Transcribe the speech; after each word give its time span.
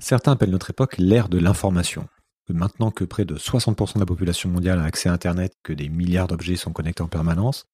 Certains 0.00 0.32
appellent 0.32 0.50
notre 0.50 0.70
époque 0.70 0.96
l'ère 0.98 1.28
de 1.28 1.38
l'information. 1.38 2.08
Maintenant 2.48 2.90
que 2.90 3.04
près 3.04 3.24
de 3.24 3.36
60% 3.36 3.94
de 3.94 4.00
la 4.00 4.06
population 4.06 4.48
mondiale 4.48 4.80
a 4.80 4.84
accès 4.84 5.08
à 5.08 5.12
Internet, 5.12 5.52
que 5.62 5.72
des 5.72 5.88
milliards 5.88 6.26
d'objets 6.26 6.56
sont 6.56 6.72
connectés 6.72 7.02
en 7.02 7.08
permanence, 7.08 7.66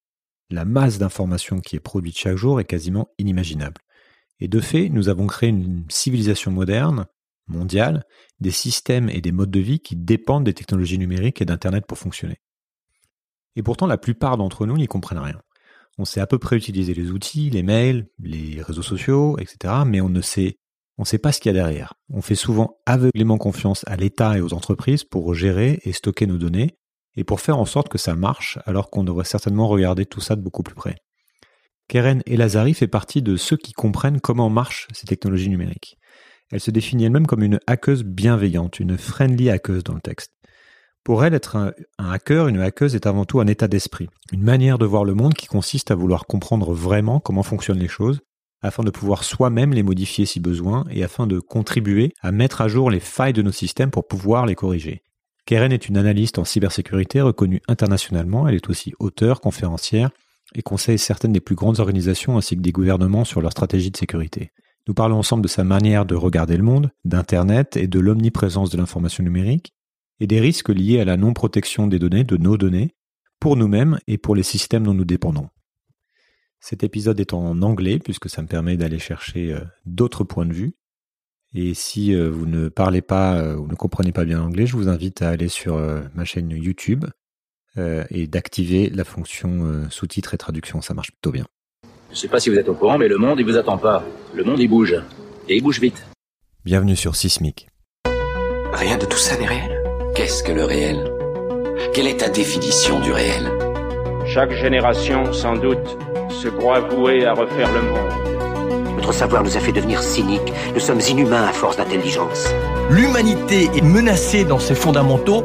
la 0.50 0.64
masse 0.64 0.98
d'informations 0.98 1.60
qui 1.60 1.76
est 1.76 1.80
produite 1.80 2.18
chaque 2.18 2.36
jour 2.36 2.60
est 2.60 2.64
quasiment 2.64 3.08
inimaginable. 3.18 3.80
Et 4.40 4.48
de 4.48 4.60
fait, 4.60 4.88
nous 4.90 5.08
avons 5.08 5.26
créé 5.26 5.48
une 5.48 5.84
civilisation 5.88 6.50
moderne, 6.50 7.06
mondiale, 7.46 8.04
des 8.40 8.50
systèmes 8.50 9.08
et 9.08 9.20
des 9.20 9.32
modes 9.32 9.50
de 9.50 9.60
vie 9.60 9.80
qui 9.80 9.96
dépendent 9.96 10.44
des 10.44 10.54
technologies 10.54 10.98
numériques 10.98 11.40
et 11.40 11.46
d'Internet 11.46 11.86
pour 11.86 11.98
fonctionner. 11.98 12.40
Et 13.54 13.62
pourtant, 13.62 13.86
la 13.86 13.98
plupart 13.98 14.36
d'entre 14.36 14.66
nous 14.66 14.76
n'y 14.76 14.88
comprennent 14.88 15.18
rien. 15.18 15.40
On 15.96 16.04
sait 16.04 16.20
à 16.20 16.26
peu 16.26 16.38
près 16.38 16.56
utiliser 16.56 16.92
les 16.92 17.10
outils, 17.10 17.48
les 17.48 17.62
mails, 17.62 18.08
les 18.18 18.60
réseaux 18.60 18.82
sociaux, 18.82 19.38
etc., 19.38 19.74
mais 19.86 20.02
on 20.02 20.10
ne 20.10 20.20
sait, 20.20 20.58
on 20.98 21.04
sait 21.04 21.18
pas 21.18 21.32
ce 21.32 21.40
qu'il 21.40 21.50
y 21.50 21.54
a 21.56 21.60
derrière. 21.60 21.94
On 22.10 22.22
fait 22.22 22.34
souvent 22.34 22.78
aveuglément 22.86 23.38
confiance 23.38 23.84
à 23.86 23.96
l'État 23.96 24.36
et 24.36 24.40
aux 24.40 24.54
entreprises 24.54 25.04
pour 25.04 25.34
gérer 25.34 25.80
et 25.84 25.92
stocker 25.92 26.26
nos 26.26 26.38
données 26.38 26.78
et 27.16 27.24
pour 27.24 27.40
faire 27.40 27.58
en 27.58 27.64
sorte 27.64 27.88
que 27.88 27.98
ça 27.98 28.14
marche, 28.14 28.58
alors 28.66 28.90
qu'on 28.90 29.04
devrait 29.04 29.24
certainement 29.24 29.68
regarder 29.68 30.06
tout 30.06 30.20
ça 30.20 30.36
de 30.36 30.42
beaucoup 30.42 30.62
plus 30.62 30.74
près. 30.74 30.96
Keren 31.88 32.22
Elazari 32.26 32.74
fait 32.74 32.88
partie 32.88 33.22
de 33.22 33.36
ceux 33.36 33.56
qui 33.56 33.72
comprennent 33.72 34.20
comment 34.20 34.50
marchent 34.50 34.88
ces 34.92 35.06
technologies 35.06 35.48
numériques. 35.48 35.98
Elle 36.50 36.60
se 36.60 36.70
définit 36.70 37.04
elle-même 37.04 37.26
comme 37.26 37.42
une 37.42 37.60
hackeuse 37.66 38.04
bienveillante, 38.04 38.80
une 38.80 38.98
friendly 38.98 39.50
hackeuse 39.50 39.84
dans 39.84 39.94
le 39.94 40.00
texte. 40.00 40.32
Pour 41.04 41.24
elle, 41.24 41.34
être 41.34 41.56
un, 41.56 41.72
hacker, 41.98 42.48
une 42.48 42.60
hackeuse 42.60 42.96
est 42.96 43.06
avant 43.06 43.24
tout 43.24 43.40
un 43.40 43.46
état 43.46 43.68
d'esprit, 43.68 44.08
une 44.32 44.42
manière 44.42 44.78
de 44.78 44.86
voir 44.86 45.04
le 45.04 45.14
monde 45.14 45.34
qui 45.34 45.46
consiste 45.46 45.92
à 45.92 45.94
vouloir 45.94 46.26
comprendre 46.26 46.72
vraiment 46.72 47.20
comment 47.20 47.44
fonctionnent 47.44 47.78
les 47.78 47.88
choses, 47.88 48.20
afin 48.66 48.82
de 48.82 48.90
pouvoir 48.90 49.24
soi-même 49.24 49.72
les 49.72 49.82
modifier 49.82 50.26
si 50.26 50.40
besoin 50.40 50.84
et 50.90 51.02
afin 51.02 51.26
de 51.26 51.38
contribuer 51.38 52.12
à 52.20 52.32
mettre 52.32 52.60
à 52.60 52.68
jour 52.68 52.90
les 52.90 53.00
failles 53.00 53.32
de 53.32 53.42
nos 53.42 53.52
systèmes 53.52 53.90
pour 53.90 54.06
pouvoir 54.06 54.46
les 54.46 54.54
corriger. 54.54 55.02
Keren 55.46 55.72
est 55.72 55.88
une 55.88 55.96
analyste 55.96 56.38
en 56.38 56.44
cybersécurité 56.44 57.20
reconnue 57.20 57.62
internationalement. 57.68 58.48
Elle 58.48 58.56
est 58.56 58.68
aussi 58.68 58.92
auteure, 58.98 59.40
conférencière 59.40 60.10
et 60.54 60.62
conseille 60.62 60.98
certaines 60.98 61.32
des 61.32 61.40
plus 61.40 61.54
grandes 61.54 61.80
organisations 61.80 62.36
ainsi 62.36 62.56
que 62.56 62.62
des 62.62 62.72
gouvernements 62.72 63.24
sur 63.24 63.40
leur 63.40 63.52
stratégie 63.52 63.90
de 63.90 63.96
sécurité. 63.96 64.50
Nous 64.88 64.94
parlons 64.94 65.18
ensemble 65.18 65.42
de 65.42 65.48
sa 65.48 65.64
manière 65.64 66.06
de 66.06 66.14
regarder 66.14 66.56
le 66.56 66.62
monde, 66.62 66.90
d'Internet 67.04 67.76
et 67.76 67.88
de 67.88 67.98
l'omniprésence 67.98 68.70
de 68.70 68.76
l'information 68.76 69.24
numérique, 69.24 69.72
et 70.20 70.26
des 70.26 70.40
risques 70.40 70.68
liés 70.68 71.00
à 71.00 71.04
la 71.04 71.16
non-protection 71.16 71.86
des 71.86 71.98
données, 71.98 72.24
de 72.24 72.36
nos 72.36 72.56
données, 72.56 72.94
pour 73.40 73.56
nous-mêmes 73.56 73.98
et 74.06 74.18
pour 74.18 74.34
les 74.34 74.42
systèmes 74.42 74.84
dont 74.84 74.94
nous 74.94 75.04
dépendons. 75.04 75.48
Cet 76.68 76.82
épisode 76.82 77.20
est 77.20 77.32
en 77.32 77.62
anglais 77.62 78.00
puisque 78.00 78.28
ça 78.28 78.42
me 78.42 78.48
permet 78.48 78.76
d'aller 78.76 78.98
chercher 78.98 79.52
euh, 79.52 79.60
d'autres 79.84 80.24
points 80.24 80.46
de 80.46 80.52
vue. 80.52 80.74
Et 81.54 81.74
si 81.74 82.12
euh, 82.12 82.28
vous 82.28 82.44
ne 82.44 82.68
parlez 82.68 83.02
pas 83.02 83.36
euh, 83.36 83.54
ou 83.54 83.68
ne 83.68 83.76
comprenez 83.76 84.10
pas 84.10 84.24
bien 84.24 84.38
l'anglais, 84.38 84.66
je 84.66 84.76
vous 84.76 84.88
invite 84.88 85.22
à 85.22 85.28
aller 85.28 85.46
sur 85.46 85.78
ma 86.14 86.24
chaîne 86.24 86.50
YouTube 86.50 87.04
et 87.76 88.26
d'activer 88.26 88.88
la 88.88 89.04
fonction 89.04 89.86
sous-titres 89.90 90.32
et 90.32 90.38
traduction. 90.38 90.80
Ça 90.80 90.94
marche 90.94 91.12
plutôt 91.12 91.30
bien. 91.30 91.44
Je 92.08 92.14
ne 92.14 92.16
sais 92.16 92.28
pas 92.28 92.40
si 92.40 92.48
vous 92.48 92.56
êtes 92.56 92.70
au 92.70 92.74
courant, 92.74 92.96
mais 92.96 93.06
le 93.06 93.18
monde, 93.18 93.38
il 93.38 93.44
vous 93.44 93.56
attend 93.56 93.76
pas. 93.76 94.02
Le 94.34 94.42
monde, 94.42 94.58
il 94.58 94.68
bouge. 94.68 94.96
Et 95.48 95.58
il 95.58 95.62
bouge 95.62 95.78
vite. 95.78 96.06
Bienvenue 96.64 96.96
sur 96.96 97.14
Sismic. 97.14 97.68
Rien 98.72 98.96
de 98.96 99.04
tout 99.04 99.18
ça 99.18 99.38
n'est 99.38 99.46
réel. 99.46 99.84
Qu'est-ce 100.14 100.42
que 100.42 100.52
le 100.52 100.64
réel? 100.64 101.12
Quelle 101.92 102.06
est 102.06 102.16
ta 102.16 102.30
définition 102.30 102.98
du 103.00 103.12
réel? 103.12 103.55
Chaque 104.36 104.52
génération, 104.52 105.32
sans 105.32 105.56
doute, 105.56 105.96
se 106.28 106.48
croit 106.48 106.80
vouée 106.80 107.24
à 107.24 107.32
refaire 107.32 107.72
le 107.72 107.80
monde. 107.80 108.94
Notre 108.96 109.14
savoir 109.14 109.42
nous 109.42 109.56
a 109.56 109.60
fait 109.60 109.72
devenir 109.72 110.02
cyniques. 110.02 110.52
Nous 110.74 110.78
sommes 110.78 111.00
inhumains 111.08 111.44
à 111.44 111.52
force 111.54 111.78
d'intelligence. 111.78 112.46
L'humanité 112.90 113.70
est 113.74 113.82
menacée 113.82 114.44
dans 114.44 114.58
ses 114.58 114.74
fondamentaux. 114.74 115.42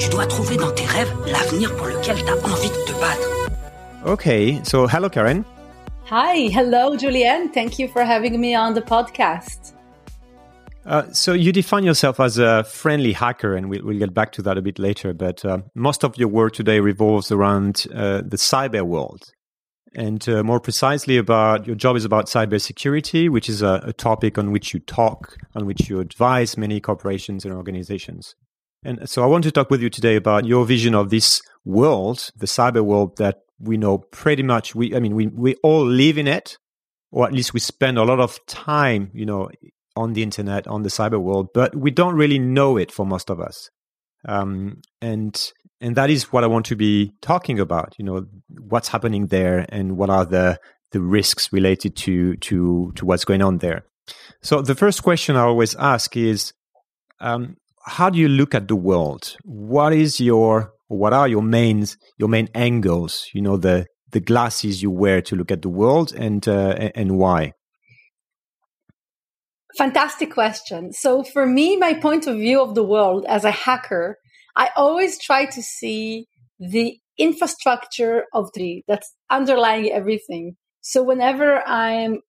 Tu 0.00 0.08
dois 0.08 0.26
trouver 0.26 0.56
dans 0.56 0.72
tes 0.72 0.84
rêves 0.84 1.14
l'avenir 1.28 1.76
pour 1.76 1.86
lequel 1.86 2.16
tu 2.16 2.28
as 2.28 2.44
envie 2.44 2.70
de 2.70 2.92
te 2.92 3.00
battre. 3.00 3.30
Okay, 4.04 4.58
so 4.64 4.88
hello 4.88 5.08
Karen. 5.08 5.44
Hi, 6.10 6.50
hello 6.50 6.96
Julianne. 6.98 7.52
Thank 7.54 7.78
you 7.78 7.86
for 7.86 8.02
having 8.02 8.40
me 8.40 8.56
on 8.56 8.74
the 8.74 8.82
podcast. 8.84 9.77
Uh, 10.86 11.10
so 11.12 11.32
you 11.32 11.52
define 11.52 11.84
yourself 11.84 12.18
as 12.18 12.38
a 12.38 12.64
friendly 12.64 13.12
hacker, 13.12 13.54
and 13.54 13.68
we'll, 13.68 13.84
we'll 13.84 13.98
get 13.98 14.14
back 14.14 14.32
to 14.32 14.42
that 14.42 14.56
a 14.56 14.62
bit 14.62 14.78
later. 14.78 15.12
But 15.12 15.44
uh, 15.44 15.58
most 15.74 16.04
of 16.04 16.16
your 16.16 16.28
work 16.28 16.54
today 16.54 16.80
revolves 16.80 17.30
around 17.30 17.86
uh, 17.94 18.22
the 18.24 18.38
cyber 18.38 18.82
world, 18.82 19.32
and 19.94 20.26
uh, 20.28 20.42
more 20.42 20.60
precisely, 20.60 21.16
about 21.16 21.66
your 21.66 21.76
job 21.76 21.96
is 21.96 22.04
about 22.04 22.26
cybersecurity, 22.26 23.28
which 23.28 23.48
is 23.48 23.62
a, 23.62 23.82
a, 23.84 23.92
topic 23.92 24.38
on 24.38 24.52
which 24.52 24.72
you 24.72 24.80
talk, 24.80 25.36
on 25.54 25.66
which 25.66 25.88
you 25.88 26.00
advise 26.00 26.56
many 26.56 26.80
corporations 26.80 27.44
and 27.44 27.54
organizations. 27.54 28.34
And 28.84 29.08
so 29.08 29.22
I 29.22 29.26
want 29.26 29.44
to 29.44 29.50
talk 29.50 29.70
with 29.70 29.82
you 29.82 29.90
today 29.90 30.16
about 30.16 30.44
your 30.44 30.64
vision 30.64 30.94
of 30.94 31.10
this 31.10 31.42
world, 31.64 32.30
the 32.36 32.46
cyber 32.46 32.82
world 32.82 33.16
that 33.18 33.40
we 33.58 33.76
know 33.76 33.98
pretty 33.98 34.42
much. 34.42 34.74
We, 34.74 34.94
I 34.94 35.00
mean, 35.00 35.14
we 35.14 35.26
we 35.26 35.54
all 35.56 35.84
live 35.84 36.16
in 36.16 36.28
it, 36.28 36.58
or 37.10 37.26
at 37.26 37.32
least 37.32 37.54
we 37.54 37.60
spend 37.60 37.98
a 37.98 38.04
lot 38.04 38.20
of 38.20 38.38
time, 38.46 39.10
you 39.12 39.26
know, 39.26 39.50
on 39.98 40.12
the 40.12 40.22
internet, 40.22 40.66
on 40.66 40.82
the 40.82 40.88
cyber 40.88 41.20
world, 41.20 41.48
but 41.52 41.74
we 41.74 41.90
don't 41.90 42.14
really 42.14 42.38
know 42.38 42.76
it 42.76 42.92
for 42.92 43.04
most 43.04 43.30
of 43.30 43.40
us. 43.40 43.68
Um, 44.26 44.80
and 45.00 45.34
and 45.80 45.96
that 45.96 46.10
is 46.10 46.32
what 46.32 46.44
I 46.44 46.48
want 46.48 46.66
to 46.66 46.76
be 46.76 47.12
talking 47.20 47.58
about. 47.60 47.94
You 47.98 48.04
know, 48.04 48.26
what's 48.72 48.88
happening 48.88 49.26
there, 49.26 49.66
and 49.68 49.96
what 49.96 50.10
are 50.10 50.24
the 50.24 50.58
the 50.92 51.00
risks 51.00 51.52
related 51.52 51.96
to 51.96 52.36
to 52.36 52.92
to 52.96 53.04
what's 53.04 53.24
going 53.24 53.42
on 53.42 53.58
there. 53.58 53.84
So 54.42 54.62
the 54.62 54.74
first 54.74 55.02
question 55.02 55.36
I 55.36 55.42
always 55.42 55.74
ask 55.74 56.16
is, 56.16 56.52
um, 57.20 57.56
how 57.84 58.10
do 58.10 58.18
you 58.18 58.28
look 58.28 58.54
at 58.54 58.68
the 58.68 58.76
world? 58.76 59.36
What 59.44 59.92
is 59.92 60.20
your 60.20 60.72
what 60.88 61.12
are 61.12 61.28
your 61.28 61.42
main 61.42 61.86
your 62.18 62.28
main 62.28 62.48
angles? 62.54 63.28
You 63.34 63.42
know, 63.42 63.56
the 63.56 63.86
the 64.10 64.20
glasses 64.20 64.82
you 64.82 64.90
wear 64.90 65.20
to 65.22 65.36
look 65.36 65.50
at 65.50 65.62
the 65.62 65.68
world, 65.68 66.12
and 66.12 66.46
uh, 66.48 66.90
and 66.94 67.18
why? 67.18 67.52
Fantastic 69.78 70.32
question. 70.32 70.92
So, 70.92 71.22
for 71.22 71.46
me, 71.46 71.76
my 71.76 71.94
point 71.94 72.26
of 72.26 72.34
view 72.34 72.60
of 72.60 72.74
the 72.74 72.82
world 72.82 73.24
as 73.28 73.44
a 73.44 73.52
hacker, 73.52 74.18
I 74.56 74.70
always 74.74 75.22
try 75.22 75.44
to 75.44 75.62
see 75.62 76.26
the 76.58 76.98
infrastructure 77.16 78.24
of 78.34 78.50
the 78.54 78.82
that's 78.88 79.14
underlying 79.30 79.92
everything. 79.92 80.56
So, 80.80 81.04
whenever 81.04 81.62
I'm 81.64 82.22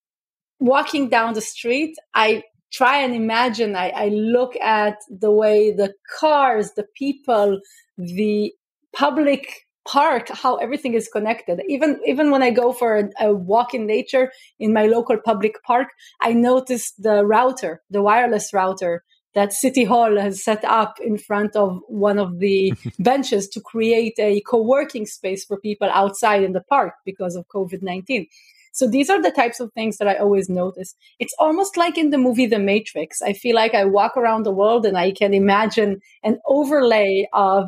walking 0.59 1.09
down 1.09 1.33
the 1.33 1.41
street, 1.41 1.95
I 2.13 2.43
try 2.71 2.99
and 2.99 3.15
imagine, 3.15 3.75
I, 3.75 3.89
I 3.89 4.07
look 4.09 4.55
at 4.57 4.97
the 5.09 5.31
way 5.31 5.71
the 5.71 5.95
cars, 6.19 6.73
the 6.75 6.85
people, 6.95 7.61
the 7.97 8.53
public 8.95 9.65
park 9.89 10.29
how 10.29 10.55
everything 10.57 10.93
is 10.93 11.07
connected 11.07 11.61
even 11.67 11.99
even 12.05 12.29
when 12.29 12.43
i 12.43 12.51
go 12.51 12.71
for 12.71 12.97
a, 12.97 13.27
a, 13.27 13.33
walk 13.33 13.73
in 13.73 13.87
nature 13.87 14.31
in 14.59 14.71
my 14.71 14.85
local 14.85 15.17
public 15.25 15.55
park 15.63 15.87
i 16.21 16.31
notice 16.31 16.91
the 16.99 17.25
router 17.25 17.81
the 17.89 18.01
wireless 18.01 18.53
router 18.53 19.03
that 19.33 19.53
city 19.53 19.83
hall 19.83 20.19
has 20.19 20.43
set 20.43 20.63
up 20.65 20.99
in 20.99 21.17
front 21.17 21.55
of 21.55 21.79
one 21.87 22.19
of 22.19 22.37
the 22.37 22.73
benches 22.99 23.47
to 23.47 23.59
create 23.61 24.13
a 24.19 24.41
co-working 24.41 25.07
space 25.07 25.43
for 25.43 25.59
people 25.59 25.89
outside 25.91 26.43
in 26.43 26.53
the 26.53 26.65
park 26.69 26.93
because 27.03 27.35
of 27.35 27.47
covid-19 27.55 28.27
so 28.71 28.87
these 28.87 29.09
are 29.09 29.21
the 29.21 29.31
types 29.31 29.59
of 29.59 29.73
things 29.73 29.97
that 29.97 30.07
I 30.07 30.15
always 30.15 30.47
notice. 30.47 30.95
It's 31.17 31.33
almost 31.39 31.75
like 31.75 31.97
in 31.97 32.11
the 32.11 32.19
movie 32.19 32.45
The 32.45 32.59
Matrix. 32.59 33.21
I 33.21 33.33
feel 33.33 33.55
like 33.55 33.73
I 33.73 33.83
walk 33.83 34.15
around 34.15 34.43
the 34.43 34.53
world 34.53 34.85
and 34.85 34.95
I 34.97 35.11
can 35.11 35.33
imagine 35.33 35.99
an 36.23 36.37
overlay 36.45 37.27
of 37.33 37.65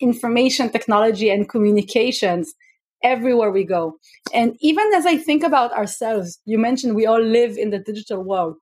information 0.00 0.70
technology 0.70 1.30
and 1.30 1.48
communications 1.48 2.54
everywhere 3.02 3.50
we 3.50 3.64
go. 3.64 3.96
And 4.32 4.56
even 4.60 4.92
as 4.94 5.06
I 5.06 5.16
think 5.16 5.42
about 5.42 5.72
ourselves, 5.72 6.38
you 6.44 6.58
mentioned 6.58 6.94
we 6.94 7.06
all 7.06 7.22
live 7.22 7.56
in 7.56 7.70
the 7.70 7.78
digital 7.78 8.22
world. 8.22 8.56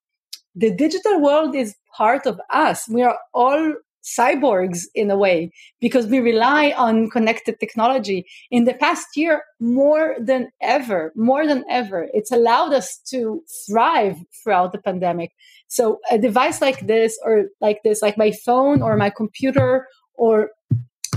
The 0.54 0.74
digital 0.74 1.20
world 1.20 1.54
is 1.54 1.76
part 1.96 2.26
of 2.26 2.40
us. 2.52 2.88
We 2.88 3.02
are 3.02 3.18
all 3.34 3.74
cyborgs 4.08 4.84
in 4.94 5.10
a 5.10 5.16
way 5.16 5.52
because 5.80 6.06
we 6.06 6.18
rely 6.20 6.72
on 6.76 7.10
connected 7.10 7.60
technology. 7.60 8.24
In 8.50 8.64
the 8.64 8.74
past 8.74 9.06
year, 9.16 9.42
more 9.60 10.16
than 10.18 10.48
ever, 10.62 11.12
more 11.14 11.46
than 11.46 11.64
ever, 11.68 12.08
it's 12.14 12.32
allowed 12.32 12.72
us 12.72 12.98
to 13.10 13.42
thrive 13.66 14.16
throughout 14.42 14.72
the 14.72 14.78
pandemic. 14.78 15.32
So 15.68 15.98
a 16.10 16.18
device 16.18 16.60
like 16.60 16.86
this 16.86 17.18
or 17.22 17.46
like 17.60 17.80
this, 17.84 18.00
like 18.00 18.16
my 18.16 18.32
phone 18.32 18.82
or 18.82 18.96
my 18.96 19.10
computer 19.10 19.86
or 20.14 20.50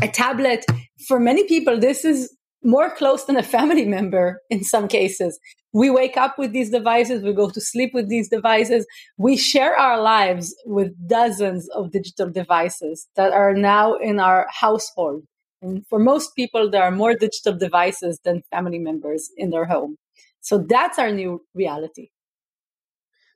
a 0.02 0.08
tablet. 0.08 0.66
For 1.08 1.20
many 1.20 1.48
people 1.48 1.80
this 1.80 2.04
is 2.06 2.36
more 2.64 2.94
close 2.94 3.26
than 3.26 3.38
a 3.38 3.44
family 3.44 3.86
member 3.86 4.42
in 4.50 4.64
some 4.64 4.88
cases. 4.88 5.40
We 5.74 5.90
wake 5.90 6.18
up 6.18 6.38
with 6.38 6.52
these 6.52 6.70
devices 6.70 7.24
we 7.24 7.34
go 7.34 7.50
to 7.50 7.62
sleep 7.62 7.92
with 7.94 8.10
these 8.10 8.30
devices 8.30 8.86
we 9.18 9.38
share 9.38 9.78
our 9.78 10.02
lives 10.02 10.54
with 10.66 10.92
dozens 11.08 11.70
of 11.70 11.92
digital 11.92 12.30
devices 12.30 13.08
that 13.16 13.32
are 13.32 13.54
now 13.54 13.96
in 13.96 14.20
our 14.20 14.48
household. 14.50 15.24
And 15.62 15.86
for 15.88 16.00
most 16.00 16.36
people 16.36 16.70
there 16.70 16.84
are 16.84 16.92
more 16.92 17.16
digital 17.16 17.54
devices 17.54 18.20
than 18.24 18.44
family 18.52 18.80
members 18.80 19.30
in 19.38 19.50
their 19.50 19.66
home. 19.66 19.98
So 20.42 20.58
that's 20.58 21.00
our 21.00 21.12
new 21.12 21.44
reality. 21.54 22.10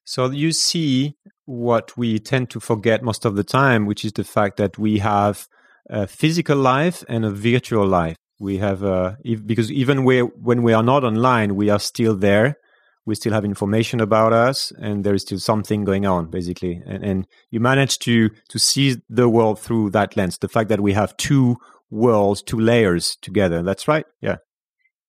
So 0.03 0.29
you 0.29 0.51
see 0.51 1.15
what 1.45 1.97
we 1.97 2.19
tend 2.19 2.49
to 2.51 2.59
forget 2.59 3.03
most 3.03 3.25
of 3.25 3.35
the 3.35 3.43
time, 3.43 3.85
which 3.85 4.05
is 4.05 4.13
the 4.13 4.23
fact 4.23 4.57
that 4.57 4.77
we 4.77 4.99
have 4.99 5.47
a 5.89 6.07
physical 6.07 6.57
life 6.57 7.03
and 7.07 7.25
a 7.25 7.31
virtual 7.31 7.85
life. 7.87 8.17
We 8.39 8.57
have 8.57 8.83
uh, 8.83 9.15
a, 9.23 9.35
because 9.35 9.71
even 9.71 10.03
we, 10.03 10.19
when 10.19 10.63
we 10.63 10.73
are 10.73 10.83
not 10.83 11.03
online, 11.03 11.55
we 11.55 11.69
are 11.69 11.79
still 11.79 12.15
there. 12.15 12.57
We 13.05 13.15
still 13.15 13.33
have 13.33 13.45
information 13.45 14.01
about 14.01 14.33
us, 14.33 14.73
and 14.81 15.03
there 15.03 15.13
is 15.13 15.21
still 15.21 15.39
something 15.39 15.85
going 15.85 16.07
on, 16.07 16.31
basically. 16.31 16.81
And, 16.87 17.03
and 17.05 17.27
you 17.51 17.59
manage 17.59 17.99
to 17.99 18.29
to 18.49 18.59
see 18.59 18.97
the 19.09 19.29
world 19.29 19.59
through 19.59 19.91
that 19.91 20.17
lens. 20.17 20.39
The 20.39 20.47
fact 20.47 20.69
that 20.69 20.81
we 20.81 20.93
have 20.93 21.15
two 21.17 21.57
worlds, 21.91 22.41
two 22.41 22.59
layers 22.59 23.15
together. 23.21 23.61
That's 23.61 23.87
right. 23.87 24.05
Yeah. 24.21 24.37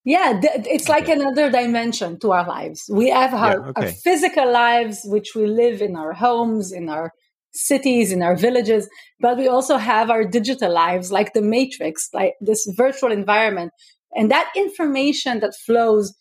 Yeah, 0.04 0.40
it's 0.42 0.88
like 0.88 1.04
okay. 1.04 1.14
another 1.14 1.50
dimension 1.50 2.20
to 2.20 2.30
our 2.30 2.46
lives. 2.46 2.88
We 2.88 3.10
have 3.10 3.34
our, 3.34 3.58
yeah, 3.58 3.68
okay. 3.70 3.86
our, 3.86 3.92
physical 3.92 4.52
lives, 4.52 5.00
which 5.04 5.34
we 5.34 5.46
live 5.46 5.82
in 5.82 5.96
our 5.96 6.12
homes, 6.12 6.70
in 6.70 6.88
our 6.88 7.12
cities, 7.56 8.12
in 8.12 8.22
our 8.22 8.36
villages, 8.36 8.88
but 9.20 9.36
we 9.36 9.48
also 9.48 9.76
have 9.76 10.10
our 10.10 10.24
digital 10.24 10.72
lives, 10.72 11.10
like 11.10 11.32
the 11.32 11.42
matrix, 11.42 12.08
like 12.12 12.34
this 12.40 12.66
virtual 12.76 13.12
environment. 13.12 13.72
And 14.14 14.30
that 14.30 14.50
information 14.56 15.40
that 15.40 15.54
flows, 15.64 16.14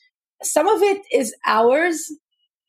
some 0.44 0.68
of 0.68 0.82
it 0.82 1.02
is 1.12 1.34
ours. 1.46 2.12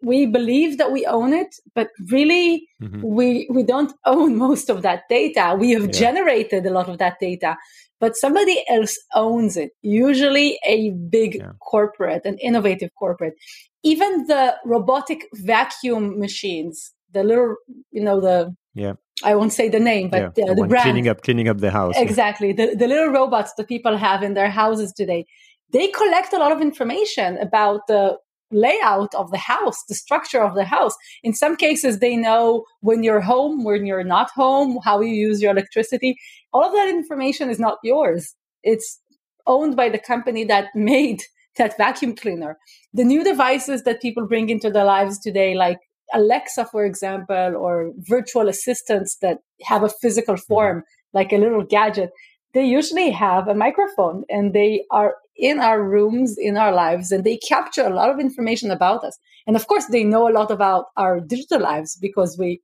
We 0.02 0.26
believe 0.26 0.78
that 0.78 0.92
we 0.92 1.06
own 1.06 1.32
it, 1.32 1.54
but 1.74 1.88
really 2.10 2.68
mm-hmm. 2.82 3.00
we, 3.02 3.48
we 3.50 3.62
don't 3.62 3.92
own 4.04 4.36
most 4.46 4.68
of 4.68 4.82
that 4.82 5.04
data. 5.08 5.56
We 5.58 5.70
have 5.72 5.86
yeah. 5.86 5.92
generated 5.92 6.66
a 6.66 6.70
lot 6.70 6.88
of 6.88 6.98
that 6.98 7.18
data 7.20 7.56
but 8.00 8.16
somebody 8.16 8.62
else 8.68 8.96
owns 9.14 9.56
it, 9.56 9.70
usually 9.82 10.58
a 10.66 10.90
big 10.90 11.36
yeah. 11.36 11.52
corporate, 11.60 12.24
an 12.24 12.36
innovative 12.38 12.90
corporate. 12.98 13.34
Even 13.82 14.26
the 14.26 14.56
robotic 14.64 15.26
vacuum 15.34 16.18
machines, 16.18 16.92
the 17.16 17.24
little, 17.24 17.56
you 17.90 18.02
know, 18.02 18.20
the 18.20 18.54
yeah. 18.74 18.94
I 19.24 19.34
won't 19.34 19.52
say 19.52 19.70
the 19.70 19.80
name, 19.80 20.10
but 20.10 20.20
yeah, 20.20 20.28
the, 20.34 20.54
the, 20.54 20.62
the 20.62 20.68
brand 20.68 20.84
cleaning 20.84 21.08
up 21.08 21.22
cleaning 21.22 21.48
up 21.48 21.58
the 21.58 21.70
house. 21.70 21.94
Exactly. 21.96 22.52
The 22.52 22.74
the 22.76 22.86
little 22.86 23.08
robots 23.08 23.52
that 23.56 23.68
people 23.68 23.96
have 23.96 24.22
in 24.22 24.34
their 24.34 24.50
houses 24.50 24.92
today, 24.92 25.24
they 25.72 25.88
collect 25.88 26.32
a 26.34 26.38
lot 26.38 26.52
of 26.52 26.60
information 26.60 27.38
about 27.38 27.86
the 27.88 28.18
layout 28.52 29.14
of 29.14 29.30
the 29.30 29.38
house, 29.38 29.82
the 29.88 29.94
structure 29.94 30.42
of 30.42 30.54
the 30.54 30.64
house. 30.64 30.94
In 31.22 31.32
some 31.32 31.56
cases, 31.56 31.98
they 31.98 32.16
know 32.16 32.64
when 32.80 33.02
you're 33.02 33.20
home, 33.20 33.64
when 33.64 33.86
you're 33.86 34.04
not 34.04 34.30
home, 34.30 34.78
how 34.84 35.00
you 35.00 35.14
use 35.14 35.40
your 35.42 35.52
electricity. 35.52 36.16
All 36.52 36.64
of 36.64 36.72
that 36.72 36.88
information 36.88 37.50
is 37.50 37.58
not 37.58 37.78
yours. 37.82 38.34
It's 38.62 39.00
owned 39.46 39.74
by 39.76 39.88
the 39.88 39.98
company 39.98 40.44
that 40.44 40.66
made 40.74 41.22
that 41.56 41.78
vacuum 41.78 42.14
cleaner. 42.14 42.58
The 42.92 43.04
new 43.04 43.24
devices 43.24 43.82
that 43.84 44.02
people 44.02 44.26
bring 44.26 44.50
into 44.50 44.70
their 44.70 44.84
lives 44.84 45.18
today, 45.18 45.54
like 45.54 45.78
Alexa, 46.14 46.66
for 46.66 46.84
example, 46.84 47.56
or 47.56 47.92
virtual 47.98 48.48
assistants 48.48 49.16
that 49.22 49.38
have 49.62 49.82
a 49.82 49.88
physical 49.88 50.34
mm-hmm. 50.34 50.52
form, 50.52 50.84
like 51.12 51.32
a 51.32 51.38
little 51.38 51.64
gadget, 51.64 52.10
they 52.54 52.64
usually 52.64 53.10
have 53.10 53.48
a 53.48 53.54
microphone 53.54 54.24
and 54.30 54.54
they 54.54 54.84
are 54.90 55.16
in 55.36 55.60
our 55.60 55.82
rooms, 55.82 56.36
in 56.38 56.56
our 56.56 56.72
lives, 56.72 57.12
and 57.12 57.22
they 57.24 57.36
capture 57.36 57.82
a 57.82 57.94
lot 57.94 58.08
of 58.08 58.18
information 58.18 58.70
about 58.70 59.04
us. 59.04 59.18
And 59.46 59.56
of 59.56 59.66
course, 59.66 59.86
they 59.86 60.04
know 60.04 60.28
a 60.28 60.32
lot 60.32 60.50
about 60.50 60.86
our 60.96 61.20
digital 61.20 61.60
lives 61.60 61.98
because 62.00 62.38
we 62.38 62.62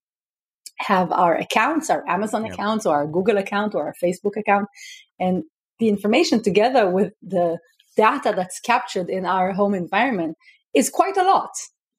have 0.78 1.12
our 1.12 1.36
accounts, 1.36 1.90
our 1.90 2.02
Amazon 2.08 2.44
yep. 2.44 2.54
accounts, 2.54 2.86
or 2.86 2.96
our 2.96 3.06
Google 3.06 3.36
account, 3.36 3.74
or 3.74 3.86
our 3.86 3.94
Facebook 4.02 4.36
account. 4.36 4.68
And 5.20 5.44
the 5.78 5.88
information 5.88 6.42
together 6.42 6.88
with 6.88 7.12
the 7.22 7.58
data 7.96 8.32
that's 8.34 8.60
captured 8.60 9.10
in 9.10 9.26
our 9.26 9.52
home 9.52 9.74
environment 9.74 10.36
is 10.74 10.88
quite 10.88 11.16
a 11.16 11.24
lot. 11.24 11.50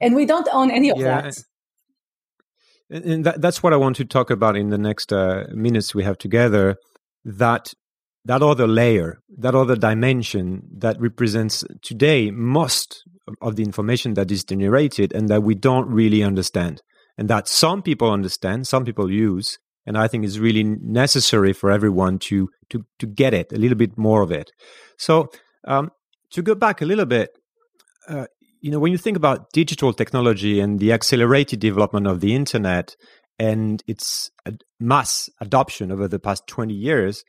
And 0.03 0.15
we 0.15 0.25
don't 0.25 0.47
own 0.51 0.71
any 0.71 0.89
of 0.91 0.97
yeah. 0.97 1.21
that. 1.21 1.37
And 2.89 3.25
that, 3.25 3.41
that's 3.41 3.63
what 3.63 3.73
I 3.73 3.77
want 3.77 3.95
to 3.97 4.05
talk 4.05 4.29
about 4.29 4.55
in 4.55 4.69
the 4.69 4.77
next 4.77 5.11
uh, 5.11 5.45
minutes 5.53 5.95
we 5.95 6.03
have 6.03 6.17
together. 6.17 6.77
That 7.25 7.73
that 8.25 8.41
other 8.41 8.67
layer, 8.67 9.19
that 9.37 9.55
other 9.55 9.75
dimension 9.75 10.63
that 10.77 10.99
represents 10.99 11.63
today 11.81 12.31
most 12.31 13.03
of 13.41 13.55
the 13.55 13.63
information 13.63 14.13
that 14.13 14.31
is 14.31 14.43
generated 14.43 15.13
and 15.13 15.27
that 15.29 15.43
we 15.43 15.55
don't 15.55 15.89
really 15.89 16.23
understand. 16.23 16.81
And 17.17 17.29
that 17.29 17.47
some 17.47 17.81
people 17.81 18.11
understand, 18.11 18.67
some 18.67 18.85
people 18.85 19.11
use, 19.11 19.59
and 19.85 19.97
I 19.97 20.07
think 20.07 20.25
is 20.25 20.39
really 20.39 20.63
necessary 20.63 21.53
for 21.53 21.69
everyone 21.69 22.19
to 22.19 22.49
to 22.69 22.85
to 22.99 23.05
get 23.05 23.33
it 23.33 23.51
a 23.51 23.57
little 23.57 23.77
bit 23.77 23.97
more 23.97 24.21
of 24.21 24.31
it. 24.31 24.51
So 24.97 25.29
um, 25.65 25.91
to 26.31 26.41
go 26.41 26.55
back 26.55 26.81
a 26.81 26.85
little 26.85 27.05
bit, 27.05 27.29
uh, 28.07 28.25
you 28.63 28.71
know, 28.71 28.79
when 28.79 28.93
you 28.93 28.97
think 28.97 29.17
about 29.17 29.51
digital 29.51 29.91
technology 29.93 30.61
and 30.61 30.79
the 30.79 30.93
accelerated 30.93 31.59
development 31.59 32.07
of 32.07 32.21
the 32.21 32.33
internet 32.33 32.95
and 33.37 33.83
its 33.87 34.31
mass 34.79 35.29
adoption 35.41 35.91
over 35.91 36.07
the 36.07 36.17
past 36.17 36.47
twenty 36.47 36.73
years, 36.73 37.25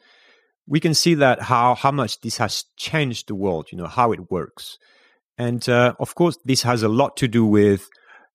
we 0.68 0.78
can 0.78 0.94
see 0.94 1.14
that 1.14 1.42
how 1.42 1.74
how 1.74 1.90
much 1.90 2.20
this 2.20 2.36
has 2.36 2.64
changed 2.76 3.26
the 3.26 3.34
world 3.34 3.66
you 3.72 3.76
know 3.76 3.88
how 3.88 4.12
it 4.12 4.30
works. 4.30 4.78
And 5.36 5.68
uh, 5.68 5.94
of 5.98 6.14
course 6.14 6.38
this 6.44 6.62
has 6.62 6.84
a 6.84 6.88
lot 6.88 7.16
to 7.16 7.26
do 7.26 7.44
with 7.44 7.88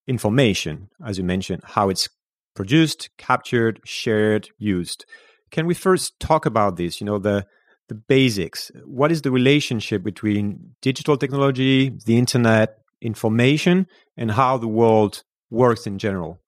information 0.06 0.90
as 1.04 1.16
you 1.16 1.24
mentioned 1.24 1.62
how 1.64 1.88
it's 1.88 2.06
produced 2.54 3.08
captured 3.16 3.80
shared 3.84 4.50
used. 4.58 5.06
Can 5.50 5.66
we 5.66 5.72
first 5.72 6.20
talk 6.20 6.44
about 6.44 6.76
this 6.76 7.00
you 7.00 7.06
know 7.06 7.18
the 7.18 7.46
the 7.88 7.94
basics? 7.94 8.70
What 8.84 9.10
is 9.10 9.22
the 9.22 9.30
relationship 9.30 10.02
between 10.02 10.74
digital 10.82 11.16
technology 11.16 11.90
the 12.04 12.18
internet 12.18 12.76
information 13.00 13.86
and 14.16 14.30
how 14.30 14.56
the 14.56 14.68
world 14.68 15.22
works 15.50 15.86
in 15.86 15.98
general 15.98 16.40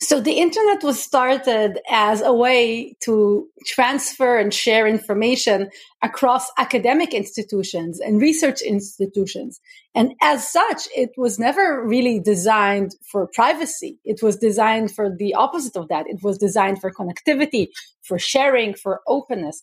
so 0.00 0.20
the 0.20 0.32
internet 0.32 0.82
was 0.82 1.02
started 1.02 1.78
as 1.90 2.20
a 2.20 2.32
way 2.32 2.96
to 3.04 3.48
transfer 3.66 4.36
and 4.38 4.52
share 4.52 4.86
information 4.86 5.70
across 6.02 6.50
academic 6.58 7.14
institutions 7.14 8.00
and 8.00 8.20
research 8.20 8.60
institutions. 8.62 9.60
And 9.94 10.12
as 10.22 10.50
such, 10.50 10.88
it 10.94 11.10
was 11.16 11.38
never 11.38 11.86
really 11.86 12.20
designed 12.20 12.94
for 13.10 13.28
privacy. 13.34 13.98
It 14.04 14.22
was 14.22 14.36
designed 14.36 14.94
for 14.94 15.14
the 15.14 15.34
opposite 15.34 15.76
of 15.76 15.88
that. 15.88 16.06
It 16.08 16.22
was 16.22 16.38
designed 16.38 16.80
for 16.80 16.90
connectivity, 16.92 17.68
for 18.02 18.18
sharing, 18.18 18.74
for 18.74 19.00
openness. 19.06 19.62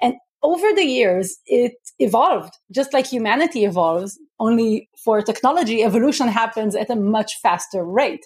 And 0.00 0.14
over 0.42 0.66
the 0.74 0.84
years, 0.84 1.36
it 1.46 1.74
evolved. 1.98 2.54
Just 2.72 2.92
like 2.92 3.06
humanity 3.06 3.64
evolves, 3.64 4.18
only 4.40 4.88
for 5.04 5.22
technology, 5.22 5.82
evolution 5.82 6.28
happens 6.28 6.74
at 6.74 6.90
a 6.90 6.96
much 6.96 7.32
faster 7.42 7.84
rate. 7.84 8.24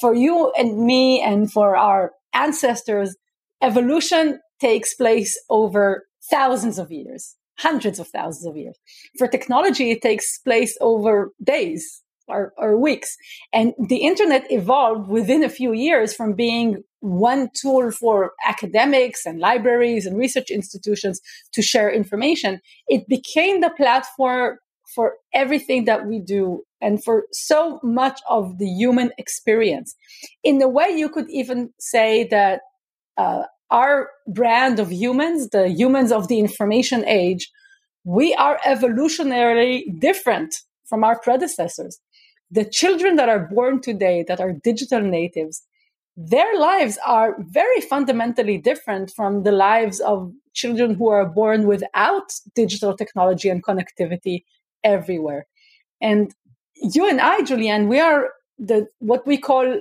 For 0.00 0.14
you 0.14 0.52
and 0.58 0.78
me 0.84 1.20
and 1.20 1.50
for 1.50 1.76
our 1.76 2.12
ancestors, 2.34 3.16
evolution 3.62 4.40
takes 4.60 4.94
place 4.94 5.38
over 5.48 6.04
thousands 6.30 6.78
of 6.78 6.90
years, 6.90 7.36
hundreds 7.58 7.98
of 7.98 8.08
thousands 8.08 8.46
of 8.46 8.56
years. 8.56 8.76
For 9.18 9.28
technology, 9.28 9.90
it 9.90 10.02
takes 10.02 10.38
place 10.38 10.76
over 10.80 11.32
days 11.42 12.02
or, 12.28 12.52
or 12.56 12.76
weeks. 12.78 13.16
And 13.52 13.74
the 13.88 13.98
internet 13.98 14.50
evolved 14.50 15.08
within 15.08 15.44
a 15.44 15.48
few 15.48 15.72
years 15.72 16.14
from 16.14 16.34
being 16.34 16.82
one 17.00 17.50
tool 17.54 17.90
for 17.90 18.32
academics 18.46 19.26
and 19.26 19.38
libraries 19.38 20.06
and 20.06 20.16
research 20.16 20.50
institutions 20.50 21.20
to 21.52 21.62
share 21.62 21.90
information. 21.90 22.60
It 22.88 23.06
became 23.08 23.60
the 23.60 23.70
platform 23.70 24.58
for 24.94 25.14
everything 25.32 25.84
that 25.84 26.06
we 26.06 26.20
do 26.20 26.62
and 26.80 27.02
for 27.02 27.24
so 27.32 27.80
much 27.82 28.20
of 28.28 28.58
the 28.58 28.66
human 28.66 29.10
experience. 29.18 29.94
In 30.42 30.60
a 30.62 30.68
way, 30.68 30.90
you 30.90 31.08
could 31.08 31.28
even 31.30 31.72
say 31.78 32.24
that 32.28 32.60
uh, 33.16 33.44
our 33.70 34.10
brand 34.28 34.78
of 34.78 34.92
humans, 34.92 35.48
the 35.50 35.68
humans 35.68 36.12
of 36.12 36.28
the 36.28 36.38
information 36.38 37.04
age, 37.06 37.50
we 38.04 38.34
are 38.34 38.60
evolutionarily 38.66 39.98
different 39.98 40.54
from 40.86 41.02
our 41.02 41.18
predecessors. 41.18 41.98
The 42.54 42.64
children 42.64 43.16
that 43.16 43.28
are 43.28 43.48
born 43.56 43.80
today 43.80 44.24
that 44.28 44.40
are 44.40 44.52
digital 44.52 45.00
natives, 45.00 45.62
their 46.16 46.52
lives 46.56 46.98
are 47.04 47.36
very 47.40 47.80
fundamentally 47.80 48.58
different 48.58 49.10
from 49.10 49.42
the 49.42 49.50
lives 49.68 49.98
of 50.00 50.32
children 50.52 50.94
who 50.94 51.08
are 51.08 51.26
born 51.26 51.66
without 51.66 52.28
digital 52.54 52.96
technology 52.96 53.48
and 53.48 53.64
connectivity 53.64 54.44
everywhere. 54.84 55.46
And 56.00 56.32
you 56.76 57.08
and 57.08 57.20
I, 57.20 57.40
Julianne, 57.40 57.88
we 57.88 57.98
are 57.98 58.30
the 58.56 58.86
what 59.00 59.26
we 59.26 59.36
call 59.36 59.80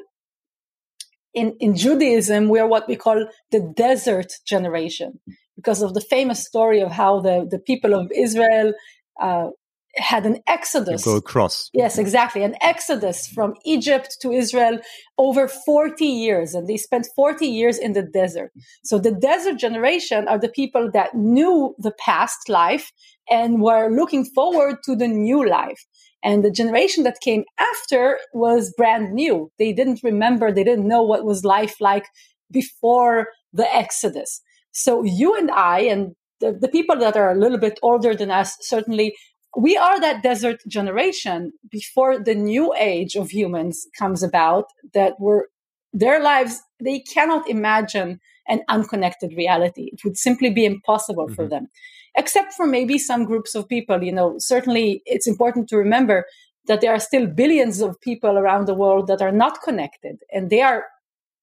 in, 1.33 1.55
in 1.59 1.75
Judaism, 1.75 2.49
we 2.49 2.59
are 2.59 2.67
what 2.67 2.87
we 2.87 2.95
call 2.95 3.27
the 3.51 3.73
desert 3.75 4.33
generation 4.45 5.19
because 5.55 5.81
of 5.83 5.93
the 5.93 6.01
famous 6.01 6.43
story 6.43 6.81
of 6.81 6.91
how 6.91 7.19
the, 7.19 7.47
the 7.49 7.59
people 7.59 7.93
of 7.93 8.11
Israel 8.15 8.73
uh, 9.21 9.49
had 9.95 10.25
an 10.25 10.39
exodus. 10.47 11.03
go 11.03 11.15
across. 11.15 11.69
Yes, 11.73 11.97
exactly. 11.97 12.43
An 12.43 12.55
exodus 12.61 13.27
from 13.27 13.53
Egypt 13.65 14.17
to 14.21 14.31
Israel 14.31 14.79
over 15.17 15.47
40 15.47 16.05
years. 16.05 16.53
And 16.53 16.67
they 16.67 16.77
spent 16.77 17.07
40 17.15 17.45
years 17.45 17.77
in 17.77 17.93
the 17.93 18.01
desert. 18.01 18.51
So 18.83 18.97
the 18.97 19.11
desert 19.11 19.57
generation 19.57 20.27
are 20.27 20.39
the 20.39 20.49
people 20.49 20.89
that 20.93 21.13
knew 21.13 21.75
the 21.77 21.93
past 21.99 22.49
life 22.49 22.91
and 23.29 23.61
were 23.61 23.89
looking 23.89 24.25
forward 24.25 24.77
to 24.85 24.95
the 24.95 25.07
new 25.07 25.47
life. 25.47 25.85
And 26.23 26.43
the 26.43 26.51
generation 26.51 27.03
that 27.03 27.19
came 27.21 27.43
after 27.59 28.17
was 28.33 28.73
brand 28.77 29.13
new. 29.13 29.51
They 29.59 29.73
didn't 29.73 30.01
remember, 30.03 30.51
they 30.51 30.63
didn't 30.63 30.87
know 30.87 31.03
what 31.03 31.25
was 31.25 31.43
life 31.43 31.75
like 31.81 32.05
before 32.49 33.27
the 33.51 33.71
Exodus. 33.75 34.41
So 34.71 35.03
you 35.03 35.35
and 35.37 35.51
I, 35.51 35.81
and 35.81 36.15
the, 36.39 36.57
the 36.59 36.69
people 36.69 36.97
that 36.97 37.17
are 37.17 37.31
a 37.31 37.37
little 37.37 37.59
bit 37.59 37.77
older 37.83 38.15
than 38.15 38.31
us, 38.31 38.55
certainly, 38.61 39.15
we 39.57 39.77
are 39.77 39.99
that 39.99 40.23
desert 40.23 40.61
generation 40.67 41.53
before 41.69 42.17
the 42.19 42.35
new 42.35 42.73
age 42.75 43.15
of 43.15 43.29
humans 43.29 43.87
comes 43.97 44.23
about 44.23 44.65
that 44.93 45.19
were 45.19 45.49
their 45.93 46.21
lives, 46.21 46.61
they 46.79 46.99
cannot 46.99 47.47
imagine 47.47 48.19
an 48.47 48.61
unconnected 48.67 49.33
reality. 49.37 49.89
It 49.93 50.03
would 50.03 50.17
simply 50.17 50.49
be 50.49 50.65
impossible 50.65 51.27
mm-hmm. 51.27 51.35
for 51.35 51.47
them, 51.47 51.67
except 52.15 52.53
for 52.53 52.65
maybe 52.65 52.97
some 52.97 53.25
groups 53.25 53.53
of 53.55 53.69
people. 53.69 54.03
You 54.03 54.11
know, 54.11 54.35
certainly 54.39 55.03
it's 55.05 55.27
important 55.27 55.69
to 55.69 55.77
remember 55.77 56.25
that 56.67 56.81
there 56.81 56.93
are 56.93 56.99
still 56.99 57.27
billions 57.27 57.81
of 57.81 57.99
people 58.01 58.37
around 58.37 58.67
the 58.67 58.73
world 58.73 59.07
that 59.07 59.21
are 59.21 59.31
not 59.31 59.61
connected 59.61 60.19
and 60.31 60.49
they 60.49 60.61
are 60.61 60.85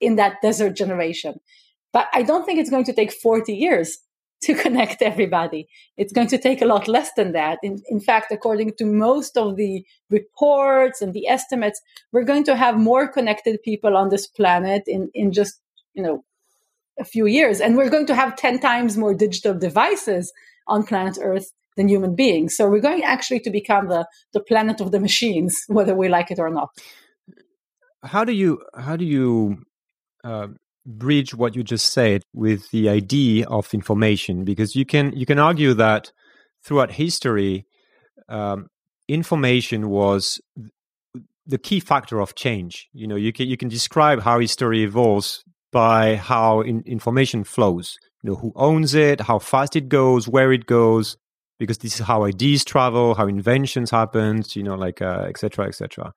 in 0.00 0.16
that 0.16 0.40
desert 0.42 0.74
generation. 0.74 1.34
But 1.92 2.08
I 2.12 2.22
don't 2.22 2.44
think 2.44 2.58
it's 2.58 2.70
going 2.70 2.84
to 2.84 2.92
take 2.92 3.12
40 3.12 3.52
years 3.52 3.98
to 4.42 4.54
connect 4.54 5.02
everybody. 5.02 5.68
It's 5.96 6.12
going 6.12 6.28
to 6.28 6.38
take 6.38 6.62
a 6.62 6.66
lot 6.66 6.88
less 6.88 7.10
than 7.16 7.32
that. 7.32 7.58
In, 7.62 7.82
in 7.88 8.00
fact, 8.00 8.32
according 8.32 8.74
to 8.78 8.84
most 8.84 9.36
of 9.36 9.56
the 9.56 9.84
reports 10.08 11.02
and 11.02 11.12
the 11.12 11.28
estimates, 11.28 11.80
we're 12.12 12.24
going 12.24 12.44
to 12.44 12.56
have 12.56 12.78
more 12.78 13.06
connected 13.08 13.62
people 13.62 13.96
on 13.96 14.08
this 14.08 14.26
planet 14.26 14.82
in, 14.86 15.10
in 15.14 15.32
just, 15.32 15.60
you 15.94 16.02
know, 16.02 16.24
a 16.98 17.04
few 17.04 17.26
years. 17.26 17.60
And 17.60 17.76
we're 17.76 17.90
going 17.90 18.06
to 18.06 18.14
have 18.14 18.36
10 18.36 18.60
times 18.60 18.96
more 18.96 19.14
digital 19.14 19.58
devices 19.58 20.32
on 20.66 20.84
planet 20.84 21.18
Earth 21.20 21.52
than 21.76 21.88
human 21.88 22.14
beings. 22.14 22.56
So 22.56 22.68
we're 22.68 22.80
going 22.80 23.02
actually 23.02 23.40
to 23.40 23.50
become 23.50 23.88
the, 23.88 24.06
the 24.32 24.40
planet 24.40 24.80
of 24.80 24.90
the 24.90 25.00
machines, 25.00 25.64
whether 25.68 25.94
we 25.94 26.08
like 26.08 26.30
it 26.30 26.38
or 26.38 26.50
not. 26.50 26.70
How 28.02 28.24
do 28.24 28.32
you, 28.32 28.62
how 28.74 28.96
do 28.96 29.04
you, 29.04 29.64
uh, 30.24 30.48
bridge 30.86 31.34
what 31.34 31.54
you 31.54 31.62
just 31.62 31.92
said 31.92 32.22
with 32.32 32.70
the 32.70 32.88
idea 32.88 33.46
of 33.48 33.72
information 33.74 34.44
because 34.44 34.74
you 34.74 34.84
can 34.84 35.12
you 35.14 35.26
can 35.26 35.38
argue 35.38 35.74
that 35.74 36.12
throughout 36.64 36.92
history 36.92 37.66
um, 38.28 38.68
information 39.08 39.90
was 39.90 40.40
the 41.46 41.58
key 41.58 41.80
factor 41.80 42.20
of 42.20 42.34
change. 42.34 42.88
You 42.92 43.06
know 43.06 43.16
you 43.16 43.32
can 43.32 43.48
you 43.48 43.56
can 43.56 43.68
describe 43.68 44.22
how 44.22 44.38
history 44.38 44.82
evolves 44.82 45.44
by 45.72 46.16
how 46.16 46.60
in, 46.60 46.82
information 46.86 47.44
flows. 47.44 47.98
You 48.22 48.30
know 48.30 48.36
who 48.36 48.52
owns 48.54 48.94
it 48.94 49.20
how 49.20 49.38
fast 49.38 49.76
it 49.76 49.88
goes 49.88 50.28
where 50.28 50.52
it 50.52 50.66
goes 50.66 51.16
because 51.58 51.78
this 51.78 52.00
is 52.00 52.06
how 52.06 52.24
ideas 52.24 52.64
travel 52.64 53.14
how 53.14 53.26
inventions 53.26 53.90
happen 53.90 54.42
you 54.54 54.62
know 54.62 54.74
like 54.74 55.00
etc 55.02 55.64
uh, 55.64 55.68
etc 55.68 56.06
et 56.06 56.12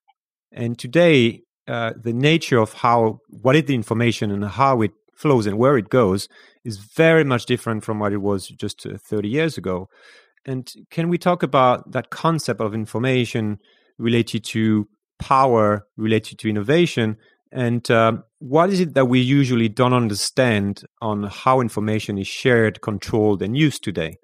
and 0.51 0.79
today 0.79 1.41
uh, 1.67 1.93
the 1.95 2.13
nature 2.13 2.59
of 2.59 2.73
how 2.73 3.19
what 3.29 3.55
is 3.55 3.63
the 3.65 3.75
information 3.75 4.31
and 4.31 4.45
how 4.45 4.81
it 4.81 4.91
flows 5.15 5.45
and 5.45 5.57
where 5.57 5.77
it 5.77 5.89
goes 5.89 6.27
is 6.63 6.77
very 6.77 7.23
much 7.23 7.45
different 7.45 7.83
from 7.83 7.99
what 7.99 8.13
it 8.13 8.17
was 8.17 8.47
just 8.47 8.85
uh, 8.85 8.97
30 8.97 9.29
years 9.29 9.57
ago. 9.57 9.89
And 10.45 10.71
can 10.89 11.09
we 11.09 11.17
talk 11.17 11.43
about 11.43 11.91
that 11.91 12.09
concept 12.09 12.59
of 12.59 12.73
information 12.73 13.59
related 13.97 14.43
to 14.45 14.87
power, 15.19 15.87
related 15.95 16.39
to 16.39 16.49
innovation, 16.49 17.17
and 17.53 17.89
um, 17.91 18.23
what 18.39 18.71
is 18.71 18.79
it 18.79 18.95
that 18.95 19.05
we 19.05 19.19
usually 19.19 19.69
don't 19.69 19.93
understand 19.93 20.83
on 21.01 21.23
how 21.23 21.61
information 21.61 22.17
is 22.17 22.27
shared, 22.27 22.81
controlled, 22.81 23.43
and 23.43 23.55
used 23.55 23.83
today? 23.83 24.17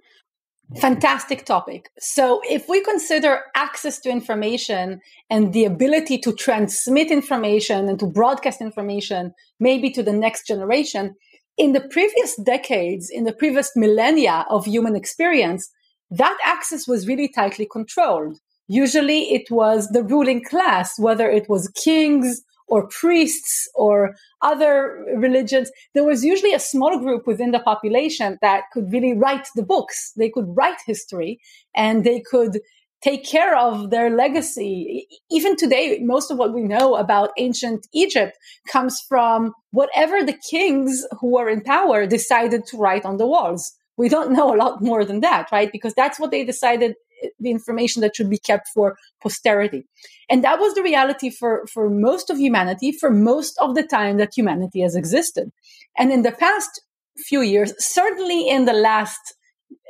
Fantastic 0.77 1.45
topic. 1.45 1.89
So, 1.97 2.41
if 2.47 2.69
we 2.69 2.83
consider 2.83 3.41
access 3.55 3.99
to 4.01 4.09
information 4.09 5.01
and 5.29 5.51
the 5.51 5.65
ability 5.65 6.19
to 6.19 6.31
transmit 6.31 7.09
information 7.09 7.89
and 7.89 7.99
to 7.99 8.05
broadcast 8.05 8.61
information, 8.61 9.33
maybe 9.59 9.89
to 9.89 10.03
the 10.03 10.13
next 10.13 10.45
generation, 10.45 11.15
in 11.57 11.73
the 11.73 11.81
previous 11.81 12.35
decades, 12.35 13.09
in 13.09 13.23
the 13.23 13.33
previous 13.33 13.71
millennia 13.75 14.45
of 14.49 14.65
human 14.65 14.95
experience, 14.95 15.71
that 16.11 16.37
access 16.43 16.87
was 16.87 17.07
really 17.07 17.27
tightly 17.27 17.67
controlled. 17.69 18.37
Usually 18.67 19.33
it 19.33 19.49
was 19.49 19.87
the 19.87 20.03
ruling 20.03 20.43
class, 20.43 20.99
whether 20.99 21.29
it 21.29 21.49
was 21.49 21.67
kings 21.69 22.43
or 22.69 22.87
priests 22.87 23.67
or 23.75 24.15
other 24.41 25.05
religions, 25.17 25.71
there 25.93 26.03
was 26.03 26.23
usually 26.23 26.53
a 26.53 26.59
small 26.59 26.99
group 26.99 27.25
within 27.27 27.51
the 27.51 27.59
population 27.59 28.37
that 28.41 28.63
could 28.71 28.91
really 28.91 29.13
write 29.13 29.47
the 29.55 29.63
books. 29.63 30.13
They 30.15 30.29
could 30.29 30.45
write 30.55 30.77
history 30.85 31.39
and 31.75 32.03
they 32.03 32.21
could 32.21 32.59
take 33.01 33.25
care 33.25 33.55
of 33.55 33.89
their 33.91 34.09
legacy. 34.09 35.07
Even 35.31 35.55
today, 35.55 35.99
most 36.01 36.31
of 36.31 36.37
what 36.37 36.53
we 36.53 36.63
know 36.63 36.95
about 36.95 37.31
ancient 37.37 37.87
Egypt 37.93 38.37
comes 38.71 39.01
from 39.07 39.53
whatever 39.71 40.23
the 40.23 40.37
kings 40.49 41.05
who 41.19 41.31
were 41.31 41.49
in 41.49 41.61
power 41.61 42.05
decided 42.05 42.65
to 42.67 42.77
write 42.77 43.05
on 43.05 43.17
the 43.17 43.27
walls. 43.27 43.73
We 43.97 44.09
don't 44.09 44.33
know 44.33 44.53
a 44.53 44.57
lot 44.57 44.81
more 44.81 45.05
than 45.05 45.21
that, 45.21 45.49
right? 45.51 45.71
Because 45.71 45.93
that's 45.93 46.19
what 46.19 46.31
they 46.31 46.43
decided 46.43 46.95
the 47.39 47.51
information 47.51 48.01
that 48.01 48.15
should 48.15 48.29
be 48.29 48.37
kept 48.37 48.67
for 48.73 48.97
posterity. 49.21 49.85
And 50.29 50.43
that 50.43 50.59
was 50.59 50.73
the 50.73 50.83
reality 50.83 51.29
for, 51.29 51.65
for 51.67 51.89
most 51.89 52.29
of 52.29 52.37
humanity, 52.37 52.91
for 52.91 53.09
most 53.09 53.57
of 53.59 53.75
the 53.75 53.83
time 53.83 54.17
that 54.17 54.33
humanity 54.35 54.81
has 54.81 54.95
existed. 54.95 55.51
And 55.97 56.11
in 56.11 56.21
the 56.21 56.31
past 56.31 56.81
few 57.17 57.41
years, 57.41 57.73
certainly 57.77 58.47
in 58.49 58.65
the 58.65 58.73
last 58.73 59.35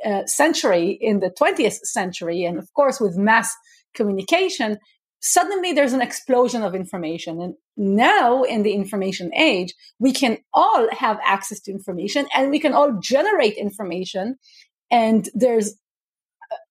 uh, 0.04 0.26
century, 0.26 0.98
in 1.00 1.20
the 1.20 1.30
20th 1.30 1.78
century, 1.84 2.44
and 2.44 2.58
of 2.58 2.72
course 2.74 3.00
with 3.00 3.16
mass 3.16 3.54
communication, 3.94 4.78
suddenly 5.20 5.72
there's 5.72 5.92
an 5.92 6.02
explosion 6.02 6.62
of 6.62 6.74
information. 6.74 7.40
And 7.40 7.54
now 7.76 8.42
in 8.42 8.62
the 8.62 8.72
information 8.72 9.32
age, 9.34 9.74
we 9.98 10.12
can 10.12 10.38
all 10.52 10.88
have 10.92 11.18
access 11.24 11.60
to 11.60 11.70
information 11.70 12.26
and 12.34 12.50
we 12.50 12.58
can 12.58 12.72
all 12.72 12.98
generate 13.00 13.56
information. 13.56 14.36
And 14.90 15.28
there's 15.34 15.74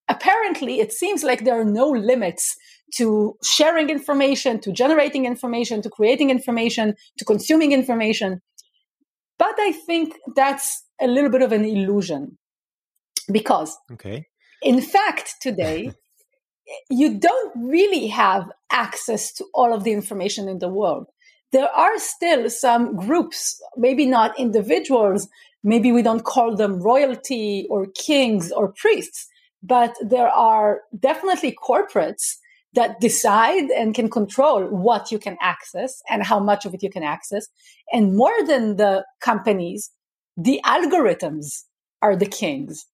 apparently 0.10 0.80
it 0.80 0.92
seems 0.92 1.24
like 1.24 1.44
there 1.44 1.60
are 1.60 1.66
no 1.66 1.90
limits 1.90 2.58
to 2.96 3.38
sharing 3.44 3.90
information, 3.90 4.60
to 4.62 4.72
generating 4.72 5.26
information, 5.26 5.82
to 5.82 5.90
creating 5.90 6.30
information, 6.30 6.96
to 7.18 7.26
consuming 7.26 7.72
information. 7.72 8.42
But 9.38 9.56
I 9.60 9.72
think 9.72 10.16
that's 10.36 10.84
a 11.00 11.08
little 11.08 11.30
bit 11.30 11.42
of 11.42 11.52
an 11.52 11.64
illusion 11.64 12.38
because, 13.32 13.78
okay. 13.94 14.26
in 14.62 14.82
fact, 14.82 15.36
today, 15.42 15.94
you 16.90 17.20
don't 17.20 17.54
really 17.56 18.08
have 18.08 18.50
access 18.72 19.32
to 19.34 19.46
all 19.54 19.74
of 19.74 19.84
the 19.84 19.92
information 19.92 20.50
in 20.50 20.60
the 20.60 20.70
world. 20.70 21.08
There 21.52 21.70
are 21.70 21.98
still 21.98 22.50
some 22.50 22.96
groups, 22.96 23.60
maybe 23.78 24.06
not 24.06 24.40
individuals, 24.40 25.28
maybe 25.64 25.92
we 25.92 26.02
don't 26.02 26.24
call 26.24 26.56
them 26.56 26.82
royalty 26.82 27.66
or 27.70 27.88
kings 27.96 28.52
or 28.52 28.74
priests, 28.74 29.28
but 29.62 29.96
there 30.02 30.30
are 30.30 30.82
definitely 30.98 31.56
corporates 31.62 32.38
that 32.74 33.00
decide 33.00 33.70
and 33.72 33.96
can 33.96 34.10
control 34.10 34.66
what 34.66 35.12
you 35.12 35.20
can 35.20 35.38
access 35.42 36.02
and 36.10 36.24
how 36.24 36.40
much 36.40 36.66
of 36.66 36.74
it 36.74 36.84
you 36.84 36.90
can 36.90 37.04
access. 37.04 37.48
And 37.92 38.16
more 38.16 38.46
than 38.46 38.76
the 38.78 39.06
companies, 39.22 39.90
the 40.38 40.62
algorithms 40.64 41.64
are 42.02 42.16
the 42.16 42.28
kings 42.28 42.86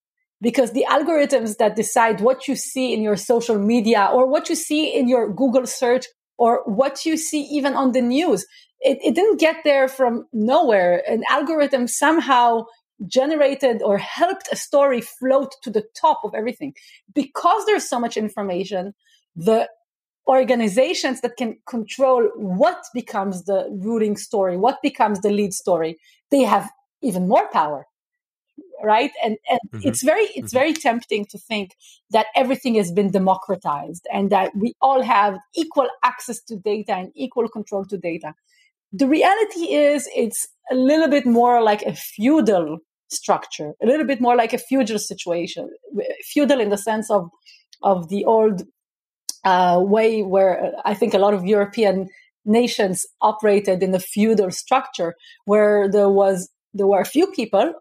because 0.41 0.71
the 0.71 0.85
algorithms 0.89 1.57
that 1.57 1.75
decide 1.75 2.21
what 2.21 2.47
you 2.47 2.55
see 2.55 2.93
in 2.93 3.01
your 3.01 3.15
social 3.15 3.59
media 3.59 4.09
or 4.11 4.27
what 4.27 4.49
you 4.49 4.55
see 4.55 4.93
in 4.95 5.07
your 5.07 5.31
Google 5.31 5.65
search 5.65 6.05
or 6.37 6.61
what 6.65 7.05
you 7.05 7.17
see 7.17 7.41
even 7.41 7.73
on 7.73 7.91
the 7.91 8.01
news, 8.01 8.45
it, 8.79 8.97
it 9.03 9.15
didn't 9.15 9.39
get 9.39 9.57
there 9.63 9.87
from 9.87 10.25
nowhere. 10.33 11.01
An 11.07 11.23
algorithm 11.29 11.87
somehow 11.87 12.65
generated 13.07 13.81
or 13.81 13.97
helped 13.97 14.47
a 14.51 14.55
story 14.55 15.01
float 15.01 15.53
to 15.63 15.69
the 15.69 15.83
top 15.99 16.21
of 16.23 16.33
everything. 16.33 16.73
Because 17.13 17.65
there's 17.65 17.87
so 17.87 17.99
much 17.99 18.17
information, 18.17 18.93
the 19.35 19.69
organizations 20.27 21.21
that 21.21 21.37
can 21.37 21.57
control 21.67 22.29
what 22.35 22.83
becomes 22.93 23.45
the 23.45 23.67
ruling 23.71 24.17
story, 24.17 24.57
what 24.57 24.81
becomes 24.81 25.21
the 25.21 25.29
lead 25.29 25.53
story, 25.53 25.97
they 26.31 26.41
have 26.41 26.69
even 27.01 27.27
more 27.27 27.47
power. 27.51 27.85
Right. 28.83 29.11
And, 29.23 29.37
and 29.49 29.59
mm-hmm. 29.71 29.87
it's 29.87 30.03
very, 30.03 30.23
it's 30.23 30.53
mm-hmm. 30.53 30.57
very 30.57 30.73
tempting 30.73 31.25
to 31.31 31.37
think 31.37 31.75
that 32.11 32.27
everything 32.35 32.75
has 32.75 32.91
been 32.91 33.09
democratized 33.09 34.05
and 34.13 34.29
that 34.29 34.51
we 34.55 34.75
all 34.81 35.01
have 35.01 35.37
equal 35.55 35.87
access 36.03 36.41
to 36.43 36.57
data 36.57 36.93
and 36.93 37.11
equal 37.15 37.47
control 37.47 37.85
to 37.85 37.97
data. 37.97 38.33
The 38.97 39.07
reality 39.07 39.73
is 39.73 40.09
it's 40.15 40.47
a 40.71 40.75
little 40.75 41.09
bit 41.09 41.25
more 41.25 41.61
like 41.61 41.81
a 41.81 41.93
feudal 41.93 42.77
structure, 43.09 43.73
a 43.83 43.85
little 43.85 44.05
bit 44.05 44.21
more 44.21 44.35
like 44.35 44.53
a 44.53 44.57
feudal 44.57 44.99
situation, 44.99 45.69
feudal 46.23 46.59
in 46.59 46.69
the 46.69 46.77
sense 46.77 47.11
of 47.11 47.29
of 47.83 48.09
the 48.09 48.23
old 48.25 48.63
uh, 49.43 49.79
way 49.81 50.21
where 50.23 50.73
I 50.85 50.93
think 50.93 51.13
a 51.13 51.17
lot 51.19 51.33
of 51.33 51.45
European 51.45 52.09
nations 52.45 53.05
operated 53.21 53.83
in 53.83 53.93
a 53.93 53.99
feudal 53.99 54.51
structure, 54.51 55.15
where 55.45 55.89
there 55.89 56.09
was 56.09 56.49
there 56.73 56.87
were 56.87 57.01
a 57.01 57.05
few 57.05 57.27
people 57.27 57.73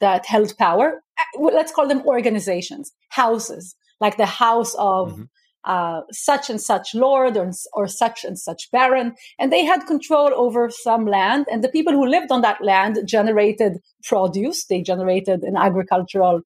that 0.00 0.24
held 0.24 0.56
power. 0.56 1.02
Uh, 1.18 1.50
let's 1.52 1.72
call 1.72 1.88
them 1.88 2.06
organizations, 2.06 2.92
houses, 3.08 3.74
like 4.00 4.16
the 4.16 4.26
house 4.26 4.74
of 4.74 5.12
mm-hmm. 5.12 5.22
Uh, 5.64 6.00
such 6.10 6.48
and 6.48 6.60
such 6.60 6.94
lord 6.94 7.36
or, 7.36 7.50
or 7.72 7.86
such 7.86 8.24
and 8.24 8.38
such 8.38 8.70
baron, 8.70 9.14
and 9.38 9.52
they 9.52 9.64
had 9.64 9.86
control 9.86 10.30
over 10.34 10.70
some 10.70 11.06
land. 11.06 11.46
And 11.50 11.62
the 11.62 11.68
people 11.68 11.92
who 11.92 12.06
lived 12.06 12.30
on 12.30 12.40
that 12.42 12.62
land 12.62 12.98
generated 13.06 13.78
produce, 14.02 14.64
they 14.66 14.82
generated 14.82 15.42
an 15.42 15.56
agricultural 15.56 16.42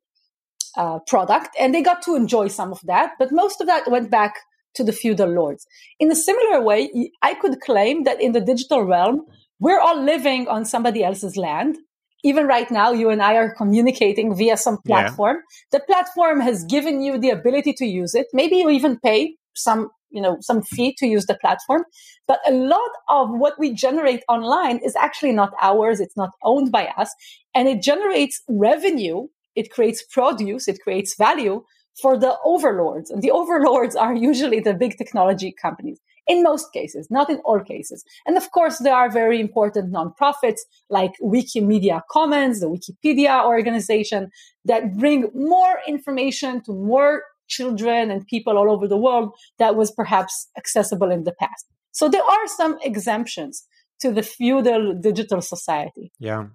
uh, 0.77 0.99
product, 1.07 1.51
and 1.59 1.75
they 1.75 1.83
got 1.83 2.03
to 2.03 2.17
enjoy 2.17 2.49
some 2.49 2.73
of 2.73 2.81
that. 2.85 3.13
But 3.19 3.31
most 3.31 3.61
of 3.61 3.67
that 3.67 3.91
went 3.91 4.11
back 4.11 4.35
to 4.75 4.83
the 4.83 4.93
feudal 4.93 5.29
lords. 5.29 5.67
In 6.01 6.11
a 6.11 6.17
similar 6.17 6.61
way, 6.61 6.91
I 7.23 7.35
could 7.35 7.61
claim 7.61 8.05
that 8.05 8.21
in 8.21 8.33
the 8.33 8.41
digital 8.41 8.83
realm, 8.83 9.25
we're 9.61 9.79
all 9.79 10.03
living 10.03 10.49
on 10.49 10.65
somebody 10.65 11.05
else's 11.05 11.37
land 11.37 11.77
even 12.25 12.47
right 12.47 12.71
now, 12.71 12.91
you 12.91 13.11
and 13.11 13.23
I 13.23 13.37
are 13.37 13.55
communicating 13.55 14.35
via 14.35 14.57
some 14.57 14.79
platform. 14.79 15.37
Yeah. 15.37 15.79
The 15.79 15.85
platform 15.85 16.41
has 16.41 16.65
given 16.65 17.03
you 17.03 17.19
the 17.19 17.31
ability 17.31 17.75
to 17.75 17.85
use 17.85 18.15
it. 18.15 18.27
Maybe 18.33 18.57
you 18.57 18.71
even 18.71 18.99
pay 18.99 19.37
some, 19.55 19.91
you 20.11 20.23
know, 20.23 20.39
some 20.41 20.63
fee 20.63 20.95
to 20.99 21.07
use 21.07 21.27
the 21.27 21.35
platform. 21.35 21.85
But 22.27 22.41
a 22.49 22.53
lot 22.53 22.91
of 23.11 23.29
what 23.31 23.59
we 23.59 23.75
generate 23.75 24.23
online 24.27 24.79
is 24.79 24.97
actually 24.97 25.33
not 25.33 25.53
ours. 25.61 26.01
It's 26.01 26.17
not 26.17 26.31
owned 26.43 26.73
by 26.73 26.87
us 26.97 27.15
and 27.55 27.69
it 27.69 27.83
generates 27.83 28.43
revenue. 28.49 29.29
It 29.55 29.71
creates 29.71 30.03
produce. 30.03 30.67
It 30.67 30.81
creates 30.83 31.15
value 31.17 31.63
for 32.01 32.19
the 32.19 32.37
overlords. 32.45 33.11
And 33.11 33.23
the 33.23 33.31
overlords 33.31 33.95
are 33.95 34.15
usually 34.15 34.61
the 34.61 34.75
big 34.75 34.97
technology 34.97 35.55
companies 35.61 36.01
in 36.27 36.43
most 36.43 36.73
cases, 36.73 37.09
not 37.11 37.31
in 37.31 37.39
all 37.45 37.61
cases. 37.61 38.05
And 38.27 38.37
of 38.37 38.51
course, 38.51 38.79
there 38.79 38.95
are 38.95 39.11
very 39.11 39.41
important 39.41 39.93
nonprofits 39.93 40.61
like 40.89 41.13
Wikimedia 41.23 42.03
Commons, 42.11 42.61
the 42.61 42.67
Wikipedia 42.67 43.45
organization 43.45 44.31
that 44.65 44.97
bring 44.97 45.31
more 45.35 45.81
information 45.87 46.63
to 46.65 46.73
more 46.73 47.25
children 47.49 48.11
and 48.11 48.27
people 48.27 48.57
all 48.57 48.71
over 48.71 48.89
the 48.89 48.97
world 48.97 49.35
that 49.59 49.77
was 49.77 49.91
perhaps 49.91 50.49
accessible 50.57 51.11
in 51.11 51.25
the 51.25 51.33
past. 51.33 51.67
So 51.93 52.09
there 52.09 52.25
are 52.25 52.47
some 52.49 52.79
exemptions 52.83 53.67
to 54.01 54.11
the 54.13 54.23
feudal 54.23 54.95
digital 54.95 55.41
society. 55.41 56.11
Yeah. 56.19 56.47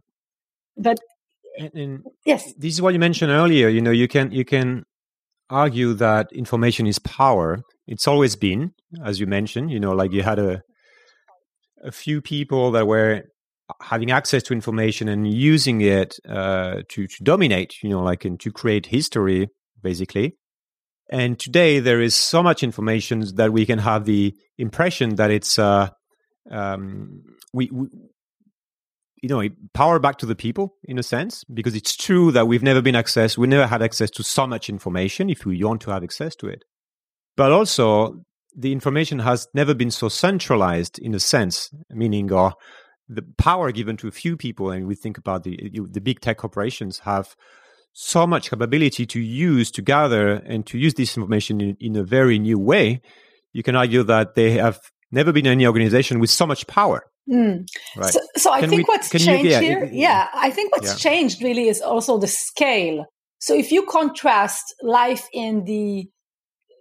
But 0.78 1.00
and, 1.58 1.74
and 1.74 2.04
yes, 2.26 2.54
this 2.54 2.74
is 2.74 2.82
what 2.82 2.94
you 2.94 3.00
mentioned 3.00 3.32
earlier. 3.32 3.70
You 3.70 3.82
know, 3.82 3.92
you 3.92 4.08
can 4.08 4.32
you 4.32 4.46
can 4.46 4.86
argue 5.50 5.94
that 5.96 6.32
information 6.32 6.88
is 6.88 7.00
power. 7.00 7.62
It's 7.88 8.08
always 8.08 8.36
been, 8.36 8.74
as 9.04 9.20
you 9.20 9.28
mentioned, 9.28 9.72
you 9.72 9.80
know, 9.80 9.94
like 9.94 10.12
you 10.12 10.24
had 10.24 10.40
a 10.40 10.62
a 11.84 11.92
few 11.92 12.22
people 12.22 12.72
that 12.72 12.88
were 12.88 13.24
having 13.82 14.12
access 14.12 14.44
to 14.44 14.54
information 14.54 15.08
and 15.08 15.32
using 15.32 15.82
it 15.82 16.20
uh, 16.28 16.82
to 16.90 17.08
to 17.08 17.24
dominate, 17.24 17.76
you 17.82 17.90
know, 17.90 18.04
like 18.04 18.26
and 18.26 18.40
to 18.42 18.52
create 18.52 18.88
history, 18.88 19.50
basically. 19.82 20.36
And 21.12 21.40
today 21.40 21.80
there 21.80 22.02
is 22.02 22.14
so 22.14 22.44
much 22.44 22.62
information 22.62 23.24
that 23.36 23.52
we 23.52 23.66
can 23.66 23.80
have 23.80 24.06
the 24.06 24.36
impression 24.58 25.16
that 25.16 25.32
it's 25.32 25.58
uh, 25.58 25.90
um, 26.52 27.24
we, 27.52 27.70
we 27.72 27.88
you 29.22 29.30
know 29.30 29.48
power 29.74 30.00
back 30.00 30.18
to 30.18 30.26
the 30.26 30.36
people 30.36 30.76
in 30.84 30.98
a 30.98 31.04
sense 31.04 31.44
because 31.54 31.76
it's 31.76 31.96
true 31.96 32.32
that 32.32 32.48
we've 32.48 32.64
never 32.64 32.82
been 32.82 32.96
access 32.96 33.38
we 33.38 33.48
never 33.48 33.68
had 33.68 33.82
access 33.82 34.10
to 34.10 34.24
so 34.24 34.48
much 34.48 34.70
information 34.70 35.30
if 35.30 35.46
we 35.46 35.64
want 35.64 35.82
to 35.82 35.92
have 35.92 36.04
access 36.04 36.36
to 36.36 36.48
it. 36.48 36.64
But 37.36 37.52
also 37.52 38.24
the 38.56 38.72
information 38.72 39.20
has 39.20 39.48
never 39.54 39.74
been 39.74 39.92
so 39.92 40.10
centralized 40.10 41.00
in 41.00 41.14
a 41.14 41.20
sense 41.20 41.70
meaning 41.90 42.32
or 42.32 42.48
uh, 42.48 42.52
the 43.08 43.24
power 43.38 43.72
given 43.72 43.98
to 43.98 44.08
a 44.08 44.12
few 44.12 44.38
people 44.38 44.70
and 44.70 44.88
we 44.88 44.96
think 44.96 45.18
about 45.18 45.44
the 45.44 45.72
the 45.92 46.02
big 46.02 46.20
tech 46.20 46.38
corporations 46.38 47.00
have 47.00 47.36
so 47.94 48.26
much 48.26 48.50
capability 48.50 49.06
to 49.06 49.20
use 49.20 49.72
to 49.72 49.82
gather 49.82 50.34
and 50.34 50.66
to 50.68 50.78
use 50.78 50.94
this 50.94 51.18
information 51.18 51.60
in, 51.60 51.78
in 51.80 51.96
a 51.96 52.04
very 52.04 52.40
new 52.40 52.60
way. 52.60 53.02
You 53.52 53.64
can 53.64 53.76
argue 53.76 54.04
that 54.04 54.36
they 54.36 54.52
have 54.52 54.80
never 55.12 55.32
been 55.32 55.48
any 55.48 55.66
organization 55.66 56.20
with 56.20 56.30
so 56.30 56.46
much 56.46 56.68
power 56.68 57.04
Mm. 57.30 57.68
Right. 57.96 58.14
So, 58.14 58.20
so 58.36 58.52
I 58.52 58.62
think 58.62 58.88
we, 58.88 58.94
what's 58.94 59.10
changed 59.10 59.46
you, 59.46 59.52
yeah, 59.52 59.60
here, 59.60 59.90
yeah, 59.92 60.28
I 60.34 60.50
think 60.50 60.76
what's 60.76 60.90
yeah. 60.90 61.12
changed 61.12 61.44
really 61.44 61.68
is 61.68 61.82
also 61.82 62.18
the 62.18 62.28
scale. 62.28 63.06
So 63.40 63.54
if 63.54 63.72
you 63.72 63.86
contrast 63.86 64.76
life 64.82 65.28
in 65.32 65.64
the 65.66 66.10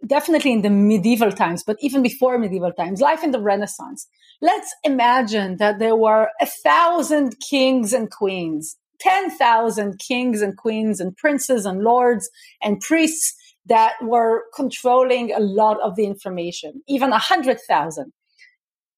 definitely 0.06 0.52
in 0.52 0.62
the 0.62 0.70
medieval 0.70 1.32
times, 1.32 1.62
but 1.64 1.76
even 1.80 2.02
before 2.02 2.38
medieval 2.38 2.72
times, 2.72 3.00
life 3.00 3.22
in 3.22 3.30
the 3.30 3.40
Renaissance, 3.40 4.06
let's 4.40 4.74
imagine 4.84 5.56
that 5.58 5.78
there 5.78 5.96
were 5.96 6.28
a 6.40 6.46
thousand 6.46 7.36
kings 7.40 7.92
and 7.92 8.10
queens, 8.10 8.76
10,000 9.00 9.98
kings 9.98 10.40
and 10.40 10.56
queens 10.56 11.00
and 11.00 11.16
princes 11.16 11.66
and 11.66 11.82
lords 11.82 12.30
and 12.62 12.80
priests 12.80 13.34
that 13.66 13.94
were 14.02 14.44
controlling 14.54 15.32
a 15.32 15.40
lot 15.40 15.78
of 15.82 15.94
the 15.96 16.06
information, 16.06 16.82
even 16.88 17.12
a 17.12 17.18
hundred 17.18 17.60
thousand. 17.68 18.12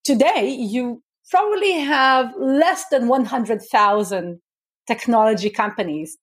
Today, 0.05 0.49
you 0.49 1.03
probably 1.31 1.73
have 1.73 2.33
less 2.39 2.85
than 2.91 3.09
100,000 3.09 4.41
technology 4.87 5.51
companies 5.51 6.19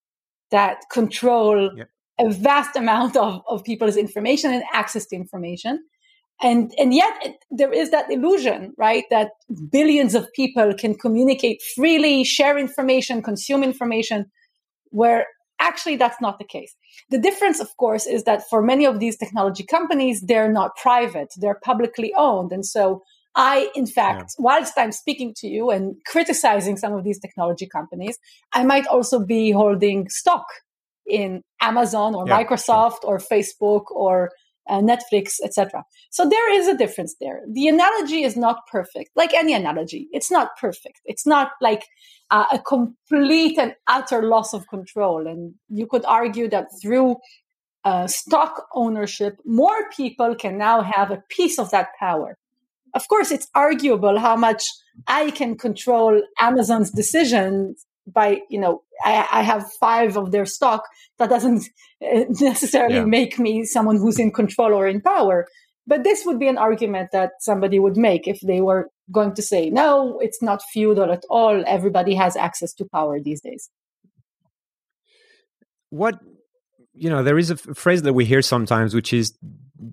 that 0.51 0.81
control 0.91 1.71
yep. 1.75 1.89
a 2.19 2.29
vast 2.29 2.75
amount 2.75 3.15
of, 3.15 3.41
of 3.47 3.63
people's 3.63 3.97
information 3.97 4.51
and 4.51 4.63
access 4.73 5.05
to 5.07 5.15
information. 5.15 5.83
And, 6.41 6.71
and 6.77 6.93
yet 6.93 7.13
it, 7.23 7.35
there 7.49 7.73
is 7.73 7.89
that 7.91 8.11
illusion, 8.11 8.73
right? 8.77 9.05
That 9.09 9.31
billions 9.71 10.13
of 10.13 10.31
people 10.33 10.73
can 10.73 10.93
communicate 10.95 11.61
freely, 11.75 12.23
share 12.23 12.57
information, 12.57 13.23
consume 13.23 13.63
information, 13.63 14.25
where 14.91 15.25
actually 15.59 15.95
that's 15.95 16.21
not 16.21 16.37
the 16.37 16.45
case. 16.45 16.75
The 17.09 17.17
difference, 17.17 17.59
of 17.59 17.75
course, 17.77 18.05
is 18.05 18.23
that 18.25 18.47
for 18.49 18.61
many 18.61 18.85
of 18.85 18.99
these 18.99 19.17
technology 19.17 19.63
companies, 19.63 20.21
they're 20.21 20.51
not 20.51 20.75
private, 20.75 21.29
they're 21.37 21.59
publicly 21.63 22.13
owned. 22.15 22.51
And 22.51 22.65
so 22.65 23.01
I, 23.37 23.69
in 23.75 23.85
fact, 23.85 24.33
yeah. 24.37 24.43
whilst 24.43 24.73
I'm 24.77 24.91
speaking 24.91 25.33
to 25.37 25.47
you 25.47 25.69
and 25.69 25.95
criticizing 26.07 26.75
some 26.75 26.93
of 26.93 27.03
these 27.03 27.19
technology 27.19 27.67
companies, 27.67 28.17
I 28.51 28.63
might 28.65 28.87
also 28.87 29.23
be 29.23 29.51
holding 29.51 30.09
stock 30.09 30.47
in 31.05 31.43
Amazon 31.61 32.15
or 32.15 32.27
yeah. 32.27 32.43
Microsoft 32.43 33.03
or 33.03 33.19
Facebook 33.19 33.91
or 33.91 34.31
uh, 34.67 34.79
Netflix, 34.79 35.35
etc. 35.43 35.83
So 36.09 36.27
there 36.27 36.51
is 36.51 36.67
a 36.67 36.75
difference 36.75 37.15
there. 37.21 37.41
The 37.47 37.67
analogy 37.67 38.23
is 38.23 38.35
not 38.35 38.65
perfect, 38.71 39.11
like 39.15 39.35
any 39.35 39.53
analogy. 39.53 40.07
It's 40.11 40.31
not 40.31 40.57
perfect. 40.59 40.99
It's 41.05 41.27
not 41.27 41.51
like 41.61 41.85
uh, 42.31 42.45
a 42.51 42.59
complete 42.59 43.59
and 43.59 43.75
utter 43.85 44.23
loss 44.23 44.53
of 44.53 44.67
control. 44.67 45.27
And 45.27 45.53
you 45.69 45.85
could 45.85 46.05
argue 46.05 46.49
that 46.49 46.69
through 46.81 47.17
uh, 47.85 48.07
stock 48.07 48.65
ownership, 48.73 49.37
more 49.45 49.89
people 49.91 50.33
can 50.33 50.57
now 50.57 50.81
have 50.81 51.11
a 51.11 51.23
piece 51.29 51.59
of 51.59 51.69
that 51.69 51.89
power 51.99 52.35
of 52.93 53.07
course, 53.07 53.31
it's 53.31 53.47
arguable 53.55 54.19
how 54.19 54.35
much 54.35 54.63
I 55.07 55.31
can 55.31 55.57
control 55.57 56.21
Amazon's 56.39 56.91
decisions 56.91 57.85
by, 58.07 58.39
you 58.49 58.59
know, 58.59 58.83
I, 59.03 59.27
I 59.31 59.41
have 59.41 59.71
five 59.79 60.17
of 60.17 60.31
their 60.31 60.45
stock. 60.45 60.83
That 61.19 61.29
doesn't 61.29 61.63
uh, 62.01 62.23
necessarily 62.41 62.95
yeah. 62.95 63.05
make 63.05 63.37
me 63.37 63.65
someone 63.65 63.97
who's 63.97 64.19
in 64.19 64.31
control 64.31 64.73
or 64.73 64.87
in 64.87 65.01
power. 65.01 65.47
But 65.85 66.03
this 66.03 66.25
would 66.25 66.39
be 66.39 66.47
an 66.47 66.57
argument 66.57 67.09
that 67.13 67.31
somebody 67.39 67.79
would 67.79 67.95
make 67.95 68.27
if 68.27 68.39
they 68.41 68.61
were 68.61 68.89
going 69.11 69.33
to 69.35 69.41
say, 69.41 69.69
no, 69.69 70.19
it's 70.19 70.41
not 70.41 70.61
feudal 70.73 71.11
at 71.11 71.23
all. 71.29 71.63
Everybody 71.65 72.13
has 72.15 72.35
access 72.35 72.73
to 72.73 72.85
power 72.85 73.19
these 73.21 73.41
days. 73.41 73.69
What, 75.89 76.19
you 76.93 77.09
know, 77.09 77.23
there 77.23 77.37
is 77.37 77.51
a 77.51 77.55
phrase 77.55 78.01
that 78.01 78.13
we 78.13 78.25
hear 78.25 78.41
sometimes, 78.41 78.93
which 78.93 79.13
is 79.13 79.37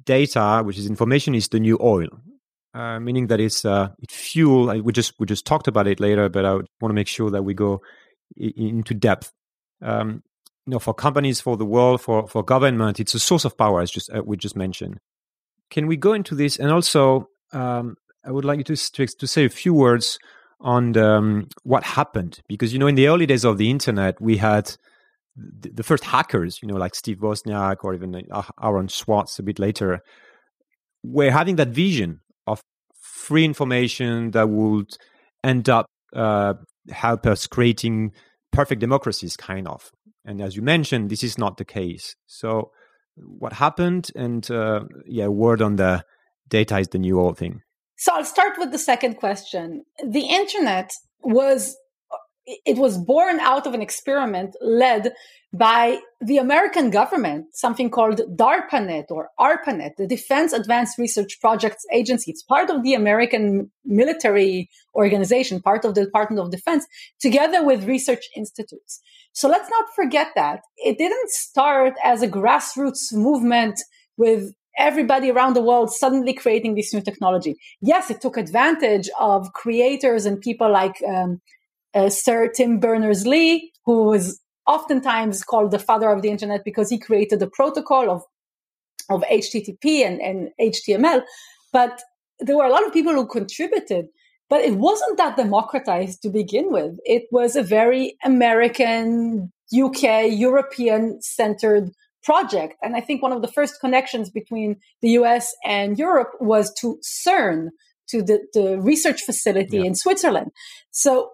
data, 0.05 0.63
which 0.65 0.79
is 0.79 0.87
information, 0.89 1.37
is 1.37 1.49
the 1.49 1.61
new 1.61 1.79
oil. 1.81 2.09
Uh, 2.75 2.99
meaning 2.99 3.29
that 3.29 3.39
it's 3.39 3.65
uh, 3.65 3.89
it 4.01 4.11
fuel. 4.11 4.67
We 4.83 4.93
just 4.93 5.15
we 5.21 5.27
just 5.27 5.47
talked 5.47 5.69
about 5.69 5.87
it 5.87 6.01
later, 6.01 6.29
but 6.29 6.45
I 6.45 6.55
want 6.55 6.67
to 6.89 6.93
make 6.93 7.07
sure 7.07 7.31
that 7.31 7.45
we 7.45 7.55
go 7.55 7.81
I- 8.41 8.53
into 8.57 8.95
depth. 8.95 9.33
Um, 9.81 10.25
you 10.67 10.73
know, 10.73 10.81
for 10.81 10.93
companies, 10.93 11.41
for 11.41 11.57
the 11.57 11.65
world, 11.65 12.01
for 12.01 12.27
for 12.27 12.43
government, 12.43 12.99
it's 12.99 13.15
a 13.15 13.21
source 13.21 13.45
of 13.45 13.57
power, 13.57 13.81
as 13.81 13.93
just 13.93 14.13
uh, 14.13 14.23
we 14.25 14.37
just 14.37 14.57
mentioned. 14.57 14.99
Can 15.71 15.87
we 15.87 15.97
go 15.97 16.15
into 16.15 16.35
this? 16.35 16.59
And 16.59 16.73
also, 16.73 17.29
um, 17.53 17.97
I 18.27 18.33
would 18.33 18.45
like 18.45 18.59
you 18.59 18.65
to, 18.65 18.77
to, 18.77 19.07
to 19.07 19.27
say 19.27 19.45
a 19.45 19.49
few 19.49 19.73
words 19.73 20.19
on 20.61 20.97
um, 20.97 21.49
what 21.63 21.85
happened, 21.85 22.41
because 22.49 22.73
you 22.73 22.81
know, 22.81 22.89
in 22.89 22.97
the 22.97 23.07
early 23.07 23.27
days 23.27 23.45
of 23.45 23.57
the 23.57 23.71
internet, 23.71 24.21
we 24.21 24.37
had 24.37 24.75
the, 25.37 25.71
the 25.71 25.83
first 25.85 26.03
hackers, 26.03 26.61
you 26.61 26.67
know, 26.67 26.77
like 26.77 26.97
Steve 26.97 27.19
Wozniak 27.19 27.85
or 27.85 27.95
even 27.95 28.21
uh, 28.33 28.43
Aaron 28.61 28.89
Swartz 28.89 29.39
a 29.39 29.45
bit 29.45 29.61
later, 29.61 30.01
were 31.05 31.31
having 31.31 31.57
that 31.57 31.69
vision 31.69 32.21
free 33.25 33.45
information 33.45 34.31
that 34.33 34.49
would 34.49 34.91
end 35.43 35.69
up 35.69 35.87
uh, 36.15 36.55
help 36.91 37.27
us 37.27 37.47
creating 37.47 38.13
perfect 38.53 38.81
democracies, 38.81 39.37
kind 39.37 39.67
of. 39.67 39.91
And 40.25 40.41
as 40.41 40.57
you 40.57 40.63
mentioned, 40.63 41.11
this 41.11 41.23
is 41.23 41.39
not 41.39 41.57
the 41.57 41.65
case. 41.65 42.17
So, 42.27 42.71
what 43.17 43.53
happened? 43.55 44.11
And 44.15 44.49
uh, 44.51 44.85
yeah, 45.07 45.29
word 45.29 45.63
on 45.63 45.77
the 45.77 46.05
data 46.49 46.79
is 46.79 46.89
the 46.89 46.99
new 46.99 47.21
old 47.21 47.39
thing. 47.39 47.63
So 47.97 48.13
I'll 48.15 48.25
start 48.25 48.59
with 48.59 48.73
the 48.73 48.79
second 48.79 49.15
question. 49.15 49.85
The 50.05 50.27
internet 50.27 50.91
was 51.23 51.77
it 52.47 52.77
was 52.77 52.99
born 52.99 53.41
out 53.41 53.67
of 53.67 53.75
an 53.75 53.83
experiment 53.83 54.55
led 54.61 55.13
by 55.53 56.01
the 56.21 56.39
American 56.39 56.91
government, 56.91 57.47
something 57.53 57.89
called 57.89 58.21
DARPANET 58.37 59.05
or 59.11 59.31
ARPANET, 59.39 59.93
the 59.97 60.07
Defense 60.07 60.53
Advanced 60.53 60.99
Research 60.99 61.41
Projects 61.41 61.87
Agency. 61.93 62.33
It's 62.33 62.43
part 62.43 62.71
of 62.71 62.83
the 62.83 62.95
American 62.95 63.71
military 63.85 64.69
organization, 64.97 65.63
part 65.63 65.85
of 65.85 65.95
the 65.95 66.05
Department 66.05 66.41
of 66.41 66.51
Defense, 66.51 66.87
together 67.21 67.65
with 67.65 67.85
research 67.85 68.25
institutes. 68.37 69.01
So 69.33 69.49
let's 69.49 69.71
not 69.71 69.87
forget 69.95 70.29
that. 70.35 70.61
It 70.77 70.99
didn't 70.99 71.31
start 71.31 71.95
as 72.03 72.23
a 72.23 72.29
grassroots 72.29 73.13
movement 73.13 73.81
with 74.17 74.53
everybody 74.77 75.31
around 75.31 75.55
the 75.55 75.63
world 75.63 75.93
suddenly 75.93 76.33
creating 76.33 76.75
this 76.75 76.93
new 76.93 77.01
technology. 77.01 77.55
Yes, 77.81 78.11
it 78.11 78.21
took 78.21 78.37
advantage 78.37 79.09
of 79.21 79.53
creators 79.53 80.27
and 80.27 80.41
people 80.41 80.71
like 80.71 80.97
um, 81.07 81.41
uh, 81.95 82.09
Sir 82.09 82.49
Tim 82.49 82.81
Berners 82.81 83.27
Lee, 83.27 83.73
who 83.85 84.13
is 84.13 84.41
oftentimes 84.67 85.43
called 85.43 85.71
the 85.71 85.79
father 85.79 86.11
of 86.11 86.23
the 86.23 86.31
internet 86.31 86.65
because 86.65 86.89
he 86.91 86.99
created 86.99 87.41
the 87.41 87.51
protocol 87.51 88.11
of 88.11 88.23
of 89.11 89.23
HTTP 89.31 90.07
and, 90.07 90.21
and 90.21 90.49
HTML. 90.59 91.23
But 91.73 92.03
there 92.41 92.57
were 92.57 92.65
a 92.65 92.71
lot 92.71 92.87
of 92.87 92.93
people 92.93 93.13
who 93.13 93.27
contributed, 93.27 94.07
but 94.49 94.63
it 94.63 94.75
wasn't 94.77 95.19
that 95.19 95.37
democratized 95.37 96.23
to 96.23 96.31
begin 96.31 96.73
with. 96.73 96.97
It 97.05 97.25
was 97.31 97.55
a 97.55 97.63
very 97.63 98.17
American, 98.25 99.53
UK, 99.77 100.31
European 100.31 101.21
centered 101.21 101.91
project. 102.23 102.77
And 102.83 102.97
I 102.97 103.01
think 103.01 103.23
one 103.23 103.33
of 103.33 103.43
the 103.43 103.53
first 103.53 103.81
connections 103.81 104.31
between 104.31 104.77
the 105.03 105.11
US 105.11 105.55
and 105.65 105.99
Europe 105.99 106.31
was 106.41 106.73
to 106.81 106.99
CERN, 107.03 107.69
to 108.09 108.23
the, 108.23 108.41
the 108.55 108.81
research 108.81 109.23
facility 109.23 109.79
yeah. 109.79 109.85
in 109.85 109.95
Switzerland. 109.95 110.51
So 110.91 111.31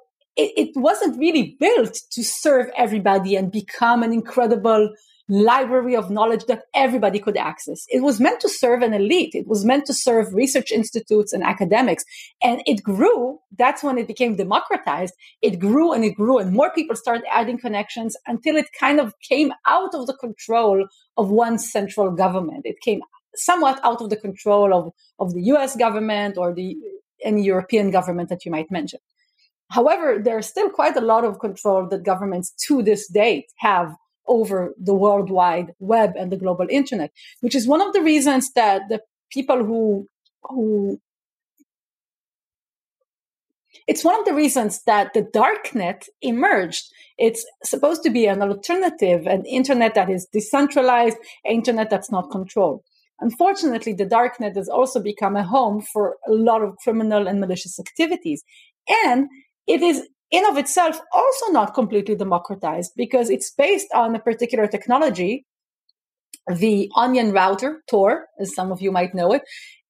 it, 0.56 0.70
wasn't 0.76 1.18
really 1.18 1.56
built 1.58 1.98
to 2.12 2.22
serve 2.22 2.70
everybody 2.76 3.36
and 3.36 3.50
become 3.50 4.02
an 4.02 4.12
incredible 4.12 4.92
library 5.28 5.94
of 5.94 6.10
knowledge 6.10 6.44
that 6.46 6.64
everybody 6.74 7.20
could 7.20 7.36
access. 7.36 7.86
It 7.88 8.02
was 8.02 8.18
meant 8.18 8.40
to 8.40 8.48
serve 8.48 8.82
an 8.82 8.92
elite. 8.92 9.34
It 9.34 9.46
was 9.46 9.64
meant 9.64 9.86
to 9.86 9.94
serve 9.94 10.34
research 10.34 10.72
institutes 10.72 11.32
and 11.32 11.44
academics. 11.44 12.04
And 12.42 12.62
it 12.66 12.82
grew. 12.82 13.38
That's 13.56 13.84
when 13.84 13.96
it 13.96 14.08
became 14.08 14.34
democratized. 14.34 15.14
It 15.40 15.60
grew 15.60 15.92
and 15.92 16.04
it 16.04 16.16
grew 16.16 16.38
and 16.38 16.52
more 16.52 16.72
people 16.72 16.96
started 16.96 17.24
adding 17.30 17.58
connections 17.58 18.16
until 18.26 18.56
it 18.56 18.66
kind 18.78 18.98
of 18.98 19.14
came 19.20 19.52
out 19.66 19.94
of 19.94 20.08
the 20.08 20.14
control 20.14 20.84
of 21.16 21.30
one 21.30 21.58
central 21.58 22.10
government. 22.10 22.62
It 22.64 22.80
came 22.80 23.00
somewhat 23.36 23.78
out 23.84 24.02
of 24.02 24.10
the 24.10 24.16
control 24.16 24.74
of, 24.74 24.92
of 25.20 25.32
the 25.32 25.42
US 25.52 25.76
government 25.76 26.36
or 26.36 26.52
the 26.52 26.76
any 27.22 27.42
European 27.44 27.90
government 27.90 28.30
that 28.30 28.44
you 28.44 28.50
might 28.50 28.70
mention. 28.70 28.98
However, 29.70 30.20
there's 30.22 30.46
still 30.46 30.70
quite 30.70 30.96
a 30.96 31.00
lot 31.00 31.24
of 31.24 31.38
control 31.38 31.86
that 31.88 32.04
governments 32.04 32.52
to 32.66 32.82
this 32.82 33.08
date 33.08 33.46
have 33.58 33.94
over 34.26 34.74
the 34.78 34.94
world 34.94 35.30
wide 35.30 35.72
web 35.78 36.12
and 36.16 36.30
the 36.30 36.36
global 36.36 36.66
internet, 36.68 37.10
which 37.40 37.54
is 37.54 37.66
one 37.66 37.80
of 37.80 37.92
the 37.92 38.02
reasons 38.02 38.52
that 38.52 38.82
the 38.88 39.00
people 39.30 39.64
who 39.64 40.08
who 40.42 41.00
it's 43.86 44.04
one 44.04 44.18
of 44.18 44.24
the 44.24 44.34
reasons 44.34 44.82
that 44.84 45.14
the 45.14 45.22
darknet 45.22 46.08
emerged. 46.22 46.84
It's 47.18 47.44
supposed 47.64 48.02
to 48.04 48.10
be 48.10 48.26
an 48.26 48.42
alternative, 48.42 49.26
an 49.26 49.44
internet 49.44 49.94
that 49.94 50.10
is 50.10 50.26
decentralized, 50.32 51.16
internet 51.44 51.90
that's 51.90 52.10
not 52.10 52.30
controlled. 52.30 52.82
Unfortunately, 53.20 53.92
the 53.92 54.06
darknet 54.06 54.56
has 54.56 54.68
also 54.68 55.00
become 55.00 55.36
a 55.36 55.42
home 55.42 55.82
for 55.92 56.16
a 56.26 56.32
lot 56.32 56.62
of 56.62 56.76
criminal 56.78 57.26
and 57.26 57.40
malicious 57.40 57.78
activities. 57.78 58.42
And 59.04 59.28
it 59.70 59.82
is 59.82 60.06
in 60.32 60.44
of 60.46 60.56
itself 60.58 61.00
also 61.12 61.46
not 61.52 61.74
completely 61.74 62.16
democratized 62.16 62.92
because 62.96 63.30
it's 63.30 63.50
based 63.50 63.88
on 63.94 64.14
a 64.14 64.20
particular 64.20 64.66
technology, 64.66 65.46
the 66.48 66.90
Onion 66.96 67.32
router, 67.32 67.82
Tor, 67.88 68.26
as 68.40 68.54
some 68.54 68.72
of 68.72 68.80
you 68.80 68.90
might 68.90 69.14
know 69.14 69.32
it. 69.32 69.42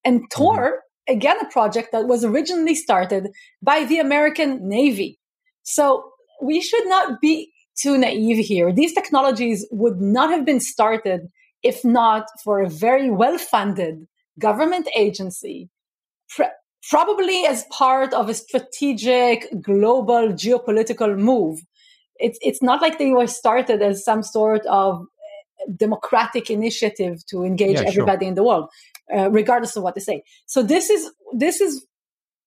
And 0.05 0.21
mm-hmm. 0.21 0.43
Tor, 0.43 0.83
again, 1.09 1.37
a 1.41 1.51
project 1.51 1.93
that 1.93 2.07
was 2.07 2.25
originally 2.25 2.75
started 2.75 3.29
by 3.63 3.85
the 3.85 3.99
American 3.99 4.69
Navy. 4.69 5.19
So 5.63 6.11
we 6.43 6.61
should 6.61 6.87
not 6.87 7.21
be 7.21 7.51
too 7.81 7.97
naive 7.97 8.45
here. 8.45 8.73
These 8.73 8.93
technologies 8.93 9.67
would 9.71 10.01
not 10.01 10.31
have 10.31 10.45
been 10.45 10.61
started 10.61 11.29
if 11.63 11.85
not 11.85 12.27
for 12.45 12.61
a 12.61 12.69
very 12.69 13.11
well 13.11 13.39
funded 13.39 14.07
government 14.39 14.89
agency 14.97 15.69
probably 16.89 17.45
as 17.47 17.65
part 17.71 18.15
of 18.15 18.29
a 18.29 18.35
strategic 18.35 19.47
global 19.61 20.29
geopolitical 20.29 21.17
move. 21.19 21.61
It's, 22.17 22.39
it's 22.43 22.63
not 22.63 22.83
like 22.83 22.99
they 22.99 23.13
were 23.13 23.27
started 23.27 23.83
as 23.83 24.05
some 24.05 24.23
sort 24.23 24.65
of 24.67 25.05
democratic 25.77 26.51
initiative 26.51 27.25
to 27.27 27.45
engage 27.45 27.77
yeah, 27.77 27.89
everybody 27.89 28.25
sure. 28.25 28.29
in 28.29 28.35
the 28.35 28.43
world, 28.43 28.69
uh, 29.15 29.31
regardless 29.31 29.77
of 29.77 29.83
what 29.83 29.95
they 29.95 30.01
say. 30.01 30.23
So 30.47 30.63
this 30.63 30.91
is 30.91 31.11
this 31.37 31.61
is 31.61 31.85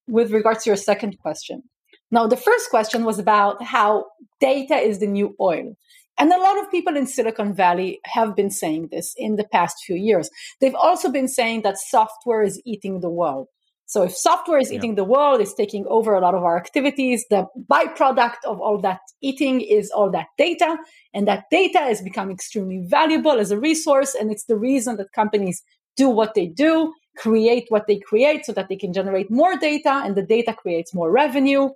with 0.07 0.31
regards 0.31 0.63
to 0.63 0.69
your 0.69 0.77
second 0.77 1.17
question. 1.19 1.63
Now, 2.11 2.27
the 2.27 2.37
first 2.37 2.69
question 2.69 3.05
was 3.05 3.19
about 3.19 3.63
how 3.63 4.05
data 4.39 4.75
is 4.75 4.99
the 4.99 5.07
new 5.07 5.35
oil. 5.39 5.75
And 6.19 6.31
a 6.31 6.37
lot 6.37 6.59
of 6.59 6.69
people 6.69 6.95
in 6.95 7.07
Silicon 7.07 7.55
Valley 7.55 7.99
have 8.05 8.35
been 8.35 8.51
saying 8.51 8.89
this 8.91 9.15
in 9.17 9.35
the 9.35 9.45
past 9.45 9.77
few 9.83 9.95
years. 9.95 10.29
They've 10.61 10.75
also 10.75 11.09
been 11.09 11.27
saying 11.27 11.63
that 11.63 11.79
software 11.79 12.43
is 12.43 12.61
eating 12.65 12.99
the 12.99 13.09
world. 13.09 13.47
So 13.93 14.01
if 14.01 14.15
software 14.17 14.57
is 14.57 14.71
eating 14.71 14.93
yeah. 14.93 15.01
the 15.01 15.03
world, 15.03 15.39
it's 15.39 15.53
taking 15.53 15.85
over 15.85 16.15
a 16.15 16.19
lot 16.19 16.33
of 16.33 16.43
our 16.43 16.57
activities. 16.57 17.25
The 17.29 17.45
byproduct 17.69 18.43
of 18.43 18.59
all 18.59 18.79
that 18.79 19.01
eating 19.21 19.61
is 19.61 19.91
all 19.91 20.09
that 20.09 20.29
data. 20.35 20.79
And 21.13 21.27
that 21.27 21.43
data 21.51 21.81
is 21.83 22.01
becoming 22.01 22.33
extremely 22.33 22.79
valuable 22.79 23.33
as 23.33 23.51
a 23.51 23.59
resource. 23.59 24.15
And 24.15 24.31
it's 24.31 24.45
the 24.45 24.57
reason 24.57 24.97
that 24.97 25.11
companies 25.11 25.61
do 25.95 26.09
what 26.09 26.33
they 26.33 26.47
do, 26.47 26.91
create 27.17 27.65
what 27.69 27.85
they 27.85 27.99
create 27.99 28.47
so 28.47 28.53
that 28.53 28.67
they 28.67 28.75
can 28.75 28.93
generate 28.93 29.29
more 29.29 29.57
data 29.57 30.01
and 30.03 30.15
the 30.15 30.23
data 30.23 30.55
creates 30.55 30.91
more 30.95 31.11
revenue. 31.11 31.69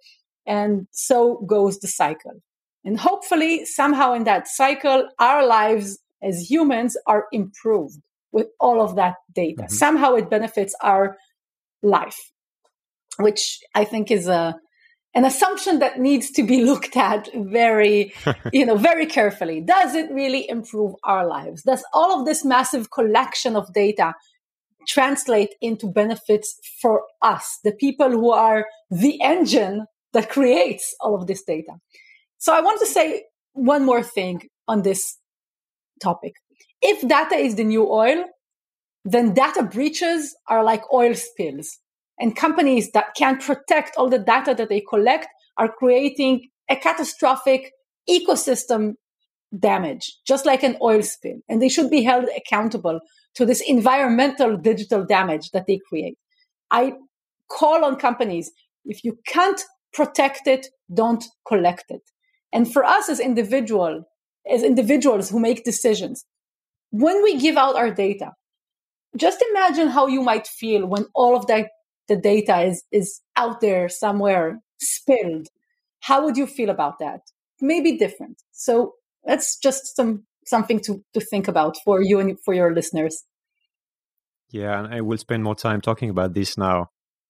And 0.48 0.88
so 0.90 1.44
goes 1.46 1.78
the 1.78 1.88
cycle. 1.88 2.42
And 2.84 3.00
hopefully 3.00 3.64
somehow 3.66 4.14
in 4.14 4.24
that 4.24 4.48
cycle, 4.48 5.08
our 5.20 5.46
lives 5.46 6.00
as 6.24 6.50
humans 6.50 6.98
are 7.06 7.28
improved 7.32 8.02
with 8.32 8.48
all 8.60 8.82
of 8.82 8.96
that 8.96 9.18
data. 9.36 9.64
Mm-hmm. 9.64 9.74
Somehow 9.74 10.16
it 10.16 10.32
benefits 10.32 10.74
our 10.82 11.16
life, 11.84 12.32
which 13.20 13.60
I 13.74 13.84
think 13.84 14.12
is 14.12 14.28
a 14.28 14.56
an 15.14 15.26
assumption 15.26 15.80
that 15.80 16.00
needs 16.00 16.30
to 16.32 16.44
be 16.44 16.64
looked 16.72 16.96
at 16.96 17.28
very, 17.34 18.14
you 18.54 18.66
know, 18.66 18.76
very 18.76 19.06
carefully. 19.06 19.62
Does 19.62 19.96
it 19.96 20.12
really 20.12 20.48
improve 20.48 20.94
our 21.04 21.26
lives? 21.26 21.64
Does 21.64 21.84
all 21.92 22.20
of 22.20 22.26
this 22.26 22.46
massive 22.46 22.92
collection 22.92 23.56
of 23.56 23.74
data 23.74 24.14
translate 24.88 25.56
into 25.60 25.88
benefits 25.88 26.60
for 26.82 27.02
us, 27.22 27.60
the 27.64 27.74
people 27.74 28.12
who 28.12 28.32
are 28.32 28.68
the 28.90 29.20
engine 29.22 29.86
that 30.14 30.30
creates 30.30 30.96
all 31.02 31.16
of 31.16 31.28
this 31.28 31.44
data? 31.44 31.74
So 32.38 32.54
I 32.54 32.62
want 32.62 32.80
to 32.80 32.86
say 32.86 33.24
one 33.54 33.84
more 33.86 34.04
thing 34.04 34.44
on 34.68 34.84
this 34.84 35.18
topic. 36.02 36.34
If 36.82 37.08
data 37.08 37.36
is 37.36 37.56
the 37.56 37.64
new 37.64 37.90
oil, 37.90 38.26
then 39.12 39.34
data 39.34 39.64
breaches 39.64 40.36
are 40.50 40.64
like 40.64 40.84
oil 40.94 41.16
spills. 41.16 41.80
And 42.20 42.36
companies 42.36 42.92
that 42.92 43.16
can't 43.16 43.42
protect 43.42 43.96
all 43.96 44.10
the 44.10 44.20
data 44.20 44.54
that 44.56 44.70
they 44.70 44.82
collect 44.82 45.28
are 45.58 45.72
creating 45.72 46.50
a 46.70 46.76
catastrophic 46.76 47.72
ecosystem 48.10 48.94
damage, 49.58 50.14
just 50.28 50.46
like 50.46 50.62
an 50.62 50.78
oil 50.82 51.02
spill. 51.02 51.38
And 51.48 51.62
they 51.62 51.70
should 51.70 51.90
be 51.90 52.04
held 52.04 52.26
accountable 52.36 53.00
to 53.36 53.46
this 53.46 53.62
environmental 53.62 54.58
digital 54.58 55.06
damage 55.06 55.52
that 55.52 55.68
they 55.68 55.80
create. 55.88 56.18
I 56.70 56.94
call 57.50 57.86
on 57.86 57.96
companies, 57.96 58.52
if 58.84 59.06
you 59.06 59.20
can't 59.26 59.62
protect 59.94 60.48
it, 60.48 60.68
don't 60.94 61.24
collect 61.48 61.86
it. 61.90 62.02
And 62.52 62.72
for 62.72 62.84
us 62.84 63.08
as 63.08 63.22
individual, 63.22 64.04
as 64.52 64.64
individuals 64.64 65.30
who 65.30 65.40
make 65.40 65.64
decisions, 65.64 66.26
when 66.92 67.24
we 67.24 67.40
give 67.40 67.56
out 67.56 67.78
our 67.78 67.92
data, 67.92 68.32
just 69.16 69.44
imagine 69.52 69.88
how 69.88 70.08
you 70.08 70.22
might 70.22 70.48
feel 70.48 70.86
when 70.86 71.06
all 71.14 71.36
of 71.36 71.48
that 71.48 71.70
the 72.08 72.16
data 72.16 72.62
is 72.62 72.84
is 72.92 73.22
out 73.36 73.62
there 73.62 73.90
somewhere 73.90 74.60
spilled. 74.80 75.48
How 76.02 76.24
would 76.24 76.38
you 76.38 76.48
feel 76.48 76.70
about 76.70 77.00
that? 77.00 77.22
Maybe 77.62 77.98
different. 77.98 78.42
So 78.52 78.94
that's 79.24 79.58
just 79.58 79.96
some 79.96 80.26
something 80.46 80.80
to 80.82 81.04
to 81.14 81.20
think 81.20 81.48
about 81.48 81.78
for 81.84 82.02
you 82.02 82.20
and 82.20 82.38
for 82.44 82.54
your 82.54 82.74
listeners. 82.74 83.24
Yeah 84.50 84.80
and 84.80 84.94
i 84.94 85.02
will 85.02 85.18
spend 85.18 85.44
more 85.44 85.56
time 85.56 85.82
talking 85.82 86.10
about 86.10 86.34
this 86.34 86.58
now. 86.58 86.90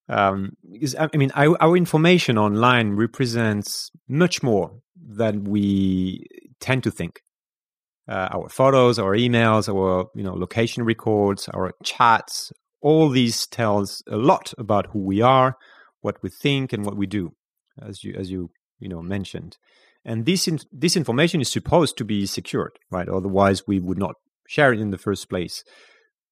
Um, 0.10 0.52
because 0.72 0.96
I 0.96 1.10
mean, 1.18 1.32
our, 1.36 1.62
our, 1.62 1.76
information 1.76 2.38
online 2.38 2.92
represents 2.92 3.92
much 4.08 4.42
more 4.42 4.80
than 4.96 5.44
we 5.44 6.26
tend 6.62 6.84
to 6.84 6.92
think 6.92 7.20
uh, 8.08 8.30
our 8.32 8.50
photos, 8.50 9.00
our 9.00 9.16
emails, 9.16 9.68
our 9.68 10.08
you 10.16 10.24
know 10.24 10.34
location 10.34 10.84
records, 10.84 11.48
our 11.50 11.74
chats. 11.84 12.52
All 12.82 13.10
these 13.10 13.48
tells 13.48 14.04
a 14.08 14.18
lot 14.18 14.54
about 14.58 14.88
who 14.88 15.00
we 15.00 15.22
are, 15.22 15.58
what 16.02 16.22
we 16.22 16.30
think, 16.30 16.74
and 16.74 16.86
what 16.86 16.96
we 16.96 17.08
do. 17.08 17.34
As 17.82 18.04
you 18.04 18.14
as 18.18 18.32
you 18.32 18.52
you 18.80 18.88
know 18.90 19.02
mentioned, 19.02 19.58
and 20.06 20.26
this 20.26 20.48
in, 20.48 20.60
this 20.72 20.96
information 20.96 21.42
is 21.42 21.50
supposed 21.50 21.98
to 21.98 22.06
be 22.06 22.26
secured, 22.26 22.80
right? 22.90 23.10
Otherwise, 23.10 23.68
we 23.68 23.80
would 23.80 23.98
not 23.98 24.16
share 24.48 24.72
it 24.72 24.80
in 24.80 24.92
the 24.92 24.98
first 24.98 25.30
place. 25.30 25.64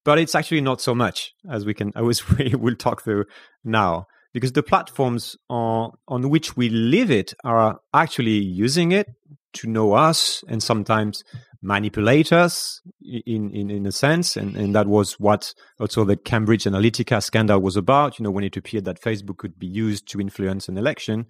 But 0.05 0.19
it's 0.19 0.35
actually 0.35 0.61
not 0.61 0.81
so 0.81 0.93
much 0.95 1.33
as 1.49 1.65
we 1.65 1.73
can. 1.73 1.91
I 1.95 2.01
was 2.01 2.27
we 2.29 2.55
will 2.55 2.75
talk 2.75 3.03
through 3.03 3.25
now 3.63 4.07
because 4.33 4.53
the 4.53 4.63
platforms 4.63 5.35
on 5.49 5.91
on 6.07 6.29
which 6.29 6.55
we 6.55 6.69
live 6.69 7.11
it 7.11 7.33
are 7.43 7.79
actually 7.93 8.37
using 8.37 8.91
it 8.91 9.07
to 9.53 9.67
know 9.67 9.93
us 9.93 10.43
and 10.47 10.61
sometimes 10.61 11.23
manipulate 11.65 12.31
us 12.31 12.81
in, 13.01 13.49
in, 13.51 13.69
in 13.69 13.85
a 13.85 13.91
sense. 13.91 14.37
And, 14.37 14.55
and 14.55 14.75
that 14.75 14.87
was 14.87 15.19
what 15.19 15.53
also 15.79 16.05
the 16.05 16.15
Cambridge 16.15 16.65
Analytica 16.65 17.21
scandal 17.21 17.59
was 17.59 17.75
about, 17.75 18.19
you 18.19 18.23
know, 18.23 18.31
when 18.31 18.43
it 18.43 18.55
appeared 18.55 18.85
that 18.85 19.01
Facebook 19.01 19.37
could 19.37 19.57
be 19.57 19.67
used 19.67 20.07
to 20.09 20.21
influence 20.21 20.69
an 20.69 20.77
election. 20.77 21.25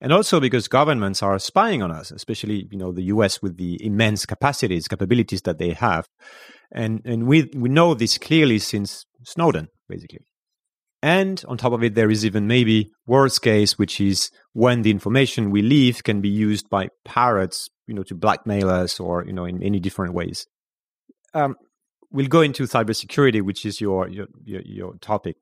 And 0.00 0.12
also 0.12 0.40
because 0.40 0.68
governments 0.68 1.22
are 1.22 1.38
spying 1.38 1.82
on 1.82 1.90
us, 1.90 2.10
especially, 2.10 2.68
you 2.70 2.76
know, 2.76 2.92
the 2.92 3.04
US 3.04 3.40
with 3.40 3.56
the 3.56 3.82
immense 3.82 4.26
capacities, 4.26 4.88
capabilities 4.88 5.42
that 5.42 5.58
they 5.58 5.70
have. 5.70 6.08
And, 6.72 7.00
and 7.04 7.26
we, 7.26 7.48
we 7.54 7.68
know 7.68 7.94
this 7.94 8.18
clearly 8.18 8.58
since 8.58 9.06
Snowden, 9.24 9.68
basically. 9.88 10.26
And 11.02 11.42
on 11.46 11.56
top 11.56 11.72
of 11.72 11.84
it, 11.84 11.94
there 11.94 12.10
is 12.10 12.26
even 12.26 12.48
maybe 12.48 12.90
worst 13.06 13.40
case, 13.40 13.78
which 13.78 14.00
is 14.00 14.30
when 14.52 14.82
the 14.82 14.90
information 14.90 15.50
we 15.50 15.62
leave 15.62 16.02
can 16.02 16.20
be 16.20 16.28
used 16.28 16.68
by 16.68 16.88
pirates, 17.04 17.68
you 17.86 17.94
know, 17.94 18.02
to 18.04 18.14
blackmail 18.14 18.68
us 18.68 19.00
or, 19.00 19.24
you 19.24 19.32
know, 19.32 19.44
in 19.44 19.62
any 19.62 19.80
different 19.80 20.14
ways. 20.14 20.46
Um, 21.34 21.56
we'll 22.10 22.28
go 22.28 22.40
into 22.40 22.64
cybersecurity, 22.64 23.42
which 23.42 23.64
is 23.64 23.80
your, 23.80 24.08
your, 24.08 24.26
your, 24.44 24.62
your 24.62 24.94
topic. 24.98 25.36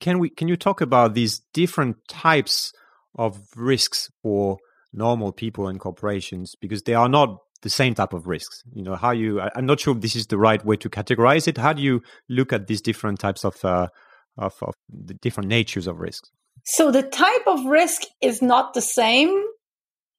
Can 0.00 0.18
we, 0.18 0.30
can 0.30 0.48
you 0.48 0.56
talk 0.56 0.80
about 0.80 1.14
these 1.14 1.40
different 1.52 1.96
types 2.08 2.72
of 3.14 3.40
risks 3.54 4.10
for 4.22 4.58
normal 4.92 5.32
people 5.32 5.68
and 5.68 5.78
corporations? 5.78 6.54
Because 6.60 6.82
they 6.82 6.94
are 6.94 7.08
not 7.08 7.38
the 7.62 7.70
same 7.70 7.94
type 7.94 8.12
of 8.12 8.26
risks. 8.26 8.62
You 8.72 8.82
know, 8.82 8.96
how 8.96 9.12
you, 9.12 9.40
I, 9.40 9.50
am 9.56 9.66
not 9.66 9.80
sure 9.80 9.94
if 9.94 10.00
this 10.00 10.16
is 10.16 10.26
the 10.26 10.38
right 10.38 10.64
way 10.64 10.76
to 10.76 10.90
categorize 10.90 11.48
it. 11.48 11.56
How 11.56 11.72
do 11.72 11.82
you 11.82 12.02
look 12.28 12.52
at 12.52 12.66
these 12.66 12.80
different 12.80 13.20
types 13.20 13.44
of, 13.44 13.64
uh, 13.64 13.88
of, 14.36 14.54
of 14.62 14.74
the 14.88 15.14
different 15.14 15.48
natures 15.48 15.86
of 15.86 15.98
risks? 15.98 16.30
So 16.64 16.90
the 16.90 17.02
type 17.02 17.46
of 17.46 17.64
risk 17.64 18.02
is 18.20 18.42
not 18.42 18.74
the 18.74 18.82
same, 18.82 19.42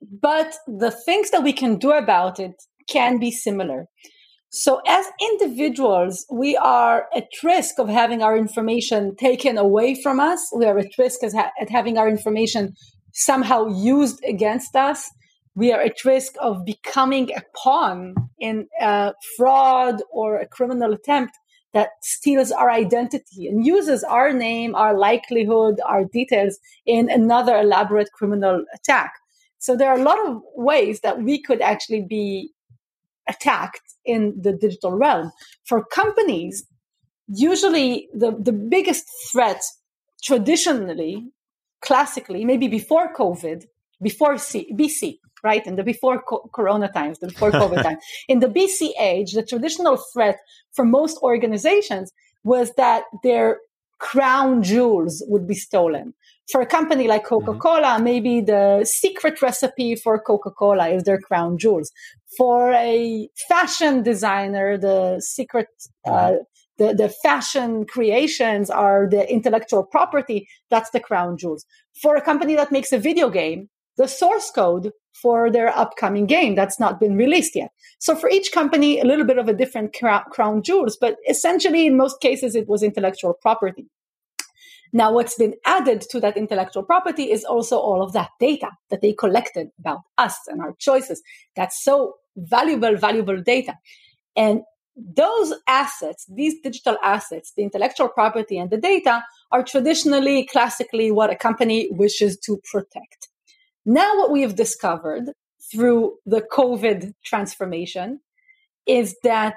but 0.01 0.55
the 0.67 0.91
things 0.91 1.31
that 1.31 1.43
we 1.43 1.53
can 1.53 1.77
do 1.77 1.91
about 1.91 2.39
it 2.39 2.55
can 2.89 3.19
be 3.19 3.31
similar. 3.31 3.88
So 4.49 4.81
as 4.88 5.05
individuals, 5.21 6.25
we 6.31 6.55
are 6.55 7.07
at 7.13 7.27
risk 7.43 7.79
of 7.79 7.89
having 7.89 8.21
our 8.21 8.38
information 8.38 9.15
taken 9.15 9.57
away 9.57 10.01
from 10.01 10.19
us. 10.19 10.39
We 10.55 10.65
are 10.65 10.77
at 10.77 10.97
risk 10.97 11.19
ha- 11.23 11.51
at 11.60 11.69
having 11.69 11.97
our 11.97 12.07
information 12.07 12.73
somehow 13.13 13.67
used 13.67 14.23
against 14.23 14.75
us. 14.75 15.10
We 15.55 15.73
are 15.73 15.81
at 15.81 16.05
risk 16.05 16.33
of 16.39 16.63
becoming 16.65 17.31
a 17.36 17.41
pawn 17.57 18.15
in 18.39 18.67
a 18.79 19.13
fraud 19.36 20.01
or 20.12 20.38
a 20.38 20.47
criminal 20.47 20.93
attempt 20.93 21.33
that 21.73 21.89
steals 22.01 22.51
our 22.51 22.71
identity 22.71 23.47
and 23.47 23.65
uses 23.65 24.03
our 24.03 24.31
name, 24.31 24.75
our 24.75 24.97
likelihood, 24.97 25.79
our 25.86 26.05
details 26.05 26.57
in 26.86 27.10
another 27.10 27.57
elaborate 27.57 28.12
criminal 28.13 28.63
attack. 28.73 29.12
So 29.60 29.76
there 29.76 29.89
are 29.89 30.00
a 30.00 30.04
lot 30.04 30.26
of 30.28 30.41
ways 30.56 31.02
that 31.02 31.22
we 31.22 31.41
could 31.41 31.62
actually 31.62 32.02
be 32.02 32.52
attacked 33.28 33.96
in 34.06 34.39
the 34.41 34.54
digital 34.54 34.91
realm. 34.91 35.32
For 35.65 35.84
companies, 35.84 36.65
usually 37.28 38.08
the, 38.13 38.32
the 38.39 38.54
biggest 38.54 39.06
threat 39.32 39.62
traditionally, 40.24 41.28
classically, 41.82 42.46
maybe 42.46 42.67
before 42.67 43.13
COVID, 43.13 43.65
before 44.02 44.38
C, 44.38 44.74
BC, 44.74 45.20
right? 45.43 45.65
In 45.65 45.76
the 45.76 45.84
before 45.84 46.22
co- 46.22 46.50
Corona 46.54 46.89
times, 46.91 47.20
the 47.20 47.28
before 47.28 47.52
COVID 47.52 47.84
time. 47.88 47.98
In 48.28 48.39
the 48.39 48.48
BC 48.48 48.91
age, 49.00 49.34
the 49.34 49.43
traditional 49.43 49.98
threat 50.13 50.38
for 50.74 50.86
most 50.86 51.17
organizations 51.22 52.12
was 52.43 52.74
that 52.76 53.04
their 53.24 53.60
crown 53.99 54.63
jewels 54.63 55.23
would 55.27 55.47
be 55.47 55.55
stolen. 55.55 56.13
For 56.51 56.62
a 56.62 56.65
company 56.65 57.07
like. 57.07 57.25
Coca 57.25 57.53
Cola, 57.55 57.95
mm-hmm. 57.95 58.03
maybe 58.03 58.41
the 58.41 58.86
secret 58.86 59.41
recipe 59.41 59.95
for 59.95 60.17
Coca 60.19 60.51
Cola 60.51 60.88
is 60.88 61.03
their 61.03 61.19
crown 61.19 61.57
jewels. 61.57 61.91
For 62.38 62.71
a 62.71 63.29
fashion 63.49 64.01
designer, 64.01 64.77
the 64.77 65.19
secret, 65.19 65.67
uh, 66.05 66.12
mm-hmm. 66.12 66.36
the, 66.77 66.93
the 66.93 67.10
fashion 67.10 67.86
creations 67.86 68.69
are 68.69 69.10
the 69.10 69.29
intellectual 69.29 69.83
property. 69.83 70.47
That's 70.69 70.91
the 70.91 71.01
crown 71.01 71.38
jewels. 71.38 71.65
For 72.01 72.15
a 72.15 72.21
company 72.21 72.55
that 72.55 72.71
makes 72.71 72.93
a 72.93 72.97
video 72.99 73.29
game, 73.29 73.69
the 73.97 74.07
source 74.07 74.49
code 74.51 74.91
for 75.21 75.51
their 75.51 75.75
upcoming 75.77 76.25
game 76.25 76.56
that's 76.56 76.80
not 76.80 76.99
been 76.99 77.15
released 77.15 77.56
yet. 77.56 77.71
So 77.99 78.15
for 78.15 78.30
each 78.30 78.51
company, 78.51 78.99
a 78.99 79.06
little 79.06 79.25
bit 79.25 79.38
of 79.38 79.47
a 79.47 79.53
different 79.53 79.95
crown 80.32 80.62
jewels, 80.63 80.97
but 80.99 81.17
essentially 81.30 81.86
in 81.88 81.97
most 81.97 82.21
cases, 82.21 82.56
it 82.56 82.67
was 82.67 82.84
intellectual 82.84 83.34
property. 83.34 83.88
Now, 84.93 85.12
what's 85.12 85.36
been 85.36 85.56
added 85.65 86.01
to 86.12 86.19
that 86.21 86.38
intellectual 86.38 86.84
property 86.84 87.32
is 87.32 87.43
also 87.43 87.77
all 87.77 88.01
of 88.01 88.13
that 88.13 88.30
data 88.39 88.69
that 88.89 89.01
they 89.01 89.13
collected 89.13 89.67
about 89.80 89.99
us 90.17 90.38
and 90.47 90.62
our 90.62 90.73
choices. 90.80 91.21
That's 91.56 91.84
so 91.84 92.13
valuable, 92.38 92.95
valuable 92.95 93.41
data. 93.41 93.75
And 94.36 94.62
those 94.95 95.53
assets, 95.67 96.25
these 96.34 96.56
digital 96.62 96.97
assets, 97.03 97.53
the 97.56 97.63
intellectual 97.63 98.08
property 98.08 98.58
and 98.58 98.69
the 98.69 98.77
data 98.77 99.23
are 99.51 99.63
traditionally, 99.63 100.45
classically 100.45 101.12
what 101.12 101.30
a 101.30 101.36
company 101.36 101.89
wishes 101.91 102.38
to 102.45 102.60
protect. 102.71 103.27
Now, 103.89 104.17
what 104.17 104.32
we 104.32 104.41
have 104.41 104.56
discovered 104.56 105.32
through 105.71 106.17
the 106.26 106.41
COVID 106.41 107.13
transformation 107.23 108.19
is 108.86 109.15
that 109.23 109.56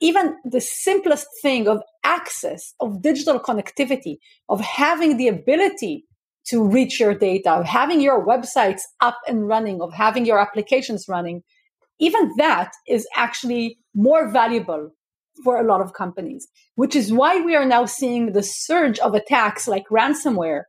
even 0.00 0.38
the 0.46 0.62
simplest 0.62 1.26
thing 1.42 1.68
of 1.68 1.82
access, 2.04 2.72
of 2.80 3.02
digital 3.02 3.38
connectivity, 3.38 4.16
of 4.48 4.62
having 4.62 5.18
the 5.18 5.28
ability 5.28 6.06
to 6.46 6.66
reach 6.66 6.98
your 6.98 7.14
data, 7.14 7.50
of 7.50 7.66
having 7.66 8.00
your 8.00 8.24
websites 8.26 8.80
up 9.02 9.18
and 9.28 9.46
running, 9.46 9.82
of 9.82 9.92
having 9.92 10.24
your 10.24 10.38
applications 10.38 11.04
running, 11.06 11.42
even 12.00 12.32
that 12.38 12.72
is 12.88 13.06
actually 13.14 13.78
more 13.94 14.30
valuable 14.30 14.90
for 15.44 15.60
a 15.60 15.66
lot 15.66 15.82
of 15.82 15.92
companies, 15.92 16.48
which 16.76 16.96
is 16.96 17.12
why 17.12 17.42
we 17.42 17.54
are 17.54 17.66
now 17.66 17.84
seeing 17.84 18.32
the 18.32 18.42
surge 18.42 18.98
of 19.00 19.14
attacks 19.14 19.68
like 19.68 19.84
ransomware 19.90 20.62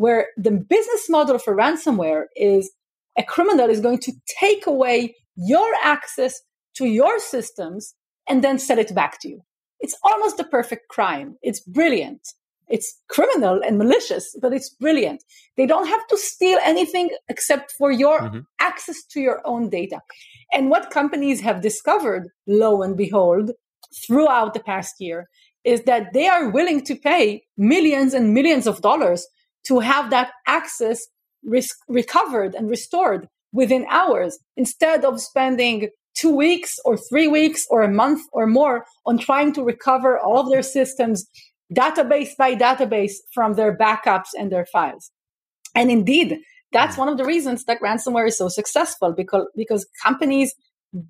where 0.00 0.28
the 0.38 0.50
business 0.50 1.10
model 1.10 1.38
for 1.38 1.54
ransomware 1.54 2.24
is 2.34 2.70
a 3.18 3.22
criminal 3.22 3.68
is 3.68 3.82
going 3.82 3.98
to 3.98 4.12
take 4.40 4.66
away 4.66 5.14
your 5.36 5.70
access 5.82 6.40
to 6.74 6.86
your 6.86 7.20
systems 7.20 7.94
and 8.26 8.42
then 8.42 8.58
sell 8.58 8.78
it 8.78 8.94
back 8.94 9.20
to 9.20 9.28
you. 9.28 9.42
It's 9.78 9.94
almost 10.02 10.38
the 10.38 10.44
perfect 10.44 10.88
crime. 10.88 11.36
It's 11.42 11.60
brilliant. 11.60 12.22
It's 12.68 12.98
criminal 13.10 13.60
and 13.62 13.76
malicious, 13.76 14.34
but 14.40 14.54
it's 14.54 14.70
brilliant. 14.70 15.22
They 15.58 15.66
don't 15.66 15.88
have 15.88 16.06
to 16.06 16.16
steal 16.16 16.58
anything 16.64 17.10
except 17.28 17.72
for 17.72 17.90
your 17.90 18.20
mm-hmm. 18.20 18.40
access 18.58 19.04
to 19.10 19.20
your 19.20 19.42
own 19.44 19.68
data. 19.68 20.00
And 20.50 20.70
what 20.70 20.90
companies 20.90 21.42
have 21.42 21.60
discovered, 21.60 22.28
lo 22.46 22.80
and 22.80 22.96
behold, 22.96 23.50
throughout 24.06 24.54
the 24.54 24.60
past 24.60 24.94
year, 24.98 25.28
is 25.64 25.82
that 25.82 26.14
they 26.14 26.26
are 26.26 26.48
willing 26.48 26.82
to 26.84 26.94
pay 26.94 27.42
millions 27.58 28.14
and 28.14 28.32
millions 28.32 28.66
of 28.66 28.80
dollars 28.80 29.26
to 29.66 29.80
have 29.80 30.10
that 30.10 30.30
access 30.46 31.00
risk 31.44 31.76
recovered 31.88 32.54
and 32.54 32.68
restored 32.68 33.28
within 33.52 33.86
hours 33.90 34.38
instead 34.56 35.04
of 35.04 35.20
spending 35.20 35.88
two 36.14 36.34
weeks 36.34 36.72
or 36.84 36.96
three 36.96 37.28
weeks 37.28 37.64
or 37.70 37.82
a 37.82 37.90
month 37.90 38.22
or 38.32 38.46
more 38.46 38.84
on 39.06 39.18
trying 39.18 39.52
to 39.52 39.62
recover 39.62 40.18
all 40.18 40.40
of 40.40 40.50
their 40.50 40.62
systems 40.62 41.26
database 41.74 42.36
by 42.36 42.54
database 42.54 43.14
from 43.32 43.54
their 43.54 43.76
backups 43.76 44.30
and 44.38 44.50
their 44.50 44.66
files. 44.66 45.10
And 45.74 45.90
indeed, 45.90 46.38
that's 46.72 46.96
one 46.96 47.08
of 47.08 47.16
the 47.16 47.24
reasons 47.24 47.64
that 47.64 47.80
ransomware 47.80 48.28
is 48.28 48.38
so 48.38 48.48
successful 48.48 49.12
because, 49.12 49.46
because 49.56 49.86
companies 50.02 50.54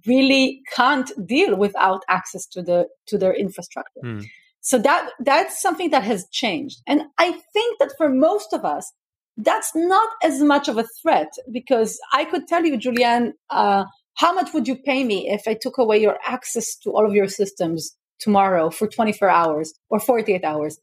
really 0.06 0.60
can't 0.74 1.10
deal 1.26 1.56
without 1.56 2.02
access 2.08 2.46
to 2.46 2.62
the 2.62 2.86
to 3.06 3.16
their 3.16 3.34
infrastructure. 3.34 4.00
Mm. 4.04 4.26
So 4.70 4.78
that 4.78 5.10
that's 5.18 5.60
something 5.60 5.90
that 5.90 6.04
has 6.04 6.28
changed. 6.30 6.80
And 6.86 7.02
I 7.18 7.32
think 7.52 7.80
that 7.80 7.90
for 7.98 8.08
most 8.08 8.52
of 8.52 8.64
us, 8.64 8.92
that's 9.36 9.72
not 9.74 10.08
as 10.22 10.40
much 10.42 10.68
of 10.68 10.78
a 10.78 10.86
threat 11.02 11.32
because 11.50 11.98
I 12.12 12.24
could 12.24 12.46
tell 12.46 12.64
you, 12.64 12.76
Julian, 12.76 13.32
uh, 13.50 13.86
how 14.14 14.32
much 14.32 14.54
would 14.54 14.68
you 14.68 14.76
pay 14.76 15.02
me 15.02 15.28
if 15.28 15.42
I 15.48 15.54
took 15.60 15.76
away 15.76 15.98
your 16.00 16.18
access 16.24 16.76
to 16.84 16.90
all 16.90 17.04
of 17.04 17.14
your 17.14 17.26
systems 17.26 17.96
tomorrow 18.20 18.70
for 18.70 18.86
24 18.86 19.28
hours 19.28 19.74
or 19.88 19.98
48 19.98 20.44
hours? 20.44 20.78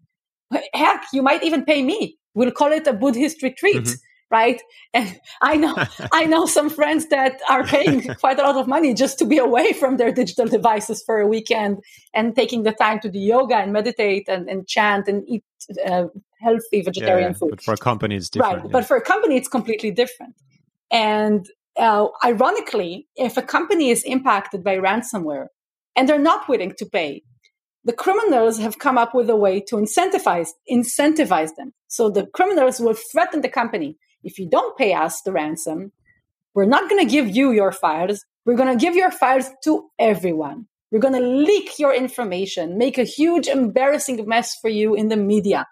Heck, 0.74 1.06
you 1.14 1.22
might 1.22 1.44
even 1.44 1.64
pay 1.64 1.82
me. 1.82 2.18
We'll 2.36 2.52
call 2.52 2.74
it 2.74 2.88
a 2.88 2.94
Buddhist 2.94 3.42
retreat. 3.42 3.86
Mm-hmm 3.86 4.07
right? 4.30 4.62
And 4.94 5.20
I 5.42 5.58
know, 5.58 5.76
I 6.12 6.26
know 6.26 6.46
some 6.46 6.70
friends 6.70 7.08
that 7.08 7.40
are 7.50 7.64
paying 7.64 8.02
quite 8.20 8.40
a 8.40 8.44
lot 8.44 8.58
of 8.58 8.68
money 8.68 8.94
just 8.94 9.20
to 9.20 9.26
be 9.26 9.38
away 9.38 9.74
from 9.74 9.98
their 9.98 10.12
digital 10.12 10.48
devices 10.48 11.04
for 11.06 11.20
a 11.20 11.28
weekend 11.28 11.84
and 12.14 12.36
taking 12.36 12.64
the 12.64 12.74
time 12.74 13.00
to 13.02 13.10
do 13.10 13.20
yoga 13.20 13.56
and 13.56 13.72
meditate 13.74 14.28
and, 14.28 14.50
and 14.50 14.68
chant 14.68 15.08
and 15.08 15.24
eat 15.28 15.44
uh, 15.86 16.06
healthy 16.42 16.82
vegetarian 16.82 17.32
yeah, 17.32 17.38
food. 17.38 17.50
But 17.52 17.62
for 17.62 17.74
a 17.74 17.78
company, 17.78 18.16
it's 18.16 18.30
different. 18.30 18.56
Right. 18.56 18.66
Yeah. 18.66 18.72
But 18.72 18.86
for 18.86 18.98
a 18.98 19.02
company, 19.02 19.38
it's 19.38 19.48
completely 19.48 19.92
different. 19.92 20.36
And 20.92 21.46
uh, 21.78 22.08
ironically, 22.24 23.08
if 23.16 23.38
a 23.38 23.42
company 23.42 23.90
is 23.90 24.04
impacted 24.04 24.64
by 24.64 24.78
ransomware 24.78 25.48
and 25.96 26.08
they're 26.08 26.20
not 26.20 26.48
willing 26.48 26.74
to 26.78 26.86
pay, 26.86 27.24
the 27.84 27.94
criminals 27.94 28.60
have 28.60 28.80
come 28.80 28.98
up 28.98 29.16
with 29.16 29.30
a 29.30 29.36
way 29.36 29.62
to 29.62 29.76
incentivize 29.76 30.50
incentivize 30.70 31.56
them. 31.56 31.74
So 31.88 32.10
the 32.10 32.28
criminals 32.28 32.80
will 32.80 32.98
threaten 33.12 33.42
the 33.42 33.50
company: 33.50 33.98
if 34.24 34.40
you 34.40 34.50
don't 34.50 34.78
pay 34.78 34.94
us 34.94 35.22
the 35.22 35.32
ransom, 35.32 35.92
we're 36.54 36.66
not 36.66 36.90
going 36.90 37.06
to 37.06 37.12
give 37.12 37.36
you 37.36 37.52
your 37.52 37.72
files. 37.72 38.26
We're 38.46 38.56
going 38.56 38.78
to 38.78 38.84
give 38.84 38.96
your 38.96 39.12
files 39.12 39.50
to 39.66 39.90
everyone. 40.00 40.68
We're 40.92 41.00
going 41.00 41.22
to 41.22 41.28
leak 41.28 41.80
your 41.80 41.94
information, 41.94 42.78
make 42.78 42.98
a 42.98 43.04
huge 43.04 43.48
embarrassing 43.48 44.26
mess 44.28 44.56
for 44.62 44.70
you 44.70 44.96
in 44.96 45.10
the 45.10 45.18
media. 45.18 45.68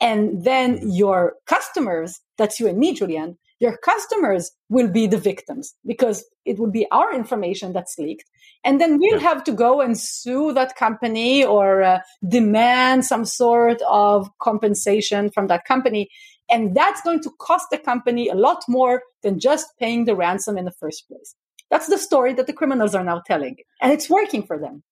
And 0.00 0.44
then 0.44 0.80
your 0.90 1.34
customers, 1.46 2.20
that's 2.38 2.58
you 2.60 2.68
and 2.68 2.78
me, 2.78 2.94
Julian, 2.94 3.38
your 3.62 3.76
customers 3.76 4.50
will 4.68 4.88
be 4.88 5.06
the 5.06 5.18
victims 5.18 5.74
because 5.86 6.24
it 6.44 6.58
will 6.58 6.70
be 6.70 6.86
our 6.90 7.14
information 7.14 7.72
that's 7.72 7.96
leaked. 7.96 8.28
And 8.64 8.80
then 8.80 8.98
we'll 8.98 9.20
have 9.20 9.44
to 9.44 9.52
go 9.52 9.80
and 9.80 9.98
sue 9.98 10.52
that 10.54 10.74
company 10.74 11.44
or 11.44 11.82
uh, 11.82 12.00
demand 12.28 13.04
some 13.04 13.24
sort 13.24 13.80
of 13.88 14.28
compensation 14.40 15.30
from 15.30 15.46
that 15.46 15.64
company. 15.64 16.08
And 16.52 16.76
that's 16.76 17.00
going 17.00 17.22
to 17.22 17.30
cost 17.40 17.66
the 17.70 17.78
company 17.78 18.28
a 18.28 18.34
lot 18.34 18.62
more 18.68 19.02
than 19.22 19.40
just 19.40 19.66
paying 19.78 20.04
the 20.04 20.14
ransom 20.14 20.58
in 20.58 20.64
the 20.64 20.72
first 20.72 21.08
place. 21.08 21.34
That's 21.70 21.88
the 21.88 21.98
story 21.98 22.34
that 22.34 22.46
the 22.46 22.52
criminals 22.52 22.94
are 22.94 23.02
now 23.02 23.22
telling. 23.26 23.56
And 23.80 23.92
it's 23.92 24.10
working 24.10 24.42
for 24.42 24.58
them 24.58 24.82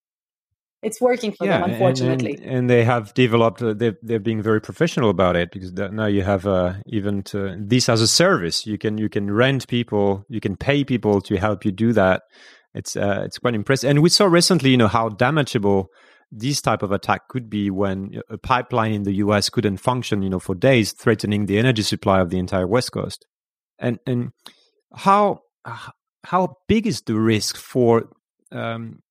it's 0.83 1.01
working 1.01 1.33
for 1.33 1.47
yeah, 1.47 1.61
them 1.61 1.71
unfortunately 1.71 2.35
and, 2.35 2.43
and, 2.43 2.57
and, 2.57 2.71
they 2.71 2.85
have 2.85 3.13
developed 3.15 3.63
uh, 3.63 3.75
they're, 3.75 3.97
they're 4.03 4.19
being 4.19 4.43
very 4.43 4.61
professional 4.61 5.11
about 5.11 5.37
it 5.37 5.51
because 5.51 5.73
now 5.73 6.07
you 6.07 6.23
have 6.23 6.47
uh, 6.47 6.75
even 6.87 7.23
to, 7.23 7.57
this 7.59 7.89
as 7.89 8.01
a 8.01 8.09
service 8.09 8.67
you 8.67 8.79
can 8.79 8.99
you 8.99 9.09
can 9.09 9.31
rent 9.31 9.69
people 9.69 10.25
you 10.29 10.41
can 10.41 10.57
pay 10.57 10.85
people 10.85 11.21
to 11.21 11.37
help 11.37 11.65
you 11.65 11.73
do 11.73 11.93
that 11.93 12.23
it's 12.75 12.97
uh, 12.97 13.23
it's 13.25 13.39
quite 13.39 13.55
impressive 13.55 13.91
and 13.91 14.01
we 14.03 14.09
saw 14.09 14.27
recently 14.27 14.71
you 14.71 14.77
know 14.77 14.89
how 14.89 15.09
damageable 15.09 15.87
this 16.31 16.61
type 16.61 16.83
of 16.83 16.93
attack 16.93 17.29
could 17.29 17.51
be 17.51 17.71
when 17.71 18.21
a 18.29 18.39
pipeline 18.39 18.93
in 18.93 19.03
the 19.03 19.15
US 19.15 19.49
couldn't 19.49 19.79
function 19.79 20.23
you 20.23 20.31
know 20.31 20.39
for 20.39 20.55
days 20.55 20.93
threatening 20.93 21.47
the 21.47 21.59
energy 21.59 21.83
supply 21.83 22.21
of 22.21 22.31
the 22.31 22.39
entire 22.39 22.67
west 22.67 22.93
coast. 22.93 23.27
And 23.79 23.99
and 24.07 24.33
how 24.95 25.43
how 26.25 26.57
big 26.69 26.87
is 26.87 27.03
the 27.03 27.15
risk 27.15 27.57
for 27.57 28.11
um, 28.53 29.03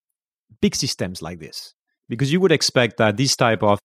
big 0.60 0.74
systems 0.74 1.22
like 1.22 1.40
this? 1.40 1.74
Because 2.08 2.32
you 2.32 2.40
would 2.40 2.52
expect 2.52 2.96
that 2.98 3.16
this 3.16 3.36
type 3.36 3.62
of 3.62 3.78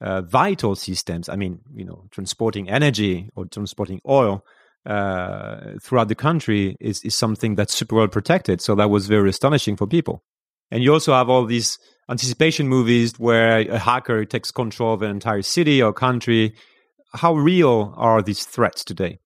uh, 0.00 0.22
vital 0.22 0.74
systems 0.74 1.28
i 1.28 1.36
mean 1.36 1.60
you 1.74 1.84
know 1.84 2.06
transporting 2.10 2.70
energy 2.70 3.28
or 3.36 3.44
transporting 3.44 4.00
oil 4.08 4.42
uh, 4.86 5.72
throughout 5.82 6.08
the 6.08 6.14
country 6.14 6.74
is, 6.80 7.02
is 7.02 7.14
something 7.14 7.54
that's 7.54 7.74
super 7.74 7.96
well 7.96 8.08
protected. 8.08 8.62
So 8.62 8.74
that 8.76 8.88
was 8.88 9.06
very 9.06 9.28
astonishing 9.28 9.76
for 9.76 9.86
people 9.86 10.24
and 10.70 10.82
you 10.82 10.92
also 10.92 11.12
have 11.12 11.28
all 11.28 11.44
these 11.44 11.78
anticipation 12.10 12.68
movies 12.68 13.18
where 13.18 13.60
a 13.60 13.78
hacker 13.78 14.24
takes 14.24 14.50
control 14.50 14.94
of 14.94 15.02
an 15.02 15.10
entire 15.10 15.42
city 15.42 15.82
or 15.82 15.92
country 15.92 16.54
how 17.12 17.34
real 17.34 17.94
are 17.96 18.22
these 18.22 18.44
threats 18.44 18.84
today 18.84 19.18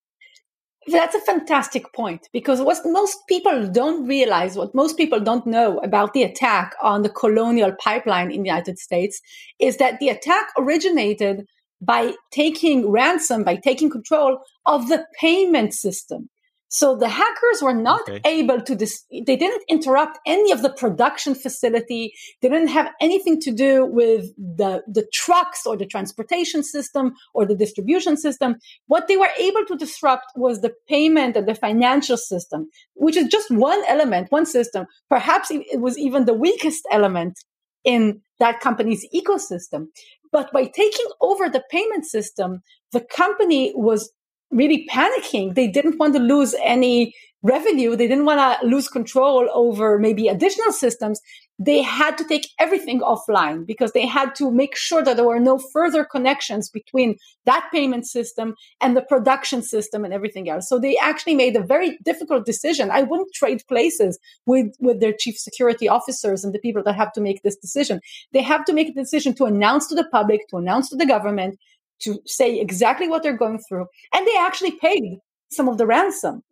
that's 0.87 1.15
a 1.15 1.21
fantastic 1.21 1.93
point 1.95 2.29
because 2.33 2.61
what 2.61 2.79
most 2.85 3.19
people 3.29 3.67
don't 3.69 4.07
realize, 4.07 4.57
what 4.57 4.75
most 4.75 4.97
people 4.97 5.21
don't 5.21 5.47
know 5.47 5.79
about 5.79 6.13
the 6.13 6.23
attack 6.23 6.75
on 6.83 7.03
the 7.03 7.09
colonial 7.09 7.73
pipeline 7.83 8.31
in 8.31 8.43
the 8.43 8.49
United 8.49 8.79
States 8.79 9.21
is 9.59 9.79
that 9.79 9.99
the 9.99 10.09
attack 10.09 10.49
originated 10.59 11.47
by 11.81 12.15
taking 12.33 12.91
ransom, 12.91 13.45
by 13.45 13.57
taking 13.57 13.91
control 13.91 14.39
of 14.67 14.89
the 14.89 15.05
payment 15.19 15.75
system. 15.75 16.29
So 16.75 16.97
the 16.97 17.09
hackers 17.09 17.63
were 17.63 17.73
not 17.73 18.01
okay. 18.09 18.21
able 18.25 18.61
to, 18.61 18.75
dis- 18.75 19.05
they 19.09 19.37
didn't 19.37 19.63
interrupt 19.69 20.19
any 20.27 20.51
of 20.51 20.63
the 20.63 20.71
production 20.71 21.37
facility. 21.37 22.13
They 22.43 22.49
didn't 22.49 22.67
have 22.67 22.89
anything 23.01 23.41
to 23.43 23.53
do 23.53 23.87
with 23.87 24.25
the, 24.37 24.83
the 24.89 25.07
trucks 25.13 25.67
or 25.67 25.77
the 25.77 25.87
transportation 25.87 26.65
system 26.65 27.15
or 27.33 27.47
the 27.47 27.55
distribution 27.55 28.17
system. 28.17 28.57
What 28.89 29.07
they 29.07 29.17
were 29.17 29.31
able 29.39 29.65
to 29.67 29.77
disrupt 29.77 30.25
was 30.35 30.63
the 30.63 30.73
payment 30.89 31.37
and 31.37 31.47
the 31.47 31.55
financial 31.55 32.17
system, 32.17 32.69
which 32.95 33.17
is 33.17 33.29
just 33.29 33.53
one 33.53 33.85
element, 33.87 34.33
one 34.33 34.45
system. 34.45 34.87
Perhaps 35.09 35.53
it 35.53 35.81
was 35.81 35.97
even 35.97 36.25
the 36.25 36.35
weakest 36.35 36.85
element 36.91 37.39
in 37.85 38.21
that 38.41 38.59
company's 38.59 39.07
ecosystem. 39.15 39.87
But 40.33 40.53
by 40.53 40.65
taking 40.65 41.07
over 41.21 41.49
the 41.49 41.63
payment 41.71 42.05
system, 42.05 42.63
the 42.91 43.01
company 43.01 43.73
was 43.77 44.11
really 44.55 44.87
panicking. 44.91 45.55
They 45.55 45.69
didn't 45.69 45.99
want 45.99 46.15
to 46.15 46.21
lose 46.21 46.55
any 46.63 47.15
revenue. 47.45 47.95
They 47.95 48.09
didn't 48.09 48.25
want 48.25 48.41
to 48.41 48.67
lose 48.67 48.89
control 48.89 49.49
over 49.53 49.99
maybe 49.99 50.29
additional 50.29 50.73
systems. 50.73 51.21
They 51.59 51.83
had 51.83 52.17
to 52.19 52.25
take 52.25 52.49
everything 52.59 53.01
offline 53.01 53.67
because 53.67 53.93
they 53.93 54.07
had 54.07 54.35
to 54.37 54.51
make 54.51 54.75
sure 54.75 55.05
that 55.05 55.17
there 55.17 55.27
were 55.27 55.39
no 55.39 55.59
further 55.59 56.05
connections 56.05 56.71
between 56.71 57.17
that 57.45 57.69
payment 57.71 58.07
system 58.07 58.55
and 58.81 58.97
the 58.97 59.03
production 59.03 59.63
system 59.63 60.05
and 60.05 60.15
everything 60.15 60.49
else. 60.49 60.69
So 60.69 60.79
they 60.79 60.97
actually 60.97 61.37
made 61.37 61.55
a 61.55 61.63
very 61.63 61.99
difficult 62.03 62.47
decision. 62.47 62.91
I 62.91 63.03
wouldn't 63.03 63.35
trade 63.35 63.63
places 63.69 64.19
with, 64.47 64.75
with 64.81 65.01
their 65.01 65.13
chief 65.13 65.37
security 65.37 65.87
officers 65.87 66.45
and 66.45 66.55
the 66.55 66.59
people 66.59 66.83
that 66.83 66.97
have 66.97 67.13
to 67.13 67.21
make 67.21 67.43
this 67.43 67.57
decision. 67.57 68.01
They 68.33 68.43
have 68.43 68.65
to 68.65 68.73
make 68.73 68.89
a 68.89 68.95
decision 68.95 69.35
to 69.35 69.45
announce 69.45 69.87
to 69.89 69.95
the 69.95 70.09
public, 70.11 70.49
to 70.49 70.57
announce 70.57 70.89
to 70.89 70.97
the 70.97 71.07
government, 71.07 71.59
to 72.05 72.21
say 72.27 72.59
exactly 72.61 73.09
what 73.09 73.23
they're 73.23 73.37
going 73.37 73.61
through. 73.69 73.87
And 74.13 74.27
they 74.27 74.37
actually 74.39 74.73
paid 74.73 75.19
some 75.51 75.69
of 75.69 75.79
the 75.79 75.87
ransom. 75.87 76.43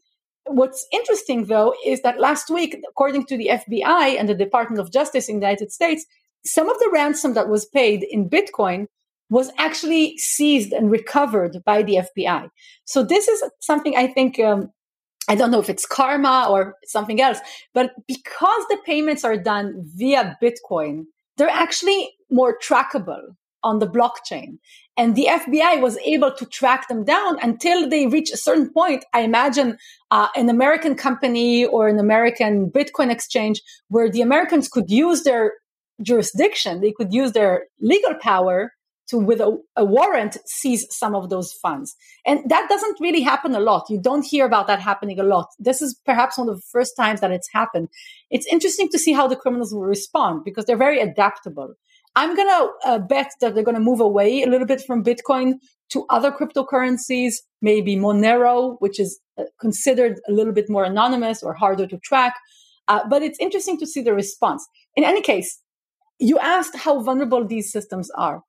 What's 0.47 0.87
interesting, 0.93 1.45
though, 1.45 1.75
is 1.85 2.03
that 2.03 2.19
last 2.19 2.51
week, 2.51 2.77
according 2.89 3.27
to 3.27 3.37
the 3.37 3.51
FBI 3.53 4.19
and 4.19 4.29
the 4.29 4.35
Department 4.35 4.81
of 4.81 4.93
Justice 4.93 5.29
in 5.29 5.37
the 5.37 5.47
United 5.47 5.71
States, 5.71 6.05
some 6.45 6.69
of 6.69 6.79
the 6.79 6.91
ransom 6.93 7.35
that 7.35 7.49
was 7.49 7.67
paid 7.67 8.03
in 8.03 8.29
Bitcoin 8.29 8.87
was 9.31 9.51
actually 9.57 10.19
seized 10.19 10.73
and 10.73 10.91
recovered 10.91 11.63
by 11.65 11.83
the 11.83 12.01
FBI. 12.17 12.49
So 12.85 13.03
this 13.03 13.29
is 13.29 13.43
something 13.61 13.97
I 13.97 14.07
think. 14.07 14.39
Um, 14.39 14.71
I 15.29 15.37
don't 15.37 15.53
know 15.53 15.61
if 15.61 15.71
it's 15.71 15.87
karma 15.87 16.49
or 16.51 16.75
something 16.85 17.21
else, 17.21 17.39
but 17.73 17.93
because 18.09 18.65
the 18.69 18.79
payments 18.85 19.25
are 19.25 19.37
done 19.37 19.85
via 19.97 20.37
Bitcoin, 20.43 21.05
they're 21.37 21.49
actually 21.49 22.11
more 22.29 22.59
trackable 22.59 23.23
on 23.63 23.79
the 23.79 23.87
blockchain. 23.87 24.59
And 24.97 25.17
the 25.17 25.27
FBI 25.31 25.81
was 25.81 25.97
able 26.05 26.33
to 26.33 26.45
track 26.47 26.89
them 26.89 27.05
down 27.05 27.39
until 27.41 27.89
they 27.89 28.07
reach 28.07 28.31
a 28.31 28.37
certain 28.37 28.71
point. 28.73 29.05
I 29.15 29.21
imagine 29.21 29.79
uh, 30.11 30.29
an 30.37 30.51
American 30.51 30.95
company 30.95 31.65
or 31.65 31.89
an 31.89 31.99
American 31.99 32.71
Bitcoin 32.71 33.11
exchange 33.11 33.63
where 33.89 34.11
the 34.11 34.21
Americans 34.21 34.69
could 34.69 34.91
use 34.91 35.23
their 35.23 35.53
jurisdiction, 36.03 36.81
they 36.81 36.93
could 36.93 37.13
use 37.13 37.33
their 37.33 37.67
legal 37.81 38.15
power 38.21 38.73
to, 39.09 39.19
with 39.19 39.41
a, 39.41 39.57
a 39.77 39.85
warrant, 39.85 40.39
seize 40.47 40.87
some 40.91 41.15
of 41.15 41.29
those 41.29 41.53
funds. 41.53 41.95
And 42.27 42.41
that 42.49 42.69
doesn't 42.69 42.99
really 43.01 43.21
happen 43.21 43.55
a 43.55 43.61
lot. 43.61 43.87
You 43.89 44.01
don't 44.01 44.25
hear 44.25 44.47
about 44.47 44.67
that 44.67 44.81
happening 44.81 45.19
a 45.21 45.23
lot. 45.23 45.49
This 45.59 45.83
is 45.83 45.99
perhaps 46.05 46.39
one 46.39 46.49
of 46.49 46.57
the 46.57 46.67
first 46.71 46.97
times 46.97 47.21
that 47.21 47.31
it's 47.31 47.49
happened. 47.53 47.89
It's 48.31 48.47
interesting 48.47 48.89
to 48.91 48.99
see 48.99 49.13
how 49.13 49.29
the 49.29 49.37
criminals 49.37 49.73
will 49.73 49.83
respond 49.83 50.45
because 50.45 50.65
they're 50.65 50.77
very 50.77 51.01
adaptable. 51.01 51.75
I'm 52.15 52.37
going 52.37 52.49
to 52.49 52.71
uh, 52.85 52.99
bet 52.99 53.33
that 53.41 53.55
they're 53.55 53.65
going 53.65 53.77
to 53.77 53.81
move 53.81 54.01
away 54.01 54.43
a 54.43 54.47
little 54.47 54.67
bit 54.67 54.83
from 54.83 55.03
Bitcoin 55.03 55.55
to 55.91 56.05
other 56.11 56.31
cryptocurrencies, 56.31 57.37
maybe 57.61 57.97
Monero, 57.97 58.77
which 58.81 59.01
is 59.01 59.19
uh, 59.39 59.45
considered 59.61 60.21
a 60.29 60.33
little 60.33 60.53
bit 60.53 60.69
more 60.69 60.85
anonymous 60.85 61.43
or 61.43 61.55
harder 61.55 61.87
to 61.87 61.99
track. 61.99 62.35
Uh, 62.89 63.01
but 63.09 63.23
it's 63.23 63.39
interesting 63.41 63.79
to 63.79 63.87
see 63.87 64.03
the 64.03 64.13
response. 64.13 64.67
In 64.97 65.05
any 65.05 65.23
case, 65.23 65.59
you 66.19 66.39
asked 66.39 66.77
how 66.77 67.01
vulnerable 67.03 67.47
these 67.47 67.73
systems 67.73 68.11
are. 68.11 68.43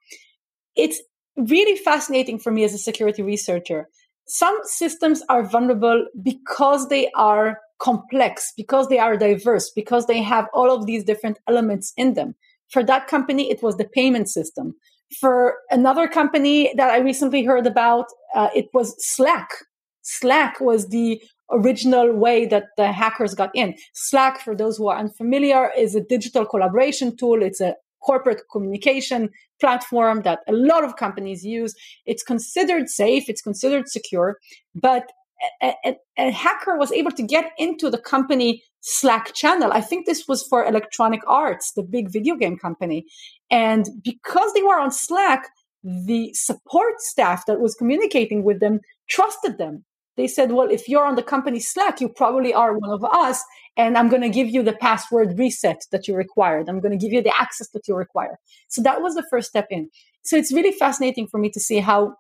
It's 0.76 1.02
really 1.38 1.78
fascinating 1.78 2.40
for 2.40 2.52
me 2.52 2.64
as 2.64 2.74
a 2.74 2.78
security 2.78 3.22
researcher. 3.24 3.88
Some 4.26 4.58
systems 4.64 5.22
are 5.30 5.44
vulnerable 5.44 6.06
because 6.22 6.88
they 6.90 7.10
are 7.16 7.60
complex, 7.80 8.54
because 8.56 8.88
they 8.88 9.00
are 9.00 9.18
diverse, 9.18 9.72
because 9.76 10.06
they 10.08 10.22
have 10.22 10.48
all 10.54 10.72
of 10.72 10.86
these 10.86 11.04
different 11.04 11.40
elements 11.48 11.94
in 11.98 12.14
them. 12.14 12.36
For 12.70 12.84
that 12.84 13.08
company, 13.08 13.50
it 13.52 13.62
was 13.62 13.78
the 13.78 13.86
payment 13.86 14.30
system. 14.30 14.76
For 15.20 15.58
another 15.70 16.08
company 16.08 16.74
that 16.76 16.90
I 16.90 17.00
recently 17.00 17.44
heard 17.44 17.68
about, 17.68 18.06
uh, 18.34 18.50
it 18.56 18.68
was 18.74 18.96
Slack. 19.00 19.50
Slack 20.02 20.60
was 20.60 20.90
the 20.90 21.22
original 21.52 22.14
way 22.14 22.46
that 22.48 22.68
the 22.78 22.92
hackers 22.92 23.36
got 23.36 23.52
in. 23.54 23.76
Slack, 23.94 24.42
for 24.42 24.56
those 24.56 24.78
who 24.78 24.88
are 24.88 24.98
unfamiliar, 24.98 25.72
is 25.78 25.96
a 25.96 26.02
digital 26.02 26.46
collaboration 26.46 27.16
tool. 27.16 27.44
It's 27.44 27.62
a 27.62 27.76
corporate 28.04 28.42
communication 28.52 29.30
platform 29.60 30.22
that 30.24 30.40
a 30.48 30.52
lot 30.52 30.84
of 30.84 30.98
companies 30.98 31.46
use. 31.46 31.74
It's 32.06 32.24
considered 32.24 32.90
safe, 32.90 33.30
it's 33.30 33.42
considered 33.42 33.88
secure, 33.88 34.38
but 34.76 35.12
a, 35.62 35.96
a, 36.18 36.32
hacker 36.32 36.78
was 36.78 36.92
able 36.92 37.12
to 37.12 37.24
get 37.24 37.52
into 37.58 37.90
the 37.90 37.98
company 37.98 38.64
Slack 38.82 39.34
channel. 39.34 39.72
I 39.72 39.82
think 39.82 40.06
this 40.06 40.28
was 40.28 40.44
for 40.44 40.66
Electronic 40.66 41.22
Arts, 41.28 41.72
the 41.74 41.84
big 41.84 42.12
video 42.12 42.36
game 42.36 42.58
company. 42.58 43.06
And 43.50 43.86
because 44.04 44.54
they 44.54 44.62
were 44.62 44.80
on 44.80 44.92
Slack, 44.92 45.48
the 45.84 46.34
support 46.34 47.00
staff 47.00 47.46
that 47.46 47.60
was 47.60 47.76
communicating 47.76 48.44
with 48.44 48.60
them 48.60 48.80
trusted 49.10 49.58
them. 49.58 49.84
They 50.16 50.28
said, 50.28 50.52
well, 50.52 50.70
if 50.70 50.88
you're 50.88 51.06
on 51.06 51.16
the 51.16 51.24
company 51.24 51.60
Slack, 51.60 52.00
you 52.00 52.08
probably 52.08 52.54
are 52.54 52.78
one 52.78 52.92
of 52.92 53.04
us, 53.04 53.44
and 53.76 53.98
I'm 53.98 54.10
going 54.10 54.22
to 54.22 54.30
give 54.30 54.48
you 54.48 54.62
the 54.62 54.74
password 54.74 55.40
reset 55.40 55.82
that 55.92 56.08
you 56.08 56.16
required. 56.16 56.70
I'm 56.70 56.80
going 56.80 56.98
to 56.98 57.04
give 57.04 57.12
you 57.12 57.22
the 57.22 57.36
access 57.36 57.70
that 57.70 57.88
you 57.88 57.96
require. 57.96 58.38
So 58.68 58.82
that 58.84 59.02
was 59.02 59.16
the 59.16 59.26
first 59.30 59.50
step 59.50 59.68
in. 59.72 59.90
So 60.24 60.38
it's 60.38 60.54
really 60.54 60.72
fascinating 60.72 61.28
for 61.28 61.40
me 61.40 61.50
to 61.50 61.60
see 61.60 61.80
how 61.80 62.16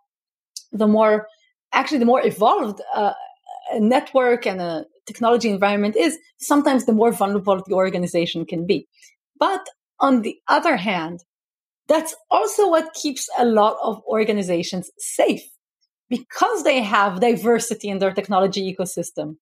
the 0.71 0.87
more, 0.87 1.27
actually, 1.73 1.99
the 1.99 2.05
more 2.05 2.25
evolved 2.25 2.81
uh, 2.95 3.13
a 3.71 3.79
network 3.79 4.45
and 4.45 4.61
a 4.61 4.85
technology 5.05 5.49
environment 5.49 5.95
is, 5.95 6.17
sometimes 6.37 6.85
the 6.85 6.93
more 6.93 7.11
vulnerable 7.11 7.61
the 7.65 7.75
organization 7.75 8.45
can 8.45 8.65
be. 8.65 8.87
But 9.37 9.65
on 9.99 10.21
the 10.21 10.37
other 10.47 10.77
hand, 10.77 11.23
that's 11.87 12.15
also 12.31 12.69
what 12.69 12.93
keeps 12.93 13.29
a 13.37 13.45
lot 13.45 13.77
of 13.83 14.01
organizations 14.07 14.89
safe 14.97 15.43
because 16.09 16.63
they 16.63 16.81
have 16.81 17.19
diversity 17.19 17.89
in 17.89 17.99
their 17.99 18.13
technology 18.13 18.73
ecosystem. 18.73 19.37